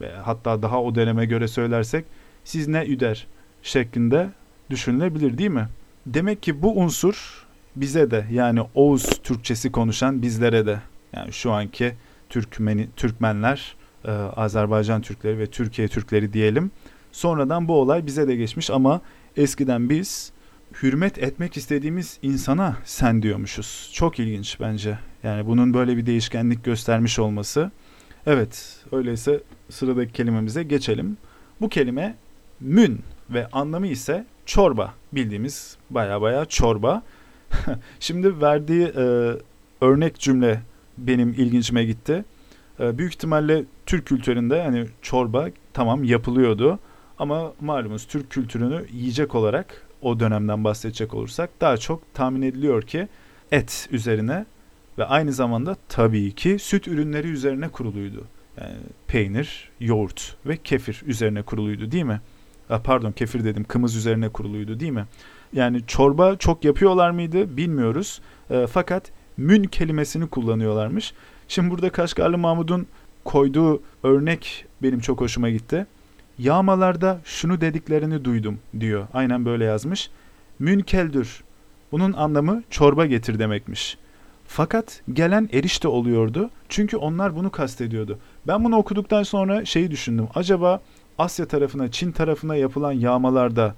Ve 0.00 0.12
hatta 0.12 0.62
daha 0.62 0.82
o 0.82 0.94
döneme 0.94 1.26
göre 1.26 1.48
söylersek 1.48 2.04
siz 2.44 2.68
ne 2.68 2.84
üder 2.84 3.26
şeklinde 3.62 4.30
düşünülebilir 4.70 5.38
değil 5.38 5.50
mi? 5.50 5.68
Demek 6.06 6.42
ki 6.42 6.62
bu 6.62 6.78
unsur 6.78 7.46
bize 7.76 8.10
de 8.10 8.26
yani 8.30 8.60
Oğuz 8.74 9.02
Türkçesi 9.22 9.72
konuşan 9.72 10.22
bizlere 10.22 10.66
de 10.66 10.80
yani 11.12 11.32
şu 11.32 11.52
anki 11.52 11.94
Türkmeni, 12.28 12.88
Türkmenler, 12.96 13.76
e, 14.04 14.10
Azerbaycan 14.10 15.02
Türkleri 15.02 15.38
ve 15.38 15.46
Türkiye 15.46 15.88
Türkleri 15.88 16.32
diyelim. 16.32 16.70
Sonradan 17.12 17.68
bu 17.68 17.74
olay 17.74 18.06
bize 18.06 18.28
de 18.28 18.36
geçmiş 18.36 18.70
ama 18.70 19.00
eskiden 19.36 19.90
biz 19.90 20.32
hürmet 20.82 21.18
etmek 21.18 21.56
istediğimiz 21.56 22.18
insana 22.22 22.76
sen 22.84 23.22
diyormuşuz. 23.22 23.90
Çok 23.94 24.18
ilginç 24.18 24.60
bence. 24.60 24.98
Yani 25.24 25.46
bunun 25.46 25.74
böyle 25.74 25.96
bir 25.96 26.06
değişkenlik 26.06 26.64
göstermiş 26.64 27.18
olması. 27.18 27.70
Evet, 28.26 28.76
öyleyse 28.92 29.40
sıradaki 29.70 30.12
kelimemize 30.12 30.62
geçelim. 30.62 31.16
Bu 31.60 31.68
kelime 31.68 32.16
mün 32.60 33.00
ve 33.30 33.46
anlamı 33.52 33.86
ise 33.86 34.26
çorba. 34.46 34.94
Bildiğimiz 35.12 35.76
baya 35.90 36.20
baya 36.20 36.44
çorba. 36.44 37.02
Şimdi 38.00 38.40
verdiği 38.40 38.84
e, 38.84 39.32
örnek 39.80 40.18
cümle 40.18 40.60
benim 40.98 41.28
ilgincime 41.28 41.84
gitti. 41.84 42.24
E, 42.80 42.98
büyük 42.98 43.14
ihtimalle 43.14 43.64
Türk 43.86 44.06
kültüründe 44.06 44.62
hani 44.62 44.86
çorba 45.02 45.48
tamam 45.72 46.04
yapılıyordu. 46.04 46.78
Ama 47.18 47.52
malumunuz 47.60 48.06
Türk 48.06 48.30
kültürünü 48.30 48.86
yiyecek 48.92 49.34
olarak 49.34 49.86
o 50.02 50.20
dönemden 50.20 50.64
bahsedecek 50.64 51.14
olursak 51.14 51.50
daha 51.60 51.76
çok 51.76 52.14
tahmin 52.14 52.42
ediliyor 52.42 52.82
ki 52.82 53.08
et 53.52 53.88
üzerine 53.90 54.46
ve 54.98 55.04
aynı 55.04 55.32
zamanda 55.32 55.76
tabii 55.88 56.32
ki 56.32 56.58
süt 56.58 56.88
ürünleri 56.88 57.28
üzerine 57.28 57.68
kuruluydu. 57.68 58.24
Yani 58.60 58.76
peynir, 59.06 59.70
yoğurt 59.80 60.36
ve 60.46 60.56
kefir 60.56 61.02
üzerine 61.06 61.42
kuruluydu 61.42 61.90
değil 61.90 62.04
mi? 62.04 62.20
Pardon 62.84 63.12
kefir 63.12 63.44
dedim 63.44 63.64
kımız 63.64 63.96
üzerine 63.96 64.28
kuruluydu 64.28 64.80
değil 64.80 64.92
mi? 64.92 65.04
Yani 65.52 65.86
çorba 65.86 66.36
çok 66.36 66.64
yapıyorlar 66.64 67.10
mıydı 67.10 67.56
bilmiyoruz. 67.56 68.20
E, 68.50 68.66
fakat 68.66 69.12
mün 69.36 69.64
kelimesini 69.64 70.26
kullanıyorlarmış. 70.26 71.12
Şimdi 71.48 71.70
burada 71.70 71.90
Kaşgarlı 71.90 72.38
Mahmud'un 72.38 72.86
koyduğu 73.24 73.82
örnek 74.02 74.66
benim 74.82 75.00
çok 75.00 75.20
hoşuma 75.20 75.50
gitti. 75.50 75.86
Yağmalarda 76.38 77.20
şunu 77.24 77.60
dediklerini 77.60 78.24
duydum 78.24 78.58
diyor. 78.80 79.06
Aynen 79.12 79.44
böyle 79.44 79.64
yazmış. 79.64 80.10
Münkeldür. 80.58 81.44
Bunun 81.92 82.12
anlamı 82.12 82.62
çorba 82.70 83.06
getir 83.06 83.38
demekmiş. 83.38 83.98
Fakat 84.54 85.02
gelen 85.12 85.48
erişte 85.52 85.88
oluyordu. 85.88 86.50
Çünkü 86.68 86.96
onlar 86.96 87.36
bunu 87.36 87.50
kastediyordu. 87.50 88.18
Ben 88.46 88.64
bunu 88.64 88.76
okuduktan 88.76 89.22
sonra 89.22 89.64
şeyi 89.64 89.90
düşündüm. 89.90 90.28
Acaba 90.34 90.80
Asya 91.18 91.46
tarafına, 91.46 91.90
Çin 91.90 92.12
tarafına 92.12 92.56
yapılan 92.56 92.92
yağmalarda 92.92 93.74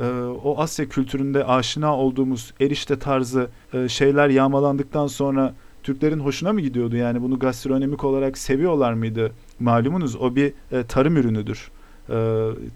e, 0.00 0.04
o 0.44 0.58
Asya 0.58 0.88
kültüründe 0.88 1.44
aşina 1.44 1.96
olduğumuz 1.96 2.54
erişte 2.60 2.98
tarzı 2.98 3.48
e, 3.74 3.88
şeyler 3.88 4.28
yağmalandıktan 4.28 5.06
sonra 5.06 5.54
Türklerin 5.82 6.20
hoşuna 6.20 6.52
mı 6.52 6.60
gidiyordu? 6.60 6.96
Yani 6.96 7.22
bunu 7.22 7.38
gastronomik 7.38 8.04
olarak 8.04 8.38
seviyorlar 8.38 8.92
mıydı? 8.92 9.32
Malumunuz 9.60 10.16
o 10.16 10.36
bir 10.36 10.52
e, 10.72 10.82
tarım 10.88 11.16
ürünüdür. 11.16 11.70
E, 12.08 12.14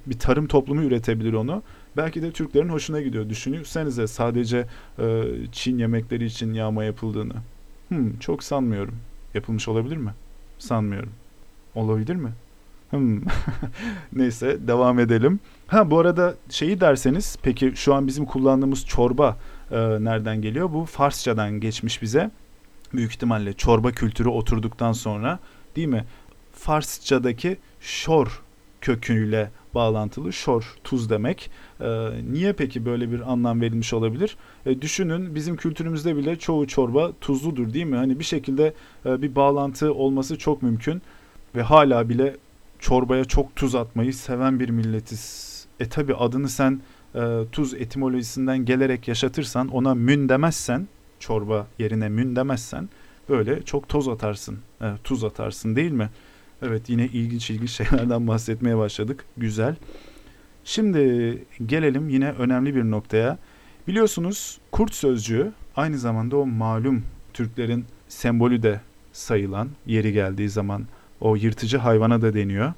bir 0.07 0.19
tarım 0.19 0.47
toplumu 0.47 0.83
üretebilir 0.83 1.33
onu. 1.33 1.63
Belki 1.99 2.23
de 2.23 2.33
Türklerin 2.33 2.69
hoşuna 2.69 3.01
gidiyor. 3.01 3.29
Düşünürsenize 3.29 4.07
sadece 4.07 4.67
e, 4.99 5.25
Çin 5.53 5.79
yemekleri 5.79 6.25
için 6.25 6.55
yağma 6.55 6.85
yapıldığını. 6.85 7.35
Hmm, 7.89 8.19
çok 8.19 8.43
sanmıyorum. 8.43 8.95
Yapılmış 9.35 9.69
olabilir 9.69 9.97
mi? 9.97 10.15
Sanmıyorum. 10.59 11.13
Olabilir 11.75 12.15
mi? 12.15 12.31
Hmm. 12.91 13.21
Neyse 14.13 14.59
devam 14.69 14.99
edelim. 14.99 15.41
Ha 15.67 15.91
bu 15.91 15.99
arada 15.99 16.35
şeyi 16.51 16.81
derseniz 16.81 17.37
peki 17.43 17.73
şu 17.77 17.95
an 17.95 18.07
bizim 18.07 18.25
kullandığımız 18.25 18.87
çorba 18.87 19.37
e, 19.71 19.77
nereden 19.79 20.43
geliyor? 20.43 20.73
Bu 20.73 20.85
Farsçadan 20.85 21.61
geçmiş 21.61 22.03
bize. 22.03 22.31
Büyük 22.95 23.13
ihtimalle 23.13 23.53
çorba 23.53 23.93
kültürü 23.93 24.29
oturduktan 24.29 24.93
sonra 24.93 25.39
değil 25.77 25.89
mi? 25.89 26.05
Farsçadaki 26.53 27.57
şor 27.81 28.43
köküyle 28.81 29.51
bağlantılı 29.75 30.33
şor 30.33 30.75
tuz 30.85 31.11
demek. 31.11 31.51
Ee, 31.81 32.09
niye 32.33 32.53
peki 32.53 32.85
böyle 32.85 33.13
bir 33.13 33.33
anlam 33.33 33.61
verilmiş 33.61 33.93
olabilir? 33.93 34.37
E, 34.67 34.83
düşünün 34.83 35.35
bizim 35.35 35.57
kültürümüzde 35.57 36.17
bile 36.17 36.37
çoğu 36.37 36.67
çorba 36.67 37.13
tuzludur 37.21 37.73
değil 37.73 37.87
mi? 37.87 37.97
Hani 37.97 38.19
bir 38.19 38.25
şekilde 38.25 38.75
e, 39.07 39.23
bir 39.23 39.35
bağlantı 39.35 39.95
olması 39.95 40.39
çok 40.39 40.63
mümkün 40.63 41.03
ve 41.57 41.63
hala 41.63 42.09
bile 42.09 42.37
çorbaya 42.79 43.25
çok 43.25 43.57
tuz 43.57 43.75
atmayı 43.75 44.15
seven 44.15 44.61
bir 44.61 44.69
milletiz. 44.69 45.49
E 45.81 45.89
tabi 45.89 46.15
adını 46.15 46.49
sen 46.49 46.81
e, 47.15 47.21
tuz 47.53 47.75
etimolojisinden 47.75 48.65
gelerek 48.65 49.09
yaşatırsan 49.09 49.69
ona 49.69 49.95
mün 49.95 50.29
demezsen 50.29 50.89
çorba 51.21 51.67
yerine 51.79 52.09
mün 52.09 52.37
demezsen 52.37 52.89
böyle 53.29 53.63
çok 53.63 53.89
toz 53.89 54.09
atarsın. 54.09 54.59
E, 54.83 54.87
tuz 55.05 55.25
atarsın 55.25 55.77
değil 55.77 55.93
mi? 55.93 56.11
Evet 56.63 56.89
yine 56.89 57.05
ilginç 57.05 57.51
ilginç 57.51 57.71
şeylerden 57.71 58.27
bahsetmeye 58.27 58.79
başladık. 58.79 59.25
Güzel. 59.37 59.77
Şimdi 60.65 60.99
gelelim 61.67 62.09
yine 62.09 62.31
önemli 62.31 62.75
bir 62.75 62.85
noktaya. 62.85 63.39
Biliyorsunuz 63.89 64.59
kurt 64.73 64.95
sözcüğü 64.95 65.53
aynı 65.77 65.99
zamanda 65.99 66.37
o 66.37 66.47
malum 66.47 67.03
Türklerin 67.33 67.85
sembolü 68.09 68.63
de 68.63 68.81
sayılan 69.13 69.69
yeri 69.87 70.13
geldiği 70.13 70.49
zaman 70.49 70.87
o 71.21 71.37
yırtıcı 71.37 71.79
hayvana 71.79 72.23
da 72.23 72.35
deniyor. 72.35 72.73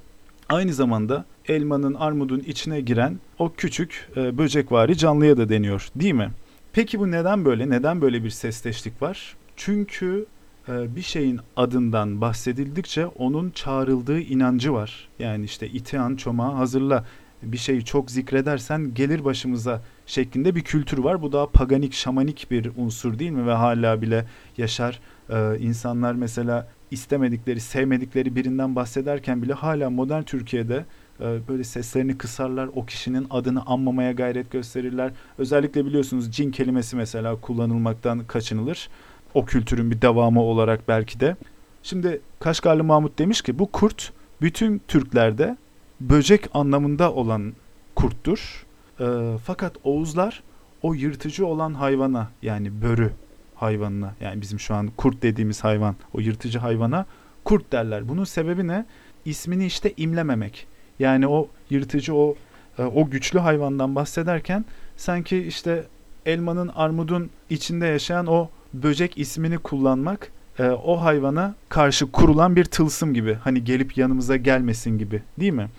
Aynı 0.49 0.73
zamanda 0.73 1.25
elmanın, 1.47 1.93
armudun 1.93 2.39
içine 2.39 2.81
giren 2.81 3.19
o 3.39 3.53
küçük 3.53 4.09
e, 4.17 4.37
böcekvari 4.37 4.97
canlıya 4.97 5.37
da 5.37 5.49
deniyor 5.49 5.87
değil 5.95 6.13
mi? 6.13 6.31
Peki 6.73 6.99
bu 6.99 7.11
neden 7.11 7.45
böyle? 7.45 7.69
Neden 7.69 8.01
böyle 8.01 8.23
bir 8.23 8.29
sesleşlik 8.29 9.01
var? 9.01 9.35
Çünkü 9.55 10.25
bir 10.67 11.01
şeyin 11.01 11.39
adından 11.55 12.21
bahsedildikçe 12.21 13.05
onun 13.05 13.49
çağrıldığı 13.49 14.19
inancı 14.19 14.73
var. 14.73 15.09
Yani 15.19 15.45
işte 15.45 15.67
itihan 15.67 16.15
çomağı 16.15 16.53
hazırla 16.53 17.05
bir 17.43 17.57
şeyi 17.57 17.85
çok 17.85 18.11
zikredersen 18.11 18.93
gelir 18.93 19.25
başımıza 19.25 19.81
şeklinde 20.05 20.55
bir 20.55 20.61
kültür 20.61 20.97
var. 20.97 21.21
Bu 21.21 21.31
daha 21.31 21.47
paganik, 21.47 21.93
şamanik 21.93 22.51
bir 22.51 22.71
unsur 22.77 23.19
değil 23.19 23.31
mi? 23.31 23.47
Ve 23.47 23.53
hala 23.53 24.01
bile 24.01 24.25
yaşar. 24.57 24.99
Ee, 25.29 25.59
insanlar 25.59 26.13
mesela 26.13 26.67
istemedikleri, 26.91 27.59
sevmedikleri 27.59 28.35
birinden 28.35 28.75
bahsederken 28.75 29.41
bile 29.41 29.53
hala 29.53 29.89
modern 29.89 30.23
Türkiye'de 30.23 30.85
e, 31.19 31.39
böyle 31.47 31.63
seslerini 31.63 32.17
kısarlar. 32.17 32.69
O 32.75 32.85
kişinin 32.85 33.27
adını 33.29 33.65
anmamaya 33.65 34.11
gayret 34.11 34.51
gösterirler. 34.51 35.11
Özellikle 35.37 35.85
biliyorsunuz 35.85 36.31
cin 36.31 36.51
kelimesi 36.51 36.95
mesela 36.95 37.35
kullanılmaktan 37.35 38.23
kaçınılır. 38.27 38.89
O 39.33 39.45
kültürün 39.45 39.91
bir 39.91 40.01
devamı 40.01 40.41
olarak 40.41 40.87
belki 40.87 41.19
de. 41.19 41.35
Şimdi 41.83 42.21
Kaşgarlı 42.39 42.83
Mahmut 42.83 43.19
demiş 43.19 43.41
ki 43.41 43.59
bu 43.59 43.71
kurt 43.71 44.13
bütün 44.41 44.81
Türklerde 44.87 45.57
böcek 46.01 46.49
anlamında 46.53 47.13
olan 47.13 47.53
kurttur. 47.95 48.65
E, 48.99 49.05
fakat 49.45 49.75
Oğuzlar 49.83 50.43
o 50.81 50.93
yırtıcı 50.93 51.47
olan 51.47 51.73
hayvana 51.73 52.29
yani 52.41 52.81
börü 52.81 53.11
hayvanına 53.55 54.13
yani 54.21 54.41
bizim 54.41 54.59
şu 54.59 54.75
an 54.75 54.87
kurt 54.97 55.21
dediğimiz 55.21 55.63
hayvan 55.63 55.95
o 56.13 56.19
yırtıcı 56.19 56.59
hayvana 56.59 57.05
kurt 57.43 57.71
derler. 57.71 58.09
Bunun 58.09 58.23
sebebi 58.23 58.67
ne? 58.67 58.85
İsmini 59.25 59.65
işte 59.65 59.93
imlememek. 59.97 60.67
Yani 60.99 61.27
o 61.27 61.47
yırtıcı 61.69 62.15
o 62.15 62.35
e, 62.77 62.83
o 62.83 63.09
güçlü 63.09 63.39
hayvandan 63.39 63.95
bahsederken 63.95 64.65
sanki 64.97 65.37
işte 65.37 65.83
elmanın 66.25 66.67
armudun 66.67 67.29
içinde 67.49 67.85
yaşayan 67.85 68.27
o 68.27 68.49
böcek 68.73 69.17
ismini 69.17 69.57
kullanmak 69.57 70.31
e, 70.59 70.69
o 70.69 71.01
hayvana 71.01 71.55
karşı 71.69 72.11
kurulan 72.11 72.55
bir 72.55 72.65
tılsım 72.65 73.13
gibi. 73.13 73.37
Hani 73.43 73.63
gelip 73.63 73.97
yanımıza 73.97 74.35
gelmesin 74.35 74.97
gibi 74.97 75.21
değil 75.39 75.53
mi? 75.53 75.69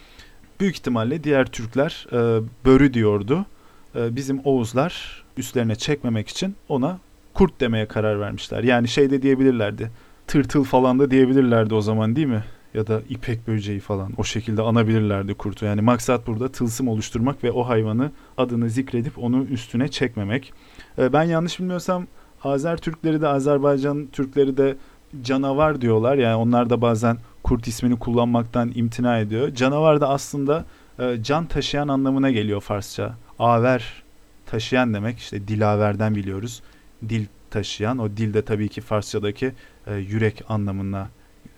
Büyük 0.61 0.77
ihtimalle 0.77 1.25
diğer 1.25 1.47
Türkler 1.47 2.07
e, 2.13 2.43
börü 2.65 2.95
diyordu. 2.95 3.47
E, 3.95 4.17
bizim 4.17 4.41
Oğuzlar 4.45 5.25
üstlerine 5.37 5.75
çekmemek 5.75 6.29
için 6.29 6.55
ona 6.69 6.99
kurt 7.35 7.61
demeye 7.61 7.87
karar 7.87 8.21
vermişler. 8.21 8.63
Yani 8.63 8.89
şey 8.89 9.11
de 9.11 9.23
diyebilirlerdi. 9.23 9.91
Tırtıl 10.27 10.65
falan 10.65 10.99
da 10.99 11.11
diyebilirlerdi 11.11 11.75
o 11.75 11.81
zaman 11.81 12.17
değil 12.17 12.27
mi? 12.27 12.45
Ya 12.75 12.87
da 12.87 13.01
ipek 13.09 13.49
böceği 13.49 13.81
falan 13.81 14.13
o 14.17 14.25
şekilde 14.25 14.63
anabilirlerdi 14.63 15.35
kurtu. 15.35 15.65
Yani 15.65 15.81
maksat 15.81 16.27
burada 16.27 16.53
tılsım 16.53 16.89
oluşturmak 16.89 17.45
ve 17.45 17.53
o 17.53 17.69
hayvanı 17.69 18.11
adını 18.39 18.71
zikredip 18.71 19.19
onu 19.19 19.45
üstüne 19.45 19.89
çekmemek. 19.89 20.53
E, 20.99 21.13
ben 21.13 21.23
yanlış 21.23 21.61
bilmiyorsam 21.61 22.07
Azer 22.45 22.77
Türkleri 22.77 23.21
de 23.21 23.29
Azerbaycan 23.29 24.07
Türkleri 24.13 24.57
de 24.57 24.77
canavar 25.23 25.81
diyorlar. 25.81 26.17
Yani 26.17 26.37
onlar 26.37 26.71
da 26.71 26.81
bazen 26.81 27.17
kurt 27.43 27.69
ismini 27.69 27.99
kullanmaktan 27.99 28.73
imtina 28.75 29.19
ediyor. 29.19 29.55
Canavar 29.55 30.01
da 30.01 30.09
aslında 30.09 30.65
e, 30.99 31.23
can 31.23 31.47
taşıyan 31.47 31.89
anlamına 31.89 32.31
geliyor 32.31 32.61
Farsça. 32.61 33.15
Aver 33.39 34.03
taşıyan 34.47 34.95
demek 34.95 35.19
işte 35.19 35.49
dilaverden 35.49 36.15
biliyoruz. 36.15 36.63
Dil 37.09 37.27
taşıyan 37.51 37.99
o 37.99 38.09
dil 38.09 38.35
de 38.35 38.43
tabii 38.43 38.69
ki 38.69 38.81
Farsçadaki 38.81 39.53
e, 39.87 39.95
yürek 39.95 40.43
anlamına 40.49 41.09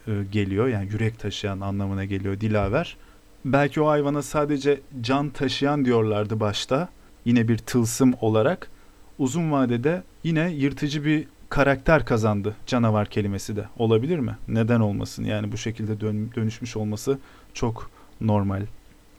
e, 0.06 0.12
geliyor. 0.32 0.68
Yani 0.68 0.88
yürek 0.92 1.18
taşıyan 1.18 1.60
anlamına 1.60 2.04
geliyor 2.04 2.40
dilaver. 2.40 2.96
Belki 3.44 3.80
o 3.80 3.88
hayvana 3.88 4.22
sadece 4.22 4.80
can 5.00 5.30
taşıyan 5.30 5.84
diyorlardı 5.84 6.40
başta. 6.40 6.88
Yine 7.24 7.48
bir 7.48 7.58
tılsım 7.58 8.14
olarak. 8.20 8.70
Uzun 9.18 9.52
vadede 9.52 10.02
yine 10.24 10.50
yırtıcı 10.52 11.04
bir 11.04 11.26
karakter 11.48 12.04
kazandı 12.04 12.56
canavar 12.66 13.06
kelimesi 13.06 13.56
de. 13.56 13.64
Olabilir 13.78 14.18
mi? 14.18 14.36
Neden 14.48 14.80
olmasın? 14.80 15.24
Yani 15.24 15.52
bu 15.52 15.56
şekilde 15.56 16.00
dön, 16.00 16.30
dönüşmüş 16.36 16.76
olması 16.76 17.18
çok 17.54 17.90
normal. 18.20 18.62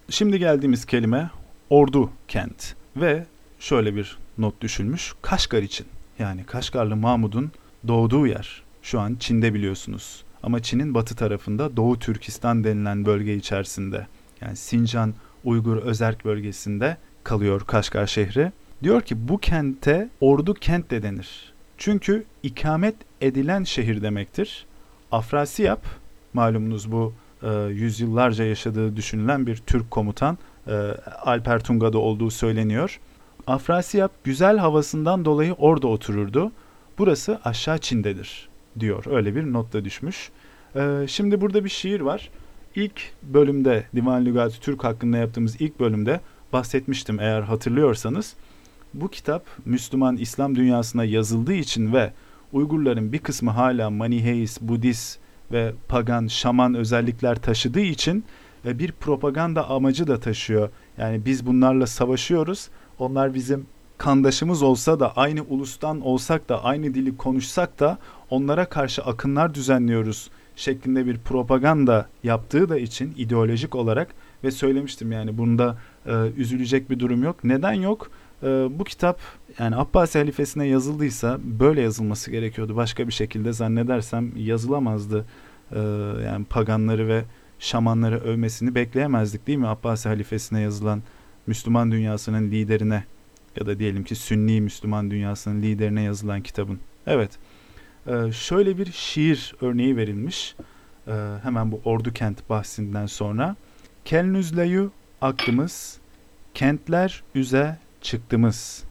Şimdi 0.10 0.40
geldiğimiz 0.40 0.86
kelime 0.86 1.30
ordu 1.70 2.10
kent 2.28 2.76
ve 2.96 3.26
şöyle 3.60 3.96
bir 3.96 4.18
not 4.38 4.62
düşülmüş. 4.62 5.14
Kaşgar 5.22 5.64
için. 5.64 5.88
Yani 6.20 6.44
Kaşgarlı 6.44 6.96
Mahmud'un 6.96 7.52
doğduğu 7.88 8.28
yer. 8.28 8.64
Şu 8.82 9.00
an 9.00 9.16
Çin'de 9.20 9.54
biliyorsunuz. 9.54 10.24
Ama 10.44 10.62
Çin'in 10.62 10.94
batı 10.94 11.16
tarafında 11.16 11.78
Doğu 11.78 12.00
Türkistan 12.00 12.64
denilen 12.64 13.06
bölge 13.06 13.36
içerisinde. 13.36 14.08
Yani 14.42 14.56
Sincan 14.56 15.14
Uygur 15.44 15.78
Özerk 15.78 16.26
bölgesinde 16.26 16.98
kalıyor 17.24 17.62
Kaşgar 17.68 18.08
şehri. 18.08 18.52
Diyor 18.86 19.02
ki 19.02 19.28
bu 19.28 19.38
kente 19.38 20.10
ordu 20.22 20.54
kent 20.54 20.92
de 20.92 21.04
denir. 21.04 21.54
Çünkü 21.78 22.26
ikamet 22.44 22.96
edilen 23.22 23.64
şehir 23.64 24.02
demektir. 24.02 24.66
Afrasiyap 25.12 25.86
malumunuz 26.34 26.92
bu 26.92 27.14
e, 27.44 27.50
yüzyıllarca 27.54 28.46
yaşadığı 28.46 28.96
düşünülen 28.96 29.48
bir 29.48 29.58
Türk 29.58 29.92
komutan 29.92 30.38
e, 30.68 30.74
Alper 31.22 31.64
Tunga'da 31.64 31.98
olduğu 31.98 32.32
söyleniyor. 32.32 33.00
Afrasiyap 33.48 34.12
güzel 34.24 34.58
havasından 34.58 35.26
dolayı 35.26 35.54
orada 35.54 35.88
otururdu. 35.88 36.52
Burası 36.98 37.40
aşağı 37.44 37.78
Çin'dedir 37.78 38.50
diyor. 38.80 39.06
Öyle 39.06 39.36
bir 39.36 39.54
notla 39.54 39.86
düşmüş. 39.86 40.30
E, 40.76 41.06
şimdi 41.08 41.42
burada 41.42 41.64
bir 41.64 41.70
şiir 41.70 42.02
var. 42.02 42.30
ilk 42.76 43.14
bölümde 43.24 43.86
Divan 43.96 44.26
Lügatı 44.26 44.60
Türk 44.60 44.84
hakkında 44.84 45.18
yaptığımız 45.18 45.62
ilk 45.62 45.80
bölümde 45.80 46.20
bahsetmiştim 46.54 47.20
eğer 47.20 47.42
hatırlıyorsanız. 47.42 48.36
Bu 48.96 49.08
kitap 49.08 49.46
Müslüman 49.66 50.18
İslam 50.18 50.56
dünyasına 50.56 51.04
yazıldığı 51.04 51.54
için 51.54 51.94
ve 51.94 52.14
Uygurların 52.54 53.14
bir 53.14 53.20
kısmı 53.20 53.52
hala 53.52 53.90
Maniheist, 53.90 54.62
Budist 54.62 55.20
ve 55.52 55.74
pagan, 55.88 56.28
şaman 56.28 56.74
özellikler 56.74 57.36
taşıdığı 57.36 57.80
için 57.80 58.24
ve 58.66 58.80
bir 58.80 58.92
propaganda 58.92 59.70
amacı 59.70 60.08
da 60.08 60.20
taşıyor. 60.20 60.70
Yani 60.98 61.26
biz 61.26 61.46
bunlarla 61.46 61.88
savaşıyoruz. 61.88 62.70
Onlar 63.00 63.34
bizim 63.34 63.66
kandaşımız 63.98 64.62
olsa 64.62 65.00
da 65.00 65.18
aynı 65.18 65.44
ulustan 65.44 66.02
olsak 66.02 66.50
da 66.50 66.64
aynı 66.64 66.94
dili 66.94 67.18
konuşsak 67.18 67.80
da 67.80 67.98
onlara 68.30 68.66
karşı 68.66 69.02
akınlar 69.02 69.54
düzenliyoruz 69.56 70.30
şeklinde 70.56 71.06
bir 71.06 71.18
propaganda 71.18 72.10
yaptığı 72.24 72.70
da 72.70 72.80
için 72.80 73.14
ideolojik 73.18 73.76
olarak 73.76 74.08
ve 74.44 74.52
söylemiştim 74.52 75.12
yani 75.12 75.38
bunda 75.38 75.78
e, 76.06 76.12
üzülecek 76.38 76.90
bir 76.90 77.00
durum 77.00 77.24
yok. 77.24 77.44
Neden 77.44 77.74
yok? 77.74 78.12
E, 78.44 78.48
bu 78.80 78.84
kitap 78.84 79.20
yani 79.60 79.76
Abbasi 79.76 80.20
halifesine 80.20 80.68
yazıldıysa 80.68 81.40
böyle 81.44 81.82
yazılması 81.82 82.32
gerekiyordu. 82.32 82.76
Başka 82.76 83.08
bir 83.08 83.14
şekilde 83.14 83.54
zannedersem 83.54 84.32
yazılamazdı. 84.38 85.26
E, 85.72 85.80
yani 86.26 86.46
paganları 86.46 87.08
ve 87.08 87.24
şamanları 87.60 88.20
övmesini 88.20 88.76
bekleyemezdik 88.76 89.48
değil 89.48 89.58
mi? 89.58 89.68
Abbasi 89.68 90.10
halifesine 90.10 90.62
yazılan 90.62 91.04
Müslüman 91.48 91.92
dünyasının 91.92 92.52
liderine 92.52 93.04
ya 93.60 93.66
da 93.66 93.80
diyelim 93.80 94.04
ki 94.04 94.16
Sünni 94.16 94.62
Müslüman 94.62 95.12
dünyasının 95.12 95.62
liderine 95.62 96.02
yazılan 96.02 96.42
kitabın. 96.42 96.80
Evet. 97.08 97.32
Ee, 98.08 98.32
şöyle 98.32 98.78
bir 98.78 98.92
şiir 98.92 99.56
örneği 99.62 99.98
verilmiş. 99.98 100.56
Ee, 101.08 101.12
hemen 101.44 101.72
bu 101.72 101.82
Ordu 101.86 102.14
Kent 102.14 102.50
bahsinden 102.50 103.06
sonra. 103.06 103.56
Kelnüzleyu 104.06 104.92
aktımız, 105.22 105.98
kentler 106.54 107.24
üze 107.36 107.78
çıktımız. 108.06 108.84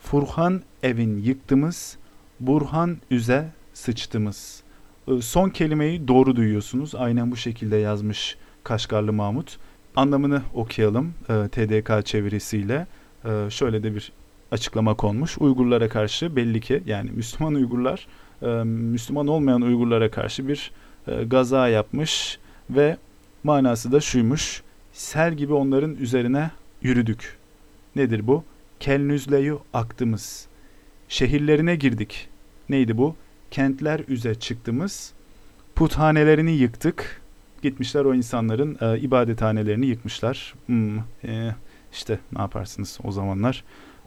Furhan 0.00 0.62
evin 0.82 1.18
yıktımız, 1.18 1.96
Burhan 2.40 2.96
üze 3.10 3.48
sıçtımız. 3.74 4.62
Ee, 5.08 5.20
son 5.20 5.50
kelimeyi 5.50 6.08
doğru 6.08 6.36
duyuyorsunuz. 6.36 6.94
Aynen 6.94 7.30
bu 7.30 7.36
şekilde 7.36 7.76
yazmış 7.76 8.36
Kaşgarlı 8.64 9.12
Mahmut. 9.12 9.58
Anlamını 9.96 10.42
okuyalım 10.54 11.14
e, 11.28 11.48
TDK 11.48 12.06
çevirisiyle. 12.06 12.86
E, 13.24 13.50
şöyle 13.50 13.82
de 13.82 13.94
bir 13.94 14.12
açıklama 14.50 14.94
konmuş. 14.94 15.38
Uygurlara 15.38 15.88
karşı 15.88 16.36
belli 16.36 16.60
ki 16.60 16.82
yani 16.86 17.10
Müslüman 17.10 17.54
Uygurlar 17.54 18.06
e, 18.42 18.46
Müslüman 18.64 19.26
olmayan 19.26 19.62
Uygurlara 19.62 20.10
karşı 20.10 20.48
bir 20.48 20.72
gaza 21.26 21.68
yapmış 21.68 22.38
ve 22.70 22.96
manası 23.44 23.92
da 23.92 24.00
şuymuş. 24.00 24.62
Sel 24.92 25.34
gibi 25.34 25.52
onların 25.52 25.94
üzerine 25.94 26.50
yürüdük. 26.82 27.38
Nedir 27.96 28.26
bu? 28.26 28.44
Kelnüzleyu 28.80 29.60
aktımız. 29.74 30.46
Şehirlerine 31.08 31.76
girdik. 31.76 32.28
Neydi 32.68 32.98
bu? 32.98 33.16
Kentler 33.50 34.00
üze 34.08 34.34
çıktımız. 34.34 35.12
Puthanelerini 35.74 36.52
yıktık. 36.52 37.22
Gitmişler 37.62 38.04
o 38.04 38.14
insanların 38.14 38.78
e, 38.80 38.98
ibadethanelerini 38.98 39.86
yıkmışlar. 39.86 40.54
Hmm, 40.66 40.98
e, 41.24 41.54
işte 41.92 42.18
ne 42.32 42.40
yaparsınız 42.40 42.98
o 43.04 43.12
zamanlar. 43.12 43.64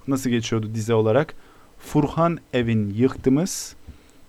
Nasıl 0.08 0.30
geçiyordu 0.30 0.70
dize 0.74 0.94
olarak? 0.94 1.34
Furhan 1.80 2.40
evin 2.54 2.94
yıktımız 2.94 3.76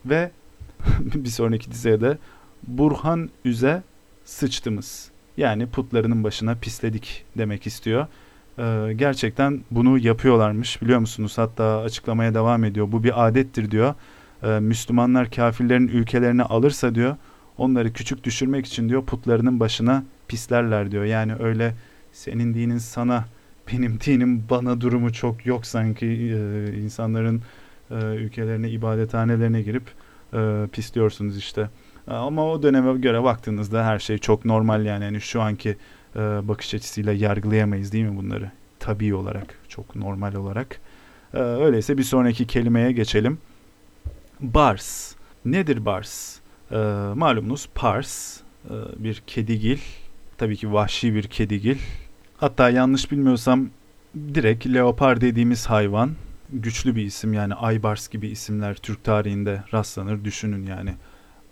ve 0.06 0.30
bir 1.00 1.28
sonraki 1.28 1.70
dizeye 1.70 2.00
de 2.00 2.18
Burhan 2.66 3.30
üze 3.44 3.82
sıçtımız. 4.24 5.10
Yani 5.36 5.66
putlarının 5.66 6.24
başına 6.24 6.54
pisledik 6.54 7.24
demek 7.38 7.66
istiyor. 7.66 8.06
Ee, 8.60 8.92
gerçekten 8.92 9.60
bunu 9.70 9.98
yapıyorlarmış 9.98 10.82
biliyor 10.82 10.98
musunuz? 10.98 11.38
Hatta 11.38 11.80
açıklamaya 11.80 12.34
devam 12.34 12.64
ediyor. 12.64 12.92
Bu 12.92 13.04
bir 13.04 13.26
adettir 13.26 13.70
diyor. 13.70 13.94
Ee, 14.42 14.60
Müslümanlar 14.60 15.30
kafirlerin 15.30 15.88
ülkelerini 15.88 16.42
alırsa 16.42 16.94
diyor 16.94 17.16
onları 17.58 17.92
küçük 17.92 18.24
düşürmek 18.24 18.66
için 18.66 18.88
diyor 18.88 19.04
putlarının 19.04 19.60
başına 19.60 20.04
pislerler 20.28 20.90
diyor. 20.90 21.04
Yani 21.04 21.34
öyle 21.40 21.74
senin 22.12 22.54
dinin 22.54 22.78
sana 22.78 23.24
benim 23.72 24.00
dinim 24.00 24.44
bana 24.50 24.80
durumu 24.80 25.12
çok 25.12 25.46
yok 25.46 25.66
sanki 25.66 26.06
e, 26.06 26.72
insanların 26.76 27.42
e, 27.90 27.94
ülkelerine 27.94 28.70
ibadethanelerine 28.70 29.62
girip 29.62 29.84
e, 30.34 30.66
pisliyorsunuz 30.72 31.38
işte. 31.38 31.70
Ama 32.06 32.44
o 32.44 32.62
döneme 32.62 32.98
göre 32.98 33.22
baktığınızda 33.22 33.84
her 33.84 33.98
şey 33.98 34.18
çok 34.18 34.44
normal 34.44 34.84
yani. 34.86 35.04
yani 35.04 35.20
şu 35.20 35.42
anki 35.42 35.76
e, 36.16 36.18
bakış 36.18 36.74
açısıyla 36.74 37.12
yargılayamayız 37.12 37.92
değil 37.92 38.04
mi 38.04 38.16
bunları? 38.16 38.50
Tabii 38.78 39.14
olarak, 39.14 39.54
çok 39.68 39.96
normal 39.96 40.34
olarak. 40.34 40.80
E, 41.34 41.38
öyleyse 41.38 41.98
bir 41.98 42.02
sonraki 42.02 42.46
kelimeye 42.46 42.92
geçelim. 42.92 43.38
Bars. 44.40 45.14
Nedir 45.44 45.84
bars? 45.84 46.38
E, 46.70 46.76
malumunuz 47.14 47.68
pars 47.74 48.40
e, 48.64 48.74
bir 49.04 49.22
kedigil. 49.26 49.78
Tabii 50.38 50.56
ki 50.56 50.72
vahşi 50.72 51.14
bir 51.14 51.22
kedigil. 51.22 51.78
Hatta 52.36 52.70
yanlış 52.70 53.12
bilmiyorsam 53.12 53.70
direkt 54.34 54.66
leopar 54.66 55.20
dediğimiz 55.20 55.66
hayvan 55.66 56.10
güçlü 56.52 56.96
bir 56.96 57.02
isim 57.02 57.34
yani 57.34 57.54
Aybars 57.54 58.08
gibi 58.08 58.28
isimler 58.28 58.74
Türk 58.74 59.04
tarihinde 59.04 59.62
rastlanır 59.74 60.24
düşünün 60.24 60.66
yani. 60.66 60.94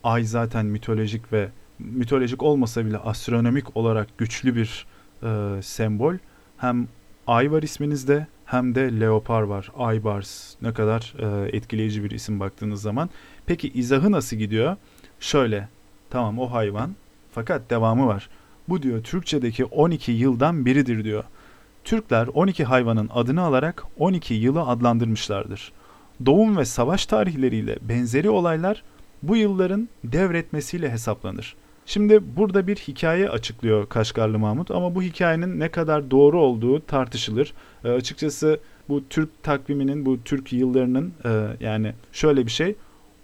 Ay 0.05 0.25
zaten 0.25 0.67
mitolojik 0.67 1.33
ve 1.33 1.49
mitolojik 1.79 2.43
olmasa 2.43 2.87
bile 2.87 2.99
astronomik 2.99 3.76
olarak 3.76 4.18
güçlü 4.18 4.57
bir 4.57 4.87
e, 5.22 5.62
sembol. 5.62 6.14
Hem 6.57 6.89
Ay 7.29 7.53
var 7.53 7.62
isminizde 7.62 8.26
hem 8.45 8.74
de 8.74 9.01
Leopar 9.01 9.43
var. 9.43 9.72
Aybars 9.76 10.55
ne 10.62 10.72
kadar 10.72 11.14
e, 11.18 11.57
etkileyici 11.57 12.05
bir 12.05 12.11
isim 12.11 12.41
baktığınız 12.41 12.83
zaman. 12.83 13.11
Peki 13.47 13.68
izahı 13.68 14.12
nasıl 14.12 14.37
gidiyor? 14.37 14.76
Şöyle 15.20 15.68
tamam 16.11 16.39
o 16.39 16.53
hayvan 16.53 16.95
fakat 17.33 17.70
devamı 17.70 18.07
var. 18.07 18.29
Bu 18.68 18.83
diyor 18.83 19.03
Türkçedeki 19.03 19.64
12 19.64 20.12
yıldan 20.12 20.66
biridir 20.66 21.05
diyor. 21.05 21.24
Türkler 21.85 22.26
12 22.26 22.64
hayvanın 22.64 23.11
adını 23.14 23.43
alarak 23.43 23.85
12 23.99 24.35
yılı 24.35 24.62
adlandırmışlardır. 24.62 25.72
Doğum 26.26 26.57
ve 26.57 26.64
savaş 26.64 27.07
tarihleriyle 27.07 27.79
benzeri 27.83 28.31
olaylar 28.31 28.83
bu 29.22 29.37
yılların 29.37 29.89
devretmesiyle 30.05 30.91
hesaplanır. 30.91 31.57
Şimdi 31.89 32.36
burada 32.36 32.66
bir 32.66 32.76
hikaye 32.76 33.28
açıklıyor 33.30 33.89
Kaşgarlı 33.89 34.39
Mahmut 34.39 34.70
ama 34.70 34.95
bu 34.95 35.03
hikayenin 35.03 35.61
ne 35.61 35.68
kadar 35.68 36.11
doğru 36.11 36.41
olduğu 36.41 36.80
tartışılır. 36.80 37.53
E, 37.84 37.91
açıkçası 37.91 38.61
bu 38.89 39.09
Türk 39.11 39.43
takviminin, 39.43 40.07
bu 40.07 40.18
Türk 40.24 40.53
yıllarının 40.53 41.12
e, 41.24 41.30
yani 41.61 41.93
şöyle 42.12 42.47
bir 42.47 42.51
şey. 42.51 42.74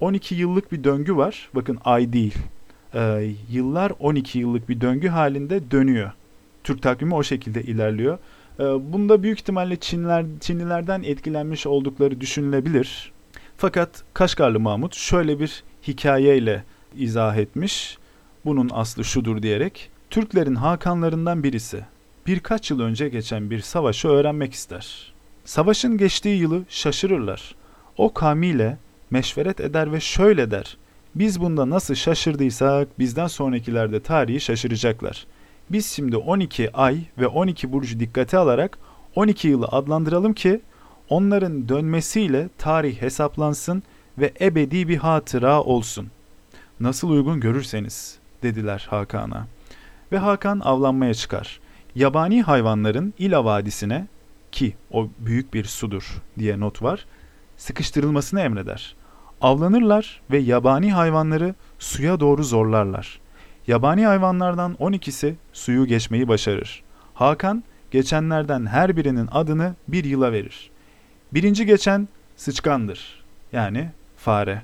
12 0.01 0.35
yıllık 0.35 0.73
bir 0.73 0.85
döngü 0.85 1.17
var. 1.17 1.49
Bakın 1.55 1.79
ay 1.85 2.13
değil. 2.13 2.35
E, 2.95 3.31
yıllar 3.51 3.93
12 3.99 4.39
yıllık 4.39 4.69
bir 4.69 4.81
döngü 4.81 5.09
halinde 5.09 5.71
dönüyor. 5.71 6.13
Türk 6.65 6.83
takvimi 6.83 7.15
o 7.15 7.23
şekilde 7.23 7.63
ilerliyor. 7.63 8.19
E, 8.59 8.63
bunda 8.63 9.23
büyük 9.23 9.41
ihtimalle 9.41 9.77
Çinler, 9.77 10.25
Çinlilerden 10.41 11.03
etkilenmiş 11.03 11.67
oldukları 11.67 12.21
düşünülebilir. 12.21 13.13
Fakat 13.57 14.05
Kaşgarlı 14.15 14.61
Mahmut 14.61 14.95
şöyle 14.95 15.41
bir 15.41 15.65
hikayeyle 15.87 16.65
izah 16.97 17.37
etmiş. 17.37 17.99
Bunun 18.45 18.71
aslı 18.73 19.05
şudur 19.05 19.43
diyerek. 19.43 19.91
Türklerin 20.11 20.55
hakanlarından 20.55 21.43
birisi 21.43 21.85
birkaç 22.27 22.71
yıl 22.71 22.81
önce 22.81 23.09
geçen 23.09 23.51
bir 23.51 23.61
savaşı 23.61 24.09
öğrenmek 24.09 24.53
ister. 24.53 25.13
Savaşın 25.45 25.99
geçtiği 25.99 26.41
yılı 26.41 26.63
şaşırırlar. 26.69 27.55
O 27.97 28.15
kavmiyle 28.15 28.79
meşveret 29.11 29.61
eder 29.61 29.93
ve 29.93 30.01
şöyle 30.01 30.51
der. 30.51 30.77
Biz 31.15 31.41
bunda 31.41 31.71
nasıl 31.71 31.95
şaşırdıysak 31.95 32.99
bizden 32.99 33.27
sonrakilerde 33.27 34.01
tarihi 34.01 34.41
şaşıracaklar. 34.41 35.27
Biz 35.71 35.87
şimdi 35.87 36.17
12 36.17 36.73
ay 36.73 36.99
ve 37.19 37.27
12 37.27 37.73
burcu 37.73 38.01
dikkate 38.01 38.39
alarak 38.39 38.79
12 39.17 39.49
yılı 39.49 39.67
adlandıralım 39.67 40.35
ki 40.35 40.61
onların 41.09 41.69
dönmesiyle 41.69 42.49
tarih 42.59 43.03
hesaplansın 43.03 43.83
ve 44.19 44.33
ebedi 44.41 44.89
bir 44.89 44.97
hatıra 44.97 45.63
olsun. 45.63 46.09
Nasıl 46.81 47.11
uygun 47.11 47.41
görürseniz 47.41 48.24
dediler 48.45 48.87
Hakan'a. 48.91 49.47
Ve 50.13 50.19
Hakan 50.19 50.61
avlanmaya 50.61 51.15
çıkar. 51.15 51.61
Yabani 51.95 52.43
hayvanların 52.43 53.15
İla 53.19 53.45
Vadisi'ne 53.45 54.07
ki 54.53 54.75
o 54.91 55.09
büyük 55.19 55.55
bir 55.55 55.65
sudur 55.65 56.23
diye 56.39 56.61
not 56.61 56.83
var, 56.83 57.07
sıkıştırılmasını 57.57 58.41
emreder. 58.41 58.95
Avlanırlar 59.41 60.21
ve 60.31 60.39
yabani 60.39 60.93
hayvanları 60.93 61.55
suya 61.79 62.21
doğru 62.21 62.45
zorlarlar. 62.45 63.21
Yabani 63.67 64.07
hayvanlardan 64.07 64.75
12'si 64.81 65.35
suyu 65.53 65.87
geçmeyi 65.87 66.29
başarır. 66.29 66.83
Hakan 67.15 67.65
geçenlerden 67.91 68.67
her 68.67 68.97
birinin 68.97 69.29
adını 69.33 69.75
bir 69.89 70.05
yıla 70.05 70.33
verir. 70.33 70.71
Birinci 71.33 71.67
geçen 71.67 72.09
sıçkandır. 72.37 73.25
Yani 73.53 73.91
fare. 74.17 74.63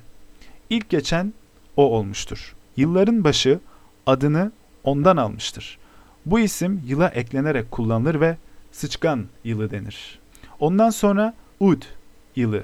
İlk 0.69 0.89
geçen 0.89 1.33
o 1.77 1.83
olmuştur. 1.83 2.55
Yılların 2.77 3.23
başı 3.23 3.59
adını 4.05 4.51
ondan 4.83 5.17
almıştır. 5.17 5.77
Bu 6.25 6.39
isim 6.39 6.83
yıla 6.85 7.07
eklenerek 7.07 7.71
kullanılır 7.71 8.21
ve 8.21 8.37
sıçkan 8.71 9.25
yılı 9.43 9.71
denir. 9.71 10.19
Ondan 10.59 10.89
sonra 10.89 11.33
ud 11.59 11.81
yılı 12.35 12.63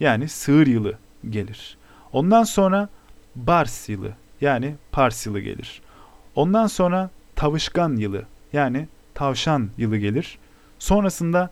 yani 0.00 0.28
sığır 0.28 0.66
yılı 0.66 0.98
gelir. 1.30 1.78
Ondan 2.12 2.42
sonra 2.42 2.88
bars 3.36 3.88
yılı 3.88 4.12
yani 4.40 4.74
pars 4.92 5.26
yılı 5.26 5.40
gelir. 5.40 5.82
Ondan 6.34 6.66
sonra 6.66 7.10
tavışkan 7.36 7.96
yılı 7.96 8.22
yani 8.52 8.88
tavşan 9.14 9.70
yılı 9.78 9.96
gelir. 9.96 10.38
Sonrasında 10.78 11.50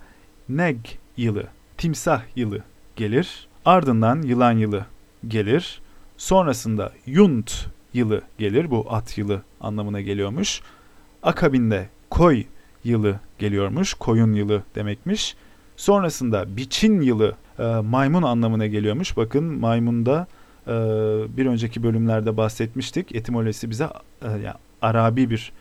neg 0.48 0.76
yılı, 1.16 1.44
timsah 1.78 2.22
yılı 2.36 2.62
gelir. 2.96 3.48
Ardından 3.64 4.22
yılan 4.22 4.52
yılı 4.52 4.86
gelir. 5.28 5.80
Sonrasında 6.16 6.92
yunt 7.06 7.66
yılı 7.96 8.22
gelir. 8.38 8.70
Bu 8.70 8.86
at 8.90 9.18
yılı 9.18 9.42
anlamına 9.60 10.00
geliyormuş. 10.00 10.60
Akabinde 11.22 11.88
koy 12.10 12.44
yılı 12.84 13.20
geliyormuş. 13.38 13.94
Koyun 13.94 14.32
yılı 14.32 14.62
demekmiş. 14.74 15.36
Sonrasında 15.76 16.56
biçin 16.56 17.00
yılı 17.00 17.36
e, 17.58 17.62
maymun 17.62 18.22
anlamına 18.22 18.66
geliyormuş. 18.66 19.16
Bakın 19.16 19.44
maymunda 19.44 20.26
e, 20.66 20.72
bir 21.36 21.46
önceki 21.46 21.82
bölümlerde 21.82 22.36
bahsetmiştik. 22.36 23.14
Etimolojisi 23.14 23.70
bize 23.70 23.84
e, 24.22 24.28
yani 24.28 24.54
Arabi 24.82 25.30
bir 25.30 25.52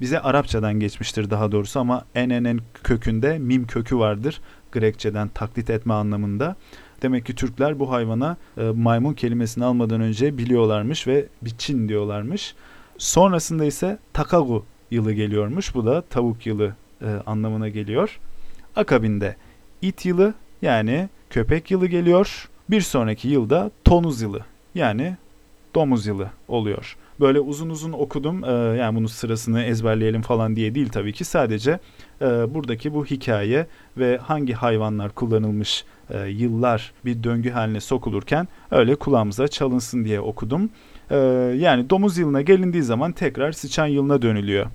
bize 0.00 0.20
Arapçadan 0.20 0.80
geçmiştir 0.80 1.30
daha 1.30 1.52
doğrusu 1.52 1.80
ama 1.80 2.04
en 2.14 2.60
kökünde 2.82 3.38
mim 3.38 3.66
kökü 3.66 3.98
vardır. 3.98 4.40
Grekçeden 4.72 5.28
taklit 5.28 5.70
etme 5.70 5.94
anlamında. 5.94 6.56
Demek 7.02 7.26
ki 7.26 7.34
Türkler 7.34 7.78
bu 7.78 7.90
hayvana 7.90 8.36
e, 8.58 8.62
maymun 8.62 9.14
kelimesini 9.14 9.64
almadan 9.64 10.00
önce 10.00 10.38
biliyorlarmış 10.38 11.06
ve 11.06 11.26
biçin 11.42 11.88
diyorlarmış. 11.88 12.54
Sonrasında 12.98 13.64
ise 13.64 13.98
takagu 14.12 14.64
yılı 14.90 15.12
geliyormuş. 15.12 15.74
Bu 15.74 15.86
da 15.86 16.02
tavuk 16.02 16.46
yılı 16.46 16.74
e, 17.02 17.06
anlamına 17.26 17.68
geliyor. 17.68 18.20
Akabinde 18.76 19.36
it 19.82 20.06
yılı 20.06 20.34
yani 20.62 21.08
köpek 21.30 21.70
yılı 21.70 21.86
geliyor. 21.86 22.48
Bir 22.70 22.80
sonraki 22.80 23.28
yılda 23.28 23.70
tonuz 23.84 24.22
yılı 24.22 24.40
yani 24.74 25.16
domuz 25.74 26.06
yılı 26.06 26.30
oluyor. 26.48 26.96
Böyle 27.20 27.40
uzun 27.40 27.70
uzun 27.70 27.92
okudum. 27.92 28.44
Ee, 28.44 28.50
yani 28.52 28.96
bunun 28.96 29.06
sırasını 29.06 29.62
ezberleyelim 29.62 30.22
falan 30.22 30.56
diye 30.56 30.74
değil 30.74 30.88
tabii 30.88 31.12
ki. 31.12 31.24
Sadece 31.24 31.78
e, 32.20 32.54
buradaki 32.54 32.94
bu 32.94 33.04
hikaye 33.04 33.66
ve 33.96 34.18
hangi 34.18 34.52
hayvanlar 34.52 35.12
kullanılmış 35.14 35.84
e, 36.10 36.26
yıllar 36.28 36.92
bir 37.04 37.22
döngü 37.22 37.50
haline 37.50 37.80
sokulurken 37.80 38.48
öyle 38.70 38.94
kulağımıza 38.94 39.48
çalınsın 39.48 40.04
diye 40.04 40.20
okudum. 40.20 40.70
E, 41.10 41.16
yani 41.58 41.90
domuz 41.90 42.18
yılına 42.18 42.42
gelindiği 42.42 42.82
zaman 42.82 43.12
tekrar 43.12 43.52
sıçan 43.52 43.86
yılına 43.86 44.22
dönülüyor. 44.22 44.66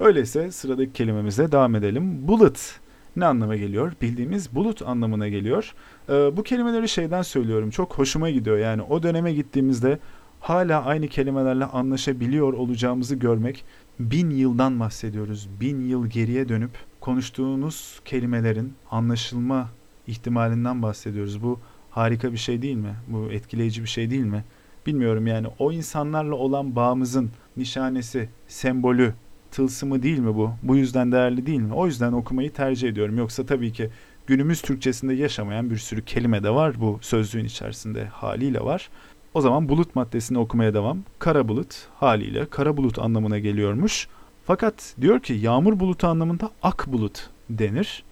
Öyleyse 0.00 0.50
sıradaki 0.50 0.92
kelimemize 0.92 1.52
devam 1.52 1.74
edelim. 1.74 2.28
Bullet 2.28 2.80
ne 3.16 3.24
anlama 3.24 3.56
geliyor? 3.56 3.92
Bildiğimiz 4.02 4.54
bulut 4.54 4.82
anlamına 4.82 5.28
geliyor. 5.28 5.74
Ee, 6.08 6.12
bu 6.12 6.42
kelimeleri 6.42 6.88
şeyden 6.88 7.22
söylüyorum. 7.22 7.70
Çok 7.70 7.98
hoşuma 7.98 8.30
gidiyor. 8.30 8.58
Yani 8.58 8.82
o 8.82 9.02
döneme 9.02 9.32
gittiğimizde 9.32 9.98
hala 10.42 10.84
aynı 10.84 11.08
kelimelerle 11.08 11.64
anlaşabiliyor 11.64 12.52
olacağımızı 12.52 13.14
görmek. 13.14 13.64
Bin 14.00 14.30
yıldan 14.30 14.80
bahsediyoruz. 14.80 15.48
Bin 15.60 15.88
yıl 15.88 16.06
geriye 16.06 16.48
dönüp 16.48 16.70
konuştuğunuz 17.00 18.00
kelimelerin 18.04 18.72
anlaşılma 18.90 19.68
ihtimalinden 20.06 20.82
bahsediyoruz. 20.82 21.42
Bu 21.42 21.60
harika 21.90 22.32
bir 22.32 22.38
şey 22.38 22.62
değil 22.62 22.76
mi? 22.76 22.94
Bu 23.08 23.32
etkileyici 23.32 23.82
bir 23.82 23.88
şey 23.88 24.10
değil 24.10 24.24
mi? 24.24 24.44
Bilmiyorum 24.86 25.26
yani 25.26 25.46
o 25.58 25.72
insanlarla 25.72 26.34
olan 26.34 26.76
bağımızın 26.76 27.30
nişanesi, 27.56 28.28
sembolü, 28.48 29.14
tılsımı 29.50 30.02
değil 30.02 30.18
mi 30.18 30.34
bu? 30.34 30.50
Bu 30.62 30.76
yüzden 30.76 31.12
değerli 31.12 31.46
değil 31.46 31.60
mi? 31.60 31.74
O 31.74 31.86
yüzden 31.86 32.12
okumayı 32.12 32.52
tercih 32.52 32.88
ediyorum. 32.88 33.18
Yoksa 33.18 33.46
tabii 33.46 33.72
ki 33.72 33.90
günümüz 34.26 34.62
Türkçesinde 34.62 35.14
yaşamayan 35.14 35.70
bir 35.70 35.76
sürü 35.76 36.04
kelime 36.04 36.42
de 36.42 36.50
var. 36.50 36.80
Bu 36.80 36.98
sözlüğün 37.00 37.44
içerisinde 37.44 38.04
haliyle 38.04 38.60
var. 38.60 38.90
O 39.34 39.40
zaman 39.40 39.68
bulut 39.68 39.96
maddesini 39.96 40.38
okumaya 40.38 40.74
devam. 40.74 40.98
Kara 41.18 41.48
bulut 41.48 41.88
haliyle 42.00 42.46
kara 42.46 42.76
bulut 42.76 42.98
anlamına 42.98 43.38
geliyormuş. 43.38 44.08
Fakat 44.46 44.94
diyor 45.00 45.20
ki 45.20 45.32
yağmur 45.32 45.80
bulutu 45.80 46.06
anlamında 46.06 46.50
ak 46.62 46.86
bulut 46.86 47.30
denir. 47.50 48.04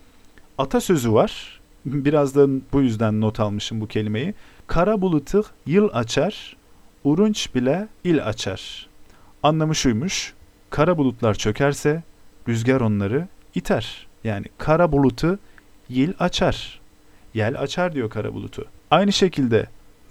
Atasözü 0.58 1.12
var. 1.12 1.60
Birazdan 1.86 2.62
bu 2.72 2.82
yüzden 2.82 3.20
not 3.20 3.40
almışım 3.40 3.80
bu 3.80 3.86
kelimeyi. 3.86 4.34
Kara 4.66 5.00
bulutu 5.00 5.42
yıl 5.66 5.88
açar, 5.92 6.56
urunç 7.04 7.54
bile 7.54 7.88
il 8.04 8.26
açar. 8.26 8.88
Anlamı 9.42 9.74
şuymuş. 9.74 10.34
Kara 10.70 10.98
bulutlar 10.98 11.34
çökerse 11.34 12.02
rüzgar 12.48 12.80
onları 12.80 13.28
iter. 13.54 14.06
Yani 14.24 14.46
kara 14.58 14.92
bulutu 14.92 15.38
yil 15.88 16.12
açar. 16.18 16.80
Yel 17.34 17.60
açar 17.60 17.92
diyor 17.94 18.10
kara 18.10 18.34
bulutu. 18.34 18.64
Aynı 18.90 19.12
şekilde 19.12 19.66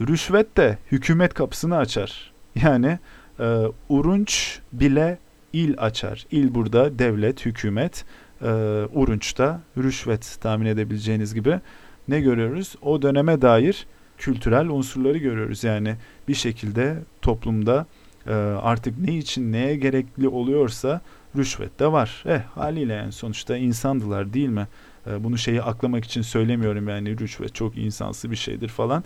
rüşvet 0.07 0.57
de 0.57 0.77
hükümet 0.91 1.33
kapısını 1.33 1.77
açar. 1.77 2.31
Yani 2.55 2.99
e, 3.39 3.57
urunç 3.89 4.59
bile 4.73 5.17
il 5.53 5.73
açar. 5.77 6.25
İl 6.31 6.55
burada 6.55 6.99
devlet, 6.99 7.45
hükümet, 7.45 8.05
e, 8.41 8.45
urunçta 8.93 9.61
rüşvet 9.77 10.37
tahmin 10.41 10.65
edebileceğiniz 10.65 11.33
gibi 11.33 11.59
ne 12.07 12.21
görüyoruz? 12.21 12.75
O 12.81 13.01
döneme 13.01 13.41
dair 13.41 13.87
kültürel 14.17 14.69
unsurları 14.69 15.17
görüyoruz. 15.17 15.63
Yani 15.63 15.95
bir 16.27 16.33
şekilde 16.33 16.97
toplumda 17.21 17.85
e, 18.27 18.33
artık 18.61 18.99
ne 18.99 19.17
için 19.17 19.51
neye 19.51 19.75
gerekli 19.75 20.27
oluyorsa 20.27 21.01
rüşvet 21.37 21.79
de 21.79 21.91
var. 21.91 22.23
Eh 22.27 22.41
haliyle 22.55 22.93
yani 22.93 23.11
sonuçta 23.11 23.57
insandılar 23.57 24.33
değil 24.33 24.49
mi? 24.49 24.67
E, 25.07 25.23
bunu 25.23 25.37
şeyi 25.37 25.61
aklamak 25.61 26.05
için 26.05 26.21
söylemiyorum 26.21 26.89
yani 26.89 27.19
rüşvet 27.19 27.55
çok 27.55 27.77
insansı 27.77 28.31
bir 28.31 28.35
şeydir 28.35 28.67
falan. 28.69 29.03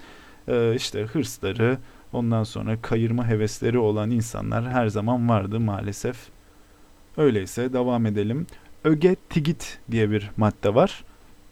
E, 0.48 0.76
işte 0.76 1.02
hırsları 1.02 1.78
ondan 2.14 2.44
sonra 2.44 2.82
kayırma 2.82 3.28
hevesleri 3.28 3.80
olan 3.80 4.12
insanlar 4.12 4.70
her 4.70 4.88
zaman 4.88 5.30
vardı 5.30 5.60
maalesef. 5.60 6.18
Öyleyse 7.18 7.74
devam 7.74 8.06
edelim. 8.06 8.48
Öge 8.84 9.16
tigit 9.30 9.80
diye 9.92 10.12
bir 10.12 10.32
madde 10.38 10.76
var. 10.76 11.04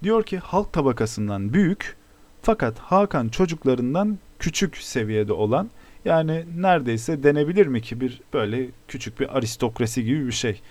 Diyor 0.04 0.24
ki 0.24 0.38
halk 0.38 0.74
tabakasından 0.74 1.54
büyük 1.54 1.96
fakat 2.42 2.80
Hakan 2.80 3.30
çocuklarından 3.30 4.20
küçük 4.40 4.78
seviyede 4.78 5.34
olan 5.34 5.70
yani 6.06 6.46
neredeyse 6.58 7.24
denebilir 7.24 7.68
mi 7.68 7.82
ki 7.82 8.02
bir 8.02 8.22
böyle 8.34 8.68
küçük 8.88 9.20
bir 9.20 9.38
aristokrasi 9.38 10.04
gibi 10.04 10.28
bir 10.28 10.32
şey. 10.32 10.62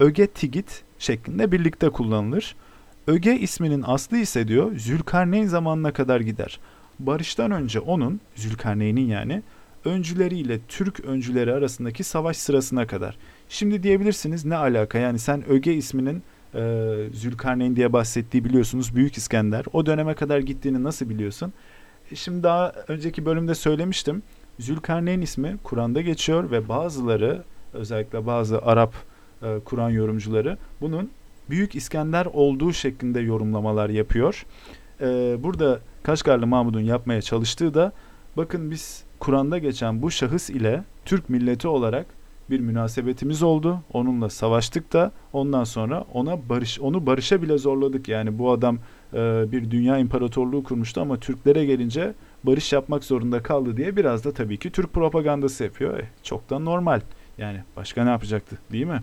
Öge 0.00 0.26
tigit 0.26 0.82
şeklinde 0.98 1.52
birlikte 1.52 1.90
kullanılır. 1.90 2.56
Öge 3.06 3.36
isminin 3.38 3.84
aslı 3.86 4.18
ise 4.18 4.48
diyor 4.48 4.76
Zülkarneyn 4.76 5.46
zamanına 5.46 5.92
kadar 5.92 6.20
gider. 6.20 6.60
Barıştan 6.98 7.50
önce 7.50 7.80
onun, 7.80 8.20
Zülkarneyn'in 8.34 9.06
yani, 9.06 9.42
öncüleriyle 9.84 10.60
Türk 10.68 11.00
öncüleri 11.00 11.52
arasındaki 11.52 12.04
savaş 12.04 12.36
sırasına 12.36 12.86
kadar. 12.86 13.18
Şimdi 13.48 13.82
diyebilirsiniz 13.82 14.44
ne 14.44 14.56
alaka 14.56 14.98
yani 14.98 15.18
sen 15.18 15.48
Öge 15.48 15.74
isminin 15.74 16.22
e, 16.54 16.60
Zülkarneyn 17.12 17.76
diye 17.76 17.92
bahsettiği 17.92 18.44
biliyorsunuz 18.44 18.96
Büyük 18.96 19.16
İskender. 19.16 19.64
O 19.72 19.86
döneme 19.86 20.14
kadar 20.14 20.38
gittiğini 20.38 20.84
nasıl 20.84 21.08
biliyorsun? 21.08 21.52
E, 22.10 22.16
şimdi 22.16 22.42
daha 22.42 22.72
önceki 22.88 23.24
bölümde 23.26 23.54
söylemiştim. 23.54 24.22
Zülkarneyn 24.58 25.20
ismi 25.20 25.56
Kur'an'da 25.62 26.00
geçiyor 26.00 26.50
ve 26.50 26.68
bazıları 26.68 27.42
özellikle 27.72 28.26
bazı 28.26 28.62
Arap 28.62 28.94
e, 29.42 29.58
Kur'an 29.64 29.90
yorumcuları 29.90 30.58
bunun 30.80 31.10
Büyük 31.50 31.74
İskender 31.74 32.26
olduğu 32.26 32.72
şeklinde 32.72 33.20
yorumlamalar 33.20 33.88
yapıyor. 33.88 34.46
E, 35.00 35.36
burada 35.42 35.80
Kaşgarlı 36.02 36.46
Mahmud'un 36.46 36.80
yapmaya 36.80 37.22
çalıştığı 37.22 37.74
da 37.74 37.92
bakın 38.36 38.70
biz 38.70 39.04
Kur'an'da 39.18 39.58
geçen 39.58 40.02
bu 40.02 40.10
şahıs 40.10 40.50
ile 40.50 40.84
Türk 41.04 41.28
milleti 41.28 41.68
olarak 41.68 42.06
bir 42.50 42.60
münasebetimiz 42.60 43.42
oldu. 43.42 43.78
Onunla 43.92 44.30
savaştık 44.30 44.92
da 44.92 45.12
ondan 45.32 45.64
sonra 45.64 46.04
ona 46.14 46.48
barış 46.48 46.80
onu 46.80 47.06
barışa 47.06 47.42
bile 47.42 47.58
zorladık. 47.58 48.08
Yani 48.08 48.38
bu 48.38 48.52
adam 48.52 48.78
e, 49.14 49.52
bir 49.52 49.70
dünya 49.70 49.98
imparatorluğu 49.98 50.62
kurmuştu 50.64 51.00
ama 51.00 51.16
Türklere 51.16 51.64
gelince 51.64 52.14
barış 52.44 52.72
yapmak 52.72 53.04
zorunda 53.04 53.42
kaldı 53.42 53.76
diye 53.76 53.96
biraz 53.96 54.24
da 54.24 54.32
tabii 54.32 54.58
ki 54.58 54.70
Türk 54.70 54.92
propagandası 54.92 55.64
yapıyor. 55.64 55.98
E, 55.98 56.08
çok 56.22 56.50
da 56.50 56.58
normal. 56.58 57.00
Yani 57.38 57.60
başka 57.76 58.04
ne 58.04 58.10
yapacaktı 58.10 58.58
değil 58.72 58.86
mi? 58.86 59.02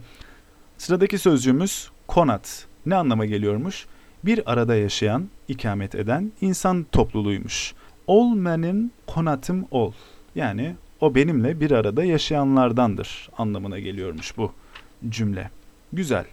Sıradaki 0.78 1.18
sözcüğümüz 1.18 1.90
konat. 2.08 2.68
Ne 2.86 2.96
anlama 2.96 3.26
geliyormuş? 3.26 3.88
Bir 4.26 4.52
arada 4.52 4.76
yaşayan, 4.76 5.30
ikamet 5.48 5.96
eden 5.96 6.32
insan 6.42 6.86
topluluğuymuş. 6.92 7.74
Olmenin 8.08 8.92
konatım 9.08 9.66
ol. 9.72 9.92
Yani 10.36 10.76
o 11.02 11.16
benimle 11.16 11.60
bir 11.60 11.72
arada 11.72 12.04
yaşayanlardandır 12.04 13.30
anlamına 13.38 13.80
geliyormuş 13.80 14.38
bu 14.38 14.52
cümle. 15.10 15.50
Güzel. 15.94 16.26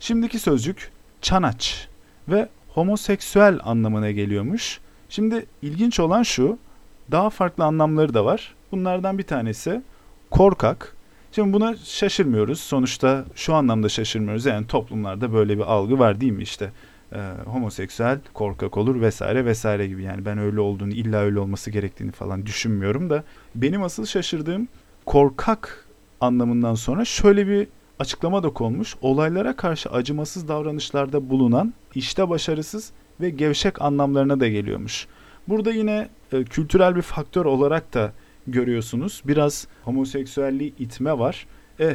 Şimdiki 0.00 0.38
sözcük 0.38 0.90
çanaç 1.20 1.88
ve 2.28 2.48
homoseksüel 2.68 3.58
anlamına 3.64 4.10
geliyormuş. 4.10 4.80
Şimdi 5.08 5.46
ilginç 5.62 6.00
olan 6.00 6.22
şu, 6.22 6.58
daha 7.10 7.30
farklı 7.30 7.64
anlamları 7.64 8.14
da 8.14 8.24
var. 8.24 8.54
Bunlardan 8.72 9.18
bir 9.18 9.22
tanesi 9.22 9.82
korkak. 10.30 10.96
Şimdi 11.32 11.52
buna 11.52 11.76
şaşırmıyoruz. 11.76 12.60
Sonuçta 12.60 13.24
şu 13.34 13.54
anlamda 13.54 13.88
şaşırmıyoruz. 13.88 14.46
Yani 14.46 14.66
toplumlarda 14.66 15.32
böyle 15.32 15.58
bir 15.58 15.62
algı 15.62 15.98
var 15.98 16.20
değil 16.20 16.32
mi 16.32 16.42
işte? 16.42 16.72
Ee, 17.16 17.20
homoseksüel 17.44 18.18
korkak 18.34 18.76
olur 18.76 19.00
vesaire 19.00 19.44
vesaire 19.44 19.86
gibi. 19.86 20.02
Yani 20.02 20.24
ben 20.24 20.38
öyle 20.38 20.60
olduğunu 20.60 20.92
illa 20.92 21.18
öyle 21.18 21.38
olması 21.38 21.70
gerektiğini 21.70 22.12
falan 22.12 22.46
düşünmüyorum 22.46 23.10
da. 23.10 23.24
Benim 23.54 23.82
asıl 23.82 24.06
şaşırdığım 24.06 24.68
korkak 25.06 25.86
anlamından 26.20 26.74
sonra 26.74 27.04
şöyle 27.04 27.46
bir 27.46 27.68
açıklama 27.98 28.42
da 28.42 28.50
konmuş. 28.50 28.96
Olaylara 29.00 29.56
karşı 29.56 29.90
acımasız 29.90 30.48
davranışlarda 30.48 31.30
bulunan 31.30 31.74
işte 31.94 32.28
başarısız 32.28 32.92
ve 33.20 33.30
gevşek 33.30 33.82
anlamlarına 33.82 34.40
da 34.40 34.48
geliyormuş. 34.48 35.06
Burada 35.48 35.72
yine 35.72 36.08
e, 36.32 36.44
kültürel 36.44 36.96
bir 36.96 37.02
faktör 37.02 37.44
olarak 37.44 37.94
da 37.94 38.12
görüyorsunuz. 38.46 39.22
Biraz 39.26 39.66
homoseksüelliği 39.84 40.74
itme 40.78 41.18
var. 41.18 41.46
Eh 41.78 41.94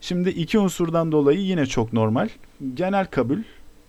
şimdi 0.00 0.30
iki 0.30 0.58
unsurdan 0.58 1.12
dolayı 1.12 1.40
yine 1.40 1.66
çok 1.66 1.92
normal. 1.92 2.28
Genel 2.74 3.06
kabul 3.06 3.38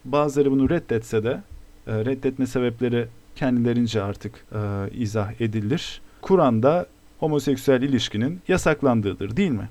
bazıları 0.05 0.51
bunu 0.51 0.69
reddetse 0.69 1.23
de 1.23 1.41
e, 1.87 2.05
reddetme 2.05 2.47
sebepleri 2.47 3.07
kendilerince 3.35 4.01
artık 4.01 4.45
e, 4.55 4.89
izah 4.93 5.41
edilir. 5.41 6.01
Kur'an'da 6.21 6.85
homoseksüel 7.19 7.81
ilişkinin 7.81 8.41
yasaklandığıdır 8.47 9.37
değil 9.37 9.51
mi? 9.51 9.69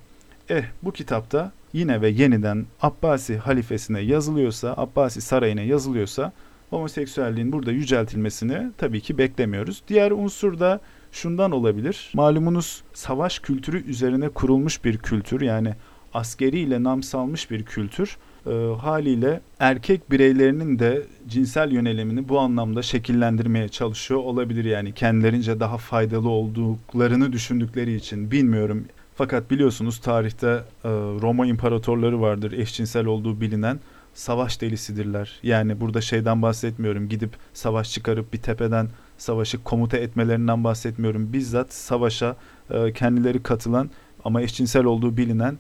Eh 0.49 0.65
bu 0.83 0.93
kitapta 0.93 1.53
yine 1.73 2.01
ve 2.01 2.09
yeniden 2.09 2.67
Abbasi 2.83 3.37
halifesine 3.39 4.01
yazılıyorsa, 4.01 4.75
Abbasi 4.77 5.21
sarayına 5.21 5.61
yazılıyorsa 5.61 6.33
homoseksüelliğin 6.71 7.53
burada 7.53 7.73
yüceltilmesini 7.73 8.71
tabii 8.79 9.01
ki 9.01 9.19
beklemiyoruz. 9.19 9.83
Diğer 9.89 10.11
unsur 10.11 10.61
da 10.61 10.81
şundan 11.13 11.51
olabilir. 11.51 12.11
Malumunuz 12.15 12.83
savaş 12.93 13.39
kültürü 13.39 13.85
üzerine 13.85 14.29
kurulmuş 14.29 14.85
bir 14.85 14.99
kültür 14.99 15.41
yani 15.41 15.75
askeriyle 16.15 16.83
nam 16.83 17.03
salmış 17.03 17.51
bir 17.51 17.65
kültür. 17.65 18.17
E, 18.47 18.75
haliyle 18.81 19.41
erkek 19.59 20.11
bireylerinin 20.11 20.79
de 20.79 21.03
cinsel 21.29 21.73
yönelimini 21.73 22.29
bu 22.29 22.39
anlamda 22.39 22.83
şekillendirmeye 22.83 23.69
çalışıyor 23.69 24.21
olabilir 24.21 24.65
yani 24.65 24.93
kendilerince 24.93 25.61
daha 25.61 25.79
faydalı 25.79 26.29
olduklarını 26.29 27.33
düşündükleri 27.33 27.95
için 27.95 28.31
bilmiyorum. 28.31 28.85
Fakat 29.15 29.51
biliyorsunuz 29.51 29.99
tarihte 29.99 30.47
e, 30.85 30.89
Roma 31.23 31.47
imparatorları 31.47 32.21
vardır 32.21 32.53
eşcinsel 32.53 33.07
olduğu 33.07 33.41
bilinen 33.41 33.81
savaş 34.15 34.61
delisidirler. 34.61 35.39
Yani 35.43 35.81
burada 35.81 36.01
şeyden 36.01 36.43
bahsetmiyorum 36.43 37.09
gidip 37.09 37.31
savaş 37.55 37.93
çıkarıp 37.93 38.33
bir 38.33 38.39
tepeden 38.39 38.89
savaşı 39.19 39.65
komuta 39.65 39.97
etmelerinden 39.97 40.65
bahsetmiyorum. 40.65 41.33
Bizzat 41.33 41.73
savaşa 41.73 42.37
e, 42.71 42.93
kendileri 42.93 43.43
katılan 43.43 43.91
ama 44.25 44.43
eşcinsel 44.43 44.85
olduğu 44.85 45.17
bilinen 45.17 45.59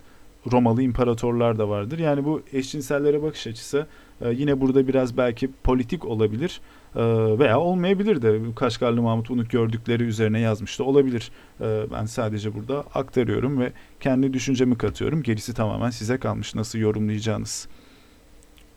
Romalı 0.52 0.82
imparatorlar 0.82 1.58
da 1.58 1.68
vardır. 1.68 1.98
Yani 1.98 2.24
bu 2.24 2.42
eşcinsellere 2.52 3.22
bakış 3.22 3.46
açısı 3.46 3.86
e, 4.20 4.30
yine 4.30 4.60
burada 4.60 4.88
biraz 4.88 5.16
belki 5.16 5.50
politik 5.64 6.04
olabilir 6.04 6.60
e, 6.96 7.02
veya 7.38 7.60
olmayabilir 7.60 8.22
de 8.22 8.40
Kaşgarlı 8.56 9.02
Mahmut 9.02 9.28
bunu 9.28 9.48
gördükleri 9.48 10.02
üzerine 10.02 10.40
yazmış 10.40 10.78
da 10.78 10.84
olabilir. 10.84 11.30
E, 11.60 11.86
ben 11.92 12.04
sadece 12.04 12.54
burada 12.54 12.84
aktarıyorum 12.94 13.60
ve 13.60 13.72
kendi 14.00 14.32
düşüncemi 14.32 14.78
katıyorum. 14.78 15.22
Gerisi 15.22 15.54
tamamen 15.54 15.90
size 15.90 16.18
kalmış 16.18 16.54
nasıl 16.54 16.78
yorumlayacağınız. 16.78 17.68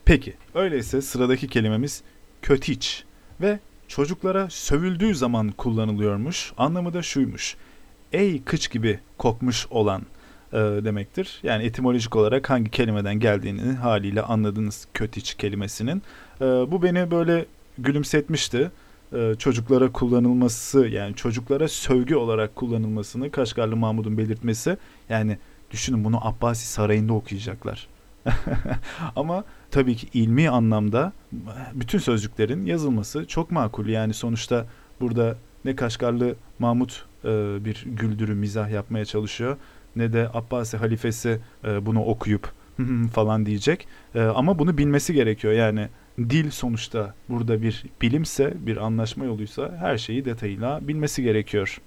Peki 0.06 0.34
öyleyse 0.56 1.02
sıradaki 1.02 1.48
kelimemiz 1.48 2.04
kötiç 2.42 3.04
ve 3.42 3.60
çocuklara 3.88 4.50
sövüldüğü 4.50 5.16
zaman 5.16 5.52
kullanılıyormuş. 5.52 6.54
Anlamı 6.58 6.94
da 6.94 7.02
şuymuş. 7.02 7.56
Ey 8.14 8.44
kıç 8.44 8.72
gibi 8.72 9.00
kokmuş 9.18 9.68
olan 9.70 10.02
e, 10.54 10.58
demektir. 10.58 11.40
Yani 11.44 11.64
etimolojik 11.64 12.16
olarak 12.16 12.50
hangi 12.50 12.72
kelimeden 12.72 13.20
geldiğini 13.20 13.74
haliyle 13.74 14.22
anladınız 14.22 14.88
kötiç 14.94 15.34
kelimesinin. 15.34 16.02
E, 16.42 16.46
bu 16.46 16.84
beni 16.84 17.12
böyle 17.12 17.46
gülümsetmişti. 17.78 18.72
E, 19.14 19.36
çocuklara 19.40 19.92
kullanılması 19.92 20.88
yani 20.88 21.16
çocuklara 21.16 21.68
sövgü 21.68 22.16
olarak 22.16 22.56
kullanılmasını 22.56 23.32
Kaşgarlı 23.32 23.76
Mahmud'un 23.76 24.18
belirtmesi 24.18 24.78
yani 25.10 25.38
düşünün 25.72 26.04
bunu 26.04 26.28
Abbasi 26.28 26.68
Sarayı'nda 26.68 27.14
okuyacaklar. 27.14 27.88
Ama 29.16 29.44
tabii 29.72 29.96
ki 29.96 30.08
ilmi 30.14 30.50
anlamda 30.50 31.14
bütün 31.74 32.00
sözcüklerin 32.00 32.66
yazılması 32.66 33.28
çok 33.28 33.52
makul. 33.52 33.88
Yani 33.88 34.14
sonuçta 34.14 34.66
burada 35.02 35.38
ne 35.66 35.76
Kaşgarlı 35.76 36.36
Mahmut 36.60 37.06
e, 37.26 37.30
bir 37.66 37.86
güldürü 37.86 38.36
mizah 38.36 38.70
yapmaya 38.70 39.06
çalışıyor 39.06 39.58
ne 39.96 40.14
de 40.14 40.30
Abbasi 40.34 40.78
halifesi 40.78 41.40
e, 41.64 41.86
bunu 41.86 42.04
okuyup 42.06 42.52
falan 43.14 43.46
diyecek. 43.46 43.88
E, 44.16 44.22
ama 44.22 44.60
bunu 44.60 44.78
bilmesi 44.78 45.14
gerekiyor. 45.14 45.54
Yani 45.54 45.90
dil 46.20 46.52
sonuçta 46.52 47.14
burada 47.30 47.62
bir 47.62 47.84
bilimse, 48.02 48.54
bir 48.56 48.78
anlaşma 48.78 49.26
yoluysa 49.26 49.76
her 49.80 49.98
şeyi 49.98 50.26
detayıyla 50.26 50.88
bilmesi 50.88 51.24
gerekiyor. 51.24 51.82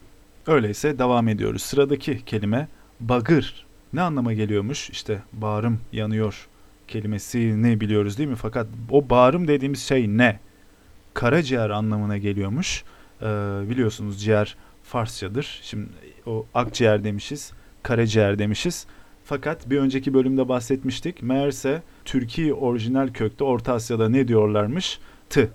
Öyleyse 0.47 0.99
devam 0.99 1.29
ediyoruz. 1.29 1.63
Sıradaki 1.63 2.25
kelime 2.25 2.69
bagır. 3.01 3.67
Ne 3.93 4.03
anlama 4.03 4.33
geliyormuş? 4.33 4.91
İşte 4.91 5.23
bağrım 5.33 5.81
yanıyor 5.93 6.49
kelimesini 6.89 7.81
biliyoruz 7.81 8.19
değil 8.19 8.29
mi? 8.29 8.37
Fakat 8.37 8.67
o 8.91 9.11
bağrım 9.11 9.49
dediğimiz 9.49 9.83
şey 9.83 10.09
ne? 10.09 10.41
Karaciğer 11.15 11.71
anlamına 11.71 12.19
geliyormuş. 12.19 12.85
Ee, 13.23 13.25
biliyorsunuz 13.71 14.23
ciğer 14.23 14.57
Farsçadır. 14.83 15.61
Şimdi 15.63 15.89
o 16.27 16.47
akciğer 16.55 17.05
demişiz 17.05 17.53
karaciğer 17.87 18.39
demişiz. 18.39 18.87
Fakat 19.25 19.71
bir 19.71 19.79
önceki 19.79 20.15
bölümde 20.15 20.49
bahsetmiştik. 20.49 21.23
Meğerse 21.23 21.83
Türkiye 22.05 22.55
orijinal 22.55 23.09
kökte 23.09 23.45
Orta 23.45 23.73
Asya'da 23.73 24.09
ne 24.09 24.29
diyorlarmış? 24.29 24.99
Tı. 25.31 25.51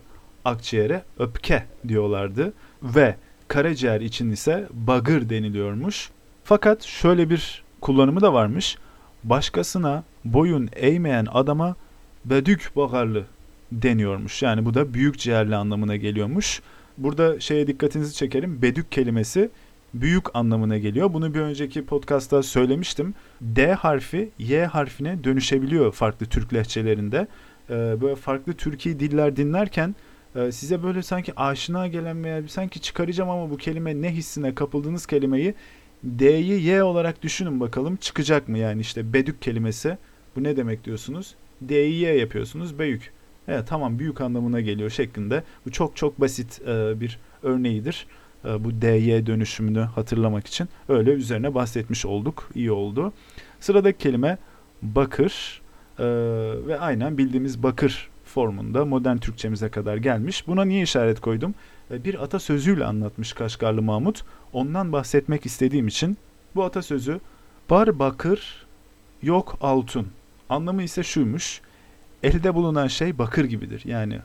Akciğere 0.45 1.03
öpke 1.19 1.63
diyorlardı. 1.87 2.53
Ve 2.83 3.15
karaciğer 3.47 4.01
için 4.01 4.31
ise 4.31 4.67
bagır 4.73 5.29
deniliyormuş. 5.29 6.09
Fakat 6.43 6.83
şöyle 6.83 7.29
bir 7.29 7.63
kullanımı 7.81 8.21
da 8.21 8.33
varmış. 8.33 8.77
Başkasına 9.23 10.03
boyun 10.25 10.69
eğmeyen 10.75 11.27
adama 11.31 11.75
bedük 12.25 12.71
bagarlı 12.75 13.23
deniyormuş. 13.71 14.41
Yani 14.41 14.65
bu 14.65 14.73
da 14.73 14.93
büyük 14.93 15.19
ciğerli 15.19 15.55
anlamına 15.55 15.95
geliyormuş. 15.95 16.61
Burada 16.97 17.39
şeye 17.39 17.67
dikkatinizi 17.67 18.15
çekelim. 18.15 18.61
Bedük 18.61 18.91
kelimesi 18.91 19.49
büyük 19.93 20.35
anlamına 20.35 20.77
geliyor. 20.77 21.13
Bunu 21.13 21.33
bir 21.33 21.39
önceki 21.39 21.85
podcast'ta 21.85 22.43
söylemiştim. 22.43 23.13
D 23.41 23.73
harfi 23.73 24.29
Y 24.39 24.65
harfine 24.65 25.23
dönüşebiliyor 25.23 25.91
farklı 25.91 26.25
Türk 26.25 26.53
lehçelerinde. 26.53 27.27
Ee, 27.69 27.73
böyle 28.01 28.15
farklı 28.15 28.53
Türkiye 28.53 28.99
diller 28.99 29.35
dinlerken 29.35 29.95
e, 30.35 30.51
size 30.51 30.83
böyle 30.83 31.03
sanki 31.03 31.33
aşina 31.35 31.87
gelen 31.87 32.23
veya 32.23 32.47
sanki 32.47 32.81
çıkaracağım 32.81 33.29
ama 33.29 33.49
bu 33.49 33.57
kelime 33.57 34.01
ne 34.01 34.11
hissine 34.13 34.55
kapıldığınız 34.55 35.05
kelimeyi 35.05 35.53
D'yi 36.03 36.61
Y 36.61 36.83
olarak 36.83 37.23
düşünün 37.23 37.59
bakalım. 37.59 37.95
Çıkacak 37.95 38.47
mı? 38.47 38.57
Yani 38.57 38.81
işte 38.81 39.13
bedük 39.13 39.41
kelimesi. 39.41 39.97
Bu 40.35 40.43
ne 40.43 40.57
demek 40.57 40.85
diyorsunuz? 40.85 41.35
D'yi 41.61 41.93
Y 41.93 42.17
yapıyorsunuz 42.17 42.79
büyük 42.79 43.11
evet 43.47 43.67
tamam 43.67 43.99
büyük 43.99 44.21
anlamına 44.21 44.61
geliyor 44.61 44.89
şeklinde. 44.89 45.43
Bu 45.65 45.71
çok 45.71 45.95
çok 45.95 46.21
basit 46.21 46.61
e, 46.61 46.99
bir 47.01 47.19
örneğidir 47.43 48.07
bu 48.43 48.81
DY 48.81 49.25
dönüşümünü 49.25 49.79
hatırlamak 49.79 50.47
için 50.47 50.69
öyle 50.89 51.11
üzerine 51.11 51.53
bahsetmiş 51.53 52.05
olduk. 52.05 52.49
İyi 52.55 52.71
oldu. 52.71 53.13
Sıradaki 53.59 53.97
kelime 53.97 54.37
bakır 54.81 55.61
e, 55.99 56.05
ve 56.67 56.79
aynen 56.79 57.17
bildiğimiz 57.17 57.63
bakır 57.63 58.09
formunda 58.25 58.85
modern 58.85 59.17
Türkçemize 59.17 59.69
kadar 59.69 59.97
gelmiş. 59.97 60.47
Buna 60.47 60.65
niye 60.65 60.83
işaret 60.83 61.19
koydum? 61.19 61.55
E, 61.91 62.03
bir 62.03 62.23
atasözüyle 62.23 62.85
anlatmış 62.85 63.33
Kaşgarlı 63.33 63.81
Mahmut. 63.81 64.23
Ondan 64.53 64.91
bahsetmek 64.91 65.45
istediğim 65.45 65.87
için 65.87 66.17
bu 66.55 66.63
atasözü 66.63 67.19
bar 67.69 67.99
bakır 67.99 68.65
yok 69.21 69.57
altın. 69.61 70.07
Anlamı 70.49 70.83
ise 70.83 71.03
şuymuş. 71.03 71.61
Elde 72.23 72.55
bulunan 72.55 72.87
şey 72.87 73.17
bakır 73.17 73.45
gibidir. 73.45 73.81
Yani 73.85 74.19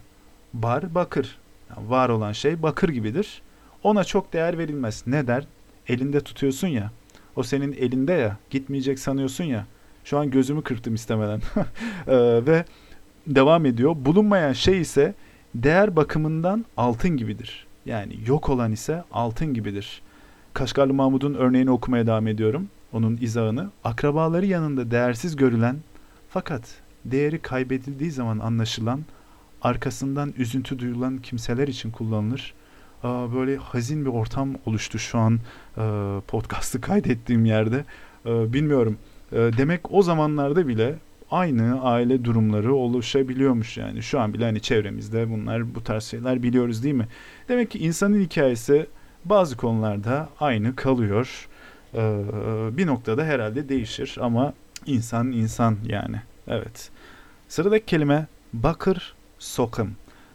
bar 0.54 0.94
bakır. 0.94 1.38
Yani 1.70 1.90
var 1.90 2.08
olan 2.08 2.32
şey 2.32 2.62
bakır 2.62 2.88
gibidir. 2.88 3.42
Ona 3.86 4.04
çok 4.04 4.32
değer 4.32 4.58
verilmez. 4.58 5.02
Ne 5.06 5.26
der? 5.26 5.46
Elinde 5.88 6.20
tutuyorsun 6.20 6.68
ya. 6.68 6.90
O 7.36 7.42
senin 7.42 7.72
elinde 7.72 8.12
ya. 8.12 8.36
Gitmeyecek 8.50 8.98
sanıyorsun 8.98 9.44
ya. 9.44 9.66
Şu 10.04 10.18
an 10.18 10.30
gözümü 10.30 10.62
kırptım 10.62 10.94
istemeden. 10.94 11.40
ee, 12.06 12.46
ve 12.46 12.64
devam 13.26 13.66
ediyor. 13.66 13.96
Bulunmayan 13.98 14.52
şey 14.52 14.80
ise 14.80 15.14
değer 15.54 15.96
bakımından 15.96 16.64
altın 16.76 17.16
gibidir. 17.16 17.66
Yani 17.84 18.18
yok 18.26 18.48
olan 18.48 18.72
ise 18.72 19.04
altın 19.12 19.54
gibidir. 19.54 20.02
Kaşgarlı 20.54 20.94
Mahmud'un 20.94 21.34
örneğini 21.34 21.70
okumaya 21.70 22.06
devam 22.06 22.26
ediyorum. 22.26 22.68
Onun 22.92 23.18
izahını. 23.20 23.70
Akrabaları 23.84 24.46
yanında 24.46 24.90
değersiz 24.90 25.36
görülen 25.36 25.76
fakat 26.28 26.74
değeri 27.04 27.38
kaybedildiği 27.38 28.10
zaman 28.10 28.38
anlaşılan 28.38 29.00
arkasından 29.62 30.34
üzüntü 30.38 30.78
duyulan 30.78 31.18
kimseler 31.18 31.68
için 31.68 31.90
kullanılır 31.90 32.54
böyle 33.34 33.56
hazin 33.56 34.04
bir 34.04 34.10
ortam 34.10 34.54
oluştu 34.66 34.98
şu 34.98 35.18
an 35.18 35.40
podcast'ı 36.28 36.80
kaydettiğim 36.80 37.44
yerde. 37.44 37.84
Bilmiyorum 38.24 38.98
E, 39.32 39.36
demek 39.36 39.92
o 39.92 40.02
zamanlarda 40.02 40.68
bile 40.68 40.94
aynı 41.30 41.82
aile 41.82 42.24
durumları 42.24 42.74
oluşabiliyormuş 42.74 43.76
yani. 43.76 44.02
Şu 44.02 44.20
an 44.20 44.34
bile 44.34 44.44
hani 44.44 44.60
çevremizde 44.60 45.30
bunlar 45.30 45.74
bu 45.74 45.84
tarz 45.84 46.04
şeyler 46.04 46.42
biliyoruz 46.42 46.84
değil 46.84 46.94
mi? 46.94 47.08
Demek 47.48 47.70
ki 47.70 47.78
insanın 47.78 48.20
hikayesi 48.20 48.86
bazı 49.24 49.56
konularda 49.56 50.28
aynı 50.40 50.76
kalıyor. 50.76 51.48
Bir 52.76 52.86
noktada 52.86 53.24
herhalde 53.24 53.68
değişir 53.68 54.18
ama 54.20 54.52
insan 54.86 55.32
insan 55.32 55.76
yani. 55.86 56.16
Evet. 56.48 56.90
Sıradaki 57.48 57.86
kelime 57.86 58.26
bakır 58.52 59.14
sokım. 59.38 59.90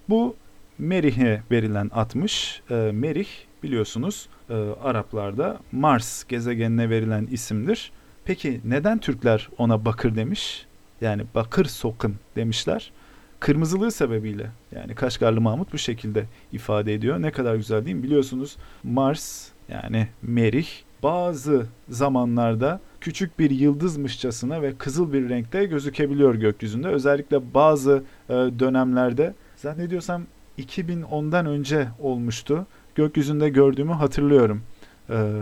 Bu 0.09 0.35
Merih'e 0.81 1.41
verilen 1.51 1.91
atmış. 1.93 2.61
Ee, 2.71 2.91
Merih 2.93 3.27
biliyorsunuz 3.63 4.29
e, 4.49 4.53
Araplarda 4.83 5.59
Mars 5.71 6.23
gezegenine 6.23 6.89
verilen 6.89 7.27
isimdir. 7.31 7.91
Peki 8.25 8.61
neden 8.65 8.97
Türkler 8.97 9.49
ona 9.57 9.85
bakır 9.85 10.15
demiş? 10.15 10.65
Yani 11.01 11.23
bakır 11.35 11.65
sokun 11.65 12.15
demişler. 12.35 12.91
Kırmızılığı 13.39 13.91
sebebiyle 13.91 14.49
yani 14.75 14.95
Kaşgarlı 14.95 15.41
Mahmut 15.41 15.73
bu 15.73 15.77
şekilde 15.77 16.25
ifade 16.51 16.93
ediyor. 16.93 17.21
Ne 17.21 17.31
kadar 17.31 17.55
güzel 17.55 17.85
değil 17.85 17.95
mi? 17.95 18.03
Biliyorsunuz 18.03 18.57
Mars 18.83 19.47
yani 19.69 20.07
Merih 20.21 20.67
bazı 21.03 21.65
zamanlarda 21.89 22.79
küçük 23.01 23.39
bir 23.39 23.49
yıldızmışçasına 23.49 24.61
ve 24.61 24.77
kızıl 24.77 25.13
bir 25.13 25.29
renkte 25.29 25.65
gözükebiliyor 25.65 26.35
gökyüzünde. 26.35 26.87
Özellikle 26.87 27.53
bazı 27.53 28.03
e, 28.29 28.33
dönemlerde 28.33 29.33
zannediyorsam 29.55 30.23
2010'dan 30.59 31.45
önce 31.45 31.87
olmuştu. 31.99 32.65
Gökyüzünde 32.95 33.49
gördüğümü 33.49 33.91
hatırlıyorum. 33.91 34.61
E, 35.09 35.33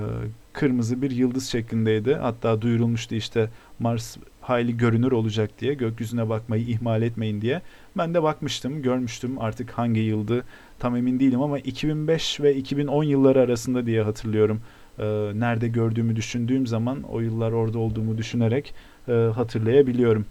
kırmızı 0.53 1.01
bir 1.01 1.11
yıldız 1.11 1.47
şeklindeydi. 1.47 2.15
Hatta 2.15 2.61
duyurulmuştu 2.61 3.15
işte 3.15 3.49
Mars 3.79 4.17
hayli 4.41 4.77
görünür 4.77 5.11
olacak 5.11 5.49
diye 5.59 5.73
gökyüzüne 5.73 6.29
bakmayı 6.29 6.67
ihmal 6.67 7.01
etmeyin 7.01 7.41
diye. 7.41 7.61
Ben 7.97 8.13
de 8.13 8.23
bakmıştım, 8.23 8.81
görmüştüm 8.81 9.39
artık 9.39 9.71
hangi 9.71 9.99
yıldı 9.99 10.43
tam 10.79 10.95
emin 10.95 11.19
değilim 11.19 11.41
ama 11.41 11.59
2005 11.59 12.41
ve 12.41 12.55
2010 12.55 13.03
yılları 13.03 13.39
arasında 13.39 13.85
diye 13.85 14.01
hatırlıyorum. 14.01 14.61
Ee, 14.99 15.31
nerede 15.35 15.67
gördüğümü 15.67 16.15
düşündüğüm 16.15 16.67
zaman 16.67 17.03
o 17.03 17.19
yıllar 17.19 17.51
orada 17.51 17.79
olduğumu 17.79 18.17
düşünerek 18.17 18.73
e, 19.07 19.11
hatırlayabiliyorum. 19.11 20.25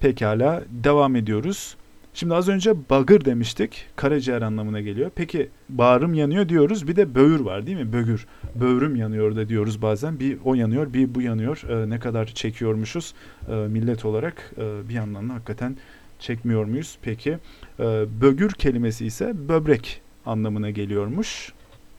Pekala 0.00 0.62
devam 0.70 1.16
ediyoruz. 1.16 1.76
Şimdi 2.16 2.34
az 2.34 2.48
önce 2.48 2.74
bagır 2.90 3.24
demiştik. 3.24 3.86
Karaciğer 3.96 4.42
anlamına 4.42 4.80
geliyor. 4.80 5.10
Peki 5.14 5.50
bağrım 5.68 6.14
yanıyor 6.14 6.48
diyoruz. 6.48 6.88
Bir 6.88 6.96
de 6.96 7.14
böğür 7.14 7.40
var 7.40 7.66
değil 7.66 7.78
mi? 7.78 7.92
Bögür. 7.92 8.26
Böğrüm 8.54 8.96
yanıyor 8.96 9.36
da 9.36 9.48
diyoruz 9.48 9.82
bazen. 9.82 10.20
Bir 10.20 10.38
o 10.44 10.54
yanıyor 10.54 10.92
bir 10.92 11.14
bu 11.14 11.22
yanıyor. 11.22 11.62
Ee, 11.68 11.90
ne 11.90 11.98
kadar 11.98 12.26
çekiyormuşuz 12.26 13.14
e, 13.48 13.52
millet 13.52 14.04
olarak. 14.04 14.52
E, 14.58 14.88
bir 14.88 14.94
yandan 14.94 15.28
da 15.28 15.34
hakikaten 15.34 15.76
çekmiyor 16.18 16.64
muyuz? 16.64 16.98
Peki. 17.02 17.38
E, 17.80 17.84
bögür 18.20 18.50
kelimesi 18.50 19.06
ise 19.06 19.48
böbrek 19.48 20.02
anlamına 20.26 20.70
geliyormuş. 20.70 21.52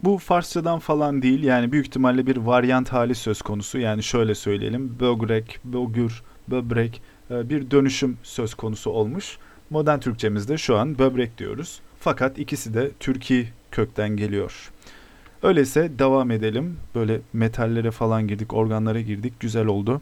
Bu 0.03 0.18
Farsçadan 0.18 0.80
falan 0.80 1.22
değil 1.22 1.43
yani 1.43 1.72
büyük 1.72 1.88
ihtimalle 1.88 2.28
bir 2.28 2.38
varyant 2.38 2.89
hali 2.89 3.16
söz 3.16 3.41
konusu. 3.41 3.80
Yani 3.80 4.03
şöyle 4.03 4.36
söyleyelim 4.36 4.99
bögrek, 4.99 5.59
bögür, 5.63 6.24
böbrek 6.47 7.01
e, 7.32 7.49
bir 7.49 7.72
dönüşüm 7.72 8.18
söz 8.24 8.53
konusu 8.53 8.89
olmuş. 8.91 9.38
Modern 9.70 9.99
Türkçemizde 9.99 10.57
şu 10.57 10.78
an 10.78 10.99
böbrek 10.99 11.38
diyoruz. 11.38 11.80
Fakat 11.99 12.39
ikisi 12.39 12.74
de 12.74 12.91
Türki 12.99 13.47
kökten 13.72 14.09
geliyor. 14.09 14.72
Öyleyse 15.43 15.99
devam 15.99 16.32
edelim. 16.32 16.78
Böyle 16.95 17.20
metallere 17.34 17.91
falan 17.91 18.28
girdik, 18.28 18.53
organlara 18.53 19.01
girdik. 19.01 19.39
Güzel 19.39 19.66
oldu. 19.66 20.01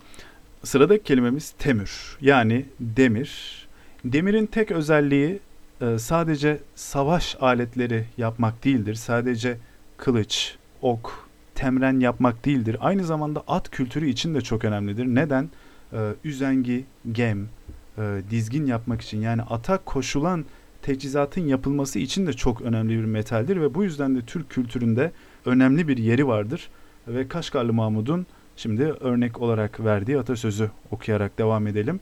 Sıradaki 0.64 1.04
kelimemiz 1.04 1.52
temür. 1.60 2.18
Yani 2.22 2.66
demir. 2.80 3.64
Demirin 4.06 4.46
tek 4.46 4.72
özelliği 4.72 5.40
e, 5.82 5.98
sadece 5.98 6.60
savaş 6.76 7.38
aletleri 7.40 8.06
yapmak 8.18 8.64
değildir. 8.64 8.96
Sadece 8.96 9.58
kılıç, 9.98 10.56
ok, 10.82 11.28
temren 11.56 12.00
yapmak 12.00 12.46
değildir. 12.46 12.78
Aynı 12.80 13.04
zamanda 13.04 13.44
at 13.48 13.70
kültürü 13.70 14.10
için 14.10 14.36
de 14.36 14.42
çok 14.42 14.66
önemlidir. 14.66 15.06
Neden? 15.06 15.50
Ee, 15.94 15.98
üzengi, 16.24 16.86
gem, 17.12 17.48
e, 17.98 18.22
dizgin 18.30 18.66
yapmak 18.66 19.02
için 19.02 19.22
yani 19.22 19.42
ata 19.42 19.78
koşulan 19.78 20.46
teçhizatın 20.82 21.42
yapılması 21.42 22.00
için 22.00 22.28
de 22.28 22.34
çok 22.34 22.62
önemli 22.62 23.00
bir 23.00 23.06
metaldir 23.06 23.62
ve 23.62 23.74
bu 23.74 23.84
yüzden 23.84 24.16
de 24.16 24.22
Türk 24.22 24.50
kültüründe 24.50 25.12
önemli 25.46 25.88
bir 25.88 25.98
yeri 25.98 26.28
vardır. 26.28 26.70
Ve 27.08 27.28
Kaşgarlı 27.28 27.74
Mahmud'un 27.74 28.26
şimdi 28.56 28.84
örnek 28.84 29.42
olarak 29.42 29.80
verdiği 29.80 30.20
atasözü 30.20 30.72
okuyarak 30.92 31.38
devam 31.38 31.68
edelim. 31.68 32.00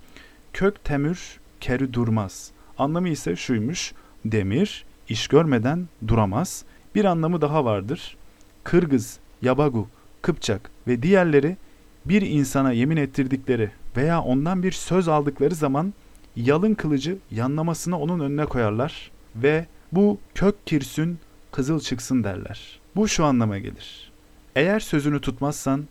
Kök 0.53 0.83
temür 0.83 1.39
keri 1.59 1.93
durmaz. 1.93 2.51
Anlamı 2.77 3.09
ise 3.09 3.35
şuymuş. 3.35 3.93
Demir 4.25 4.85
iş 5.09 5.27
görmeden 5.27 5.87
duramaz. 6.07 6.65
Bir 6.95 7.05
anlamı 7.05 7.41
daha 7.41 7.65
vardır. 7.65 8.17
Kırgız, 8.63 9.19
Yabagu, 9.41 9.87
Kıpçak 10.21 10.71
ve 10.87 11.03
diğerleri 11.03 11.57
bir 12.05 12.21
insana 12.21 12.71
yemin 12.71 12.97
ettirdikleri 12.97 13.71
veya 13.97 14.21
ondan 14.21 14.63
bir 14.63 14.71
söz 14.71 15.07
aldıkları 15.07 15.55
zaman 15.55 15.93
yalın 16.35 16.73
kılıcı 16.73 17.17
yanlamasını 17.31 17.99
onun 17.99 18.19
önüne 18.19 18.45
koyarlar 18.45 19.11
ve 19.35 19.65
bu 19.91 20.19
kök 20.35 20.67
kirsün 20.67 21.19
kızıl 21.51 21.79
çıksın 21.79 22.23
derler. 22.23 22.79
Bu 22.95 23.07
şu 23.07 23.25
anlama 23.25 23.57
gelir. 23.57 24.11
Eğer 24.55 24.79
sözünü 24.79 25.21
tutmazsan 25.21 25.85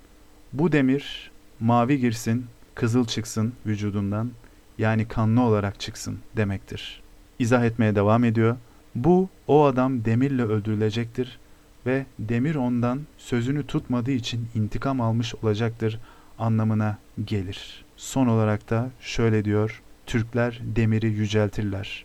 bu 0.53 0.73
demir 0.73 1.31
mavi 1.61 1.99
girsin, 1.99 2.47
kızıl 2.75 3.05
çıksın 3.05 3.53
vücudundan 3.67 4.31
yani 4.79 5.09
kanlı 5.09 5.41
olarak 5.41 5.81
çıksın 5.81 6.19
demektir. 6.37 7.03
İzah 7.39 7.65
etmeye 7.65 7.95
devam 7.95 8.25
ediyor. 8.25 8.57
Bu 8.95 9.29
o 9.47 9.65
adam 9.65 10.05
demirle 10.05 10.43
öldürülecektir 10.43 11.39
ve 11.87 12.07
demir 12.19 12.55
ondan 12.55 13.01
sözünü 13.19 13.67
tutmadığı 13.67 14.11
için 14.11 14.49
intikam 14.55 15.01
almış 15.01 15.35
olacaktır 15.35 16.01
anlamına 16.39 16.99
gelir. 17.25 17.85
Son 18.01 18.27
olarak 18.27 18.71
da 18.71 18.91
şöyle 19.01 19.45
diyor. 19.45 19.83
Türkler 20.07 20.61
demiri 20.77 21.07
yüceltirler. 21.07 22.05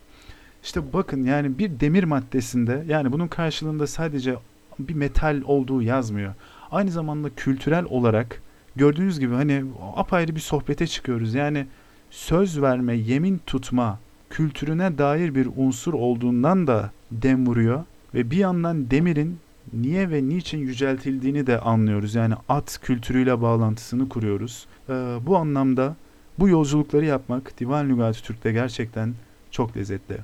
İşte 0.64 0.93
bakın 0.93 1.24
yani 1.24 1.58
bir 1.58 1.80
demir 1.80 2.04
maddesinde 2.04 2.84
yani 2.88 3.12
bunun 3.12 3.28
karşılığında 3.28 3.88
sadece 3.88 4.36
bir 4.80 4.93
metal 4.93 5.41
olduğu 5.46 5.82
yazmıyor. 5.82 6.34
Aynı 6.72 6.91
zamanda 6.91 7.30
kültürel 7.36 7.86
olarak 7.86 8.41
gördüğünüz 8.76 9.20
gibi 9.20 9.34
hani 9.34 9.64
apayrı 9.96 10.36
bir 10.36 10.39
sohbete 10.39 10.88
çıkıyoruz. 10.88 11.34
Yani 11.34 11.68
söz 12.10 12.62
verme, 12.62 12.96
yemin 12.96 13.41
tutma 13.46 14.00
kültürüne 14.30 14.98
dair 14.98 15.36
bir 15.36 15.48
unsur 15.56 15.93
olduğundan 15.93 16.68
da 16.68 16.91
dem 17.12 17.48
vuruyor 17.48 17.84
ve 18.14 18.32
bir 18.32 18.38
yandan 18.38 18.91
demirin 18.91 19.38
niye 19.74 20.10
ve 20.10 20.30
niçin 20.30 20.60
yüceltildiğini 20.60 21.48
de 21.48 21.60
anlıyoruz. 21.60 22.16
Yani 22.16 22.34
at 22.50 22.80
kültürüyle 22.82 23.42
bağlantısını 23.42 24.10
kuruyoruz. 24.10 24.66
Ee, 24.90 24.94
bu 25.26 25.38
anlamda 25.38 25.96
bu 26.40 26.50
yolculukları 26.50 27.06
yapmak 27.06 27.60
Divan 27.60 27.90
Lügati 27.90 28.24
Türk'te 28.24 28.52
gerçekten 28.52 29.14
çok 29.52 29.78
lezzetli. 29.78 30.18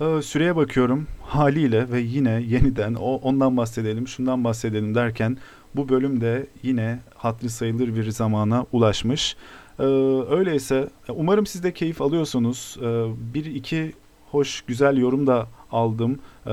Ee, 0.00 0.22
süreye 0.22 0.56
bakıyorum 0.56 1.06
haliyle 1.22 1.90
ve 1.90 2.00
yine 2.00 2.30
yeniden 2.30 2.94
o 2.94 3.14
ondan 3.14 3.56
bahsedelim, 3.56 4.08
şundan 4.08 4.44
bahsedelim 4.44 4.94
derken 4.94 5.36
bu 5.76 5.88
bölüm 5.88 6.20
de 6.20 6.46
yine 6.62 6.98
hatlı 7.14 7.50
sayılır 7.50 7.96
bir 7.96 8.10
zamana 8.10 8.66
ulaşmış. 8.72 9.36
Ee, 9.78 9.82
öyleyse 10.30 10.88
umarım 11.08 11.46
siz 11.46 11.62
de 11.62 11.72
keyif 11.72 12.02
alıyorsunuz. 12.02 12.76
Ee, 12.82 13.06
bir 13.34 13.44
iki 13.44 13.92
hoş 14.30 14.60
güzel 14.60 14.96
yorum 14.96 15.26
da 15.26 15.48
aldım 15.70 16.18
e, 16.46 16.52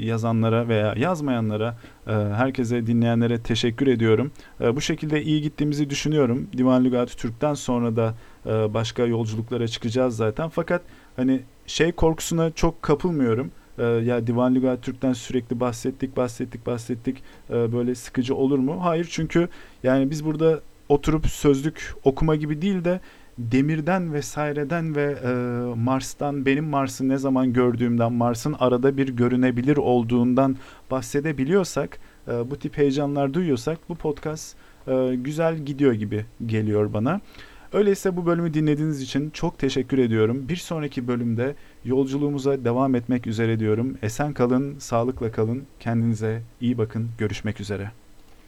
yazanlara 0.00 0.68
veya 0.68 0.94
yazmayanlara 0.96 1.76
e, 2.06 2.12
herkese 2.12 2.86
dinleyenlere 2.86 3.38
teşekkür 3.42 3.86
ediyorum. 3.86 4.32
E, 4.60 4.76
bu 4.76 4.80
şekilde 4.80 5.22
iyi 5.22 5.42
gittiğimizi 5.42 5.90
düşünüyorum. 5.90 6.48
Divan 6.56 6.84
Lügati 6.84 7.16
Türk'ten 7.16 7.54
sonra 7.54 7.96
da 7.96 8.14
e, 8.46 8.74
başka 8.74 9.06
yolculuklara 9.06 9.68
çıkacağız 9.68 10.16
zaten. 10.16 10.48
Fakat 10.48 10.82
hani 11.16 11.40
şey 11.66 11.92
korkusuna 11.92 12.50
çok 12.50 12.82
kapılmıyorum. 12.82 13.50
E, 13.78 13.82
ya 13.82 14.26
Divan 14.26 14.54
Lügati 14.54 14.80
Türk'ten 14.80 15.12
sürekli 15.12 15.60
bahsettik, 15.60 16.16
bahsettik, 16.16 16.66
bahsettik. 16.66 17.22
E, 17.50 17.72
böyle 17.72 17.94
sıkıcı 17.94 18.34
olur 18.34 18.58
mu? 18.58 18.76
Hayır 18.80 19.08
çünkü 19.10 19.48
yani 19.82 20.10
biz 20.10 20.24
burada 20.24 20.60
oturup 20.88 21.26
sözlük 21.26 21.94
okuma 22.04 22.36
gibi 22.36 22.62
değil 22.62 22.84
de 22.84 23.00
demirden 23.38 24.12
vesaireden 24.12 24.96
ve 24.96 25.16
e, 25.24 25.30
Mars'tan 25.74 26.46
benim 26.46 26.64
Mars'ı 26.64 27.08
ne 27.08 27.18
zaman 27.18 27.52
gördüğümden 27.52 28.12
Mars'ın 28.12 28.56
arada 28.58 28.96
bir 28.96 29.08
görünebilir 29.08 29.76
olduğundan 29.76 30.56
bahsedebiliyorsak 30.90 31.98
e, 32.28 32.50
bu 32.50 32.58
tip 32.58 32.78
heyecanlar 32.78 33.34
duyuyorsak 33.34 33.78
bu 33.88 33.94
podcast 33.94 34.56
e, 34.88 35.14
güzel 35.14 35.58
gidiyor 35.58 35.92
gibi 35.92 36.24
geliyor 36.46 36.92
bana. 36.92 37.20
Öyleyse 37.72 38.16
bu 38.16 38.26
bölümü 38.26 38.54
dinlediğiniz 38.54 39.02
için 39.02 39.30
çok 39.30 39.58
teşekkür 39.58 39.98
ediyorum. 39.98 40.48
Bir 40.48 40.56
sonraki 40.56 41.08
bölümde 41.08 41.54
yolculuğumuza 41.84 42.64
devam 42.64 42.94
etmek 42.94 43.26
üzere 43.26 43.58
diyorum. 43.58 43.98
Esen 44.02 44.32
kalın, 44.32 44.78
sağlıkla 44.78 45.32
kalın, 45.32 45.62
kendinize 45.80 46.42
iyi 46.60 46.78
bakın, 46.78 47.08
görüşmek 47.18 47.60
üzere. 47.60 48.03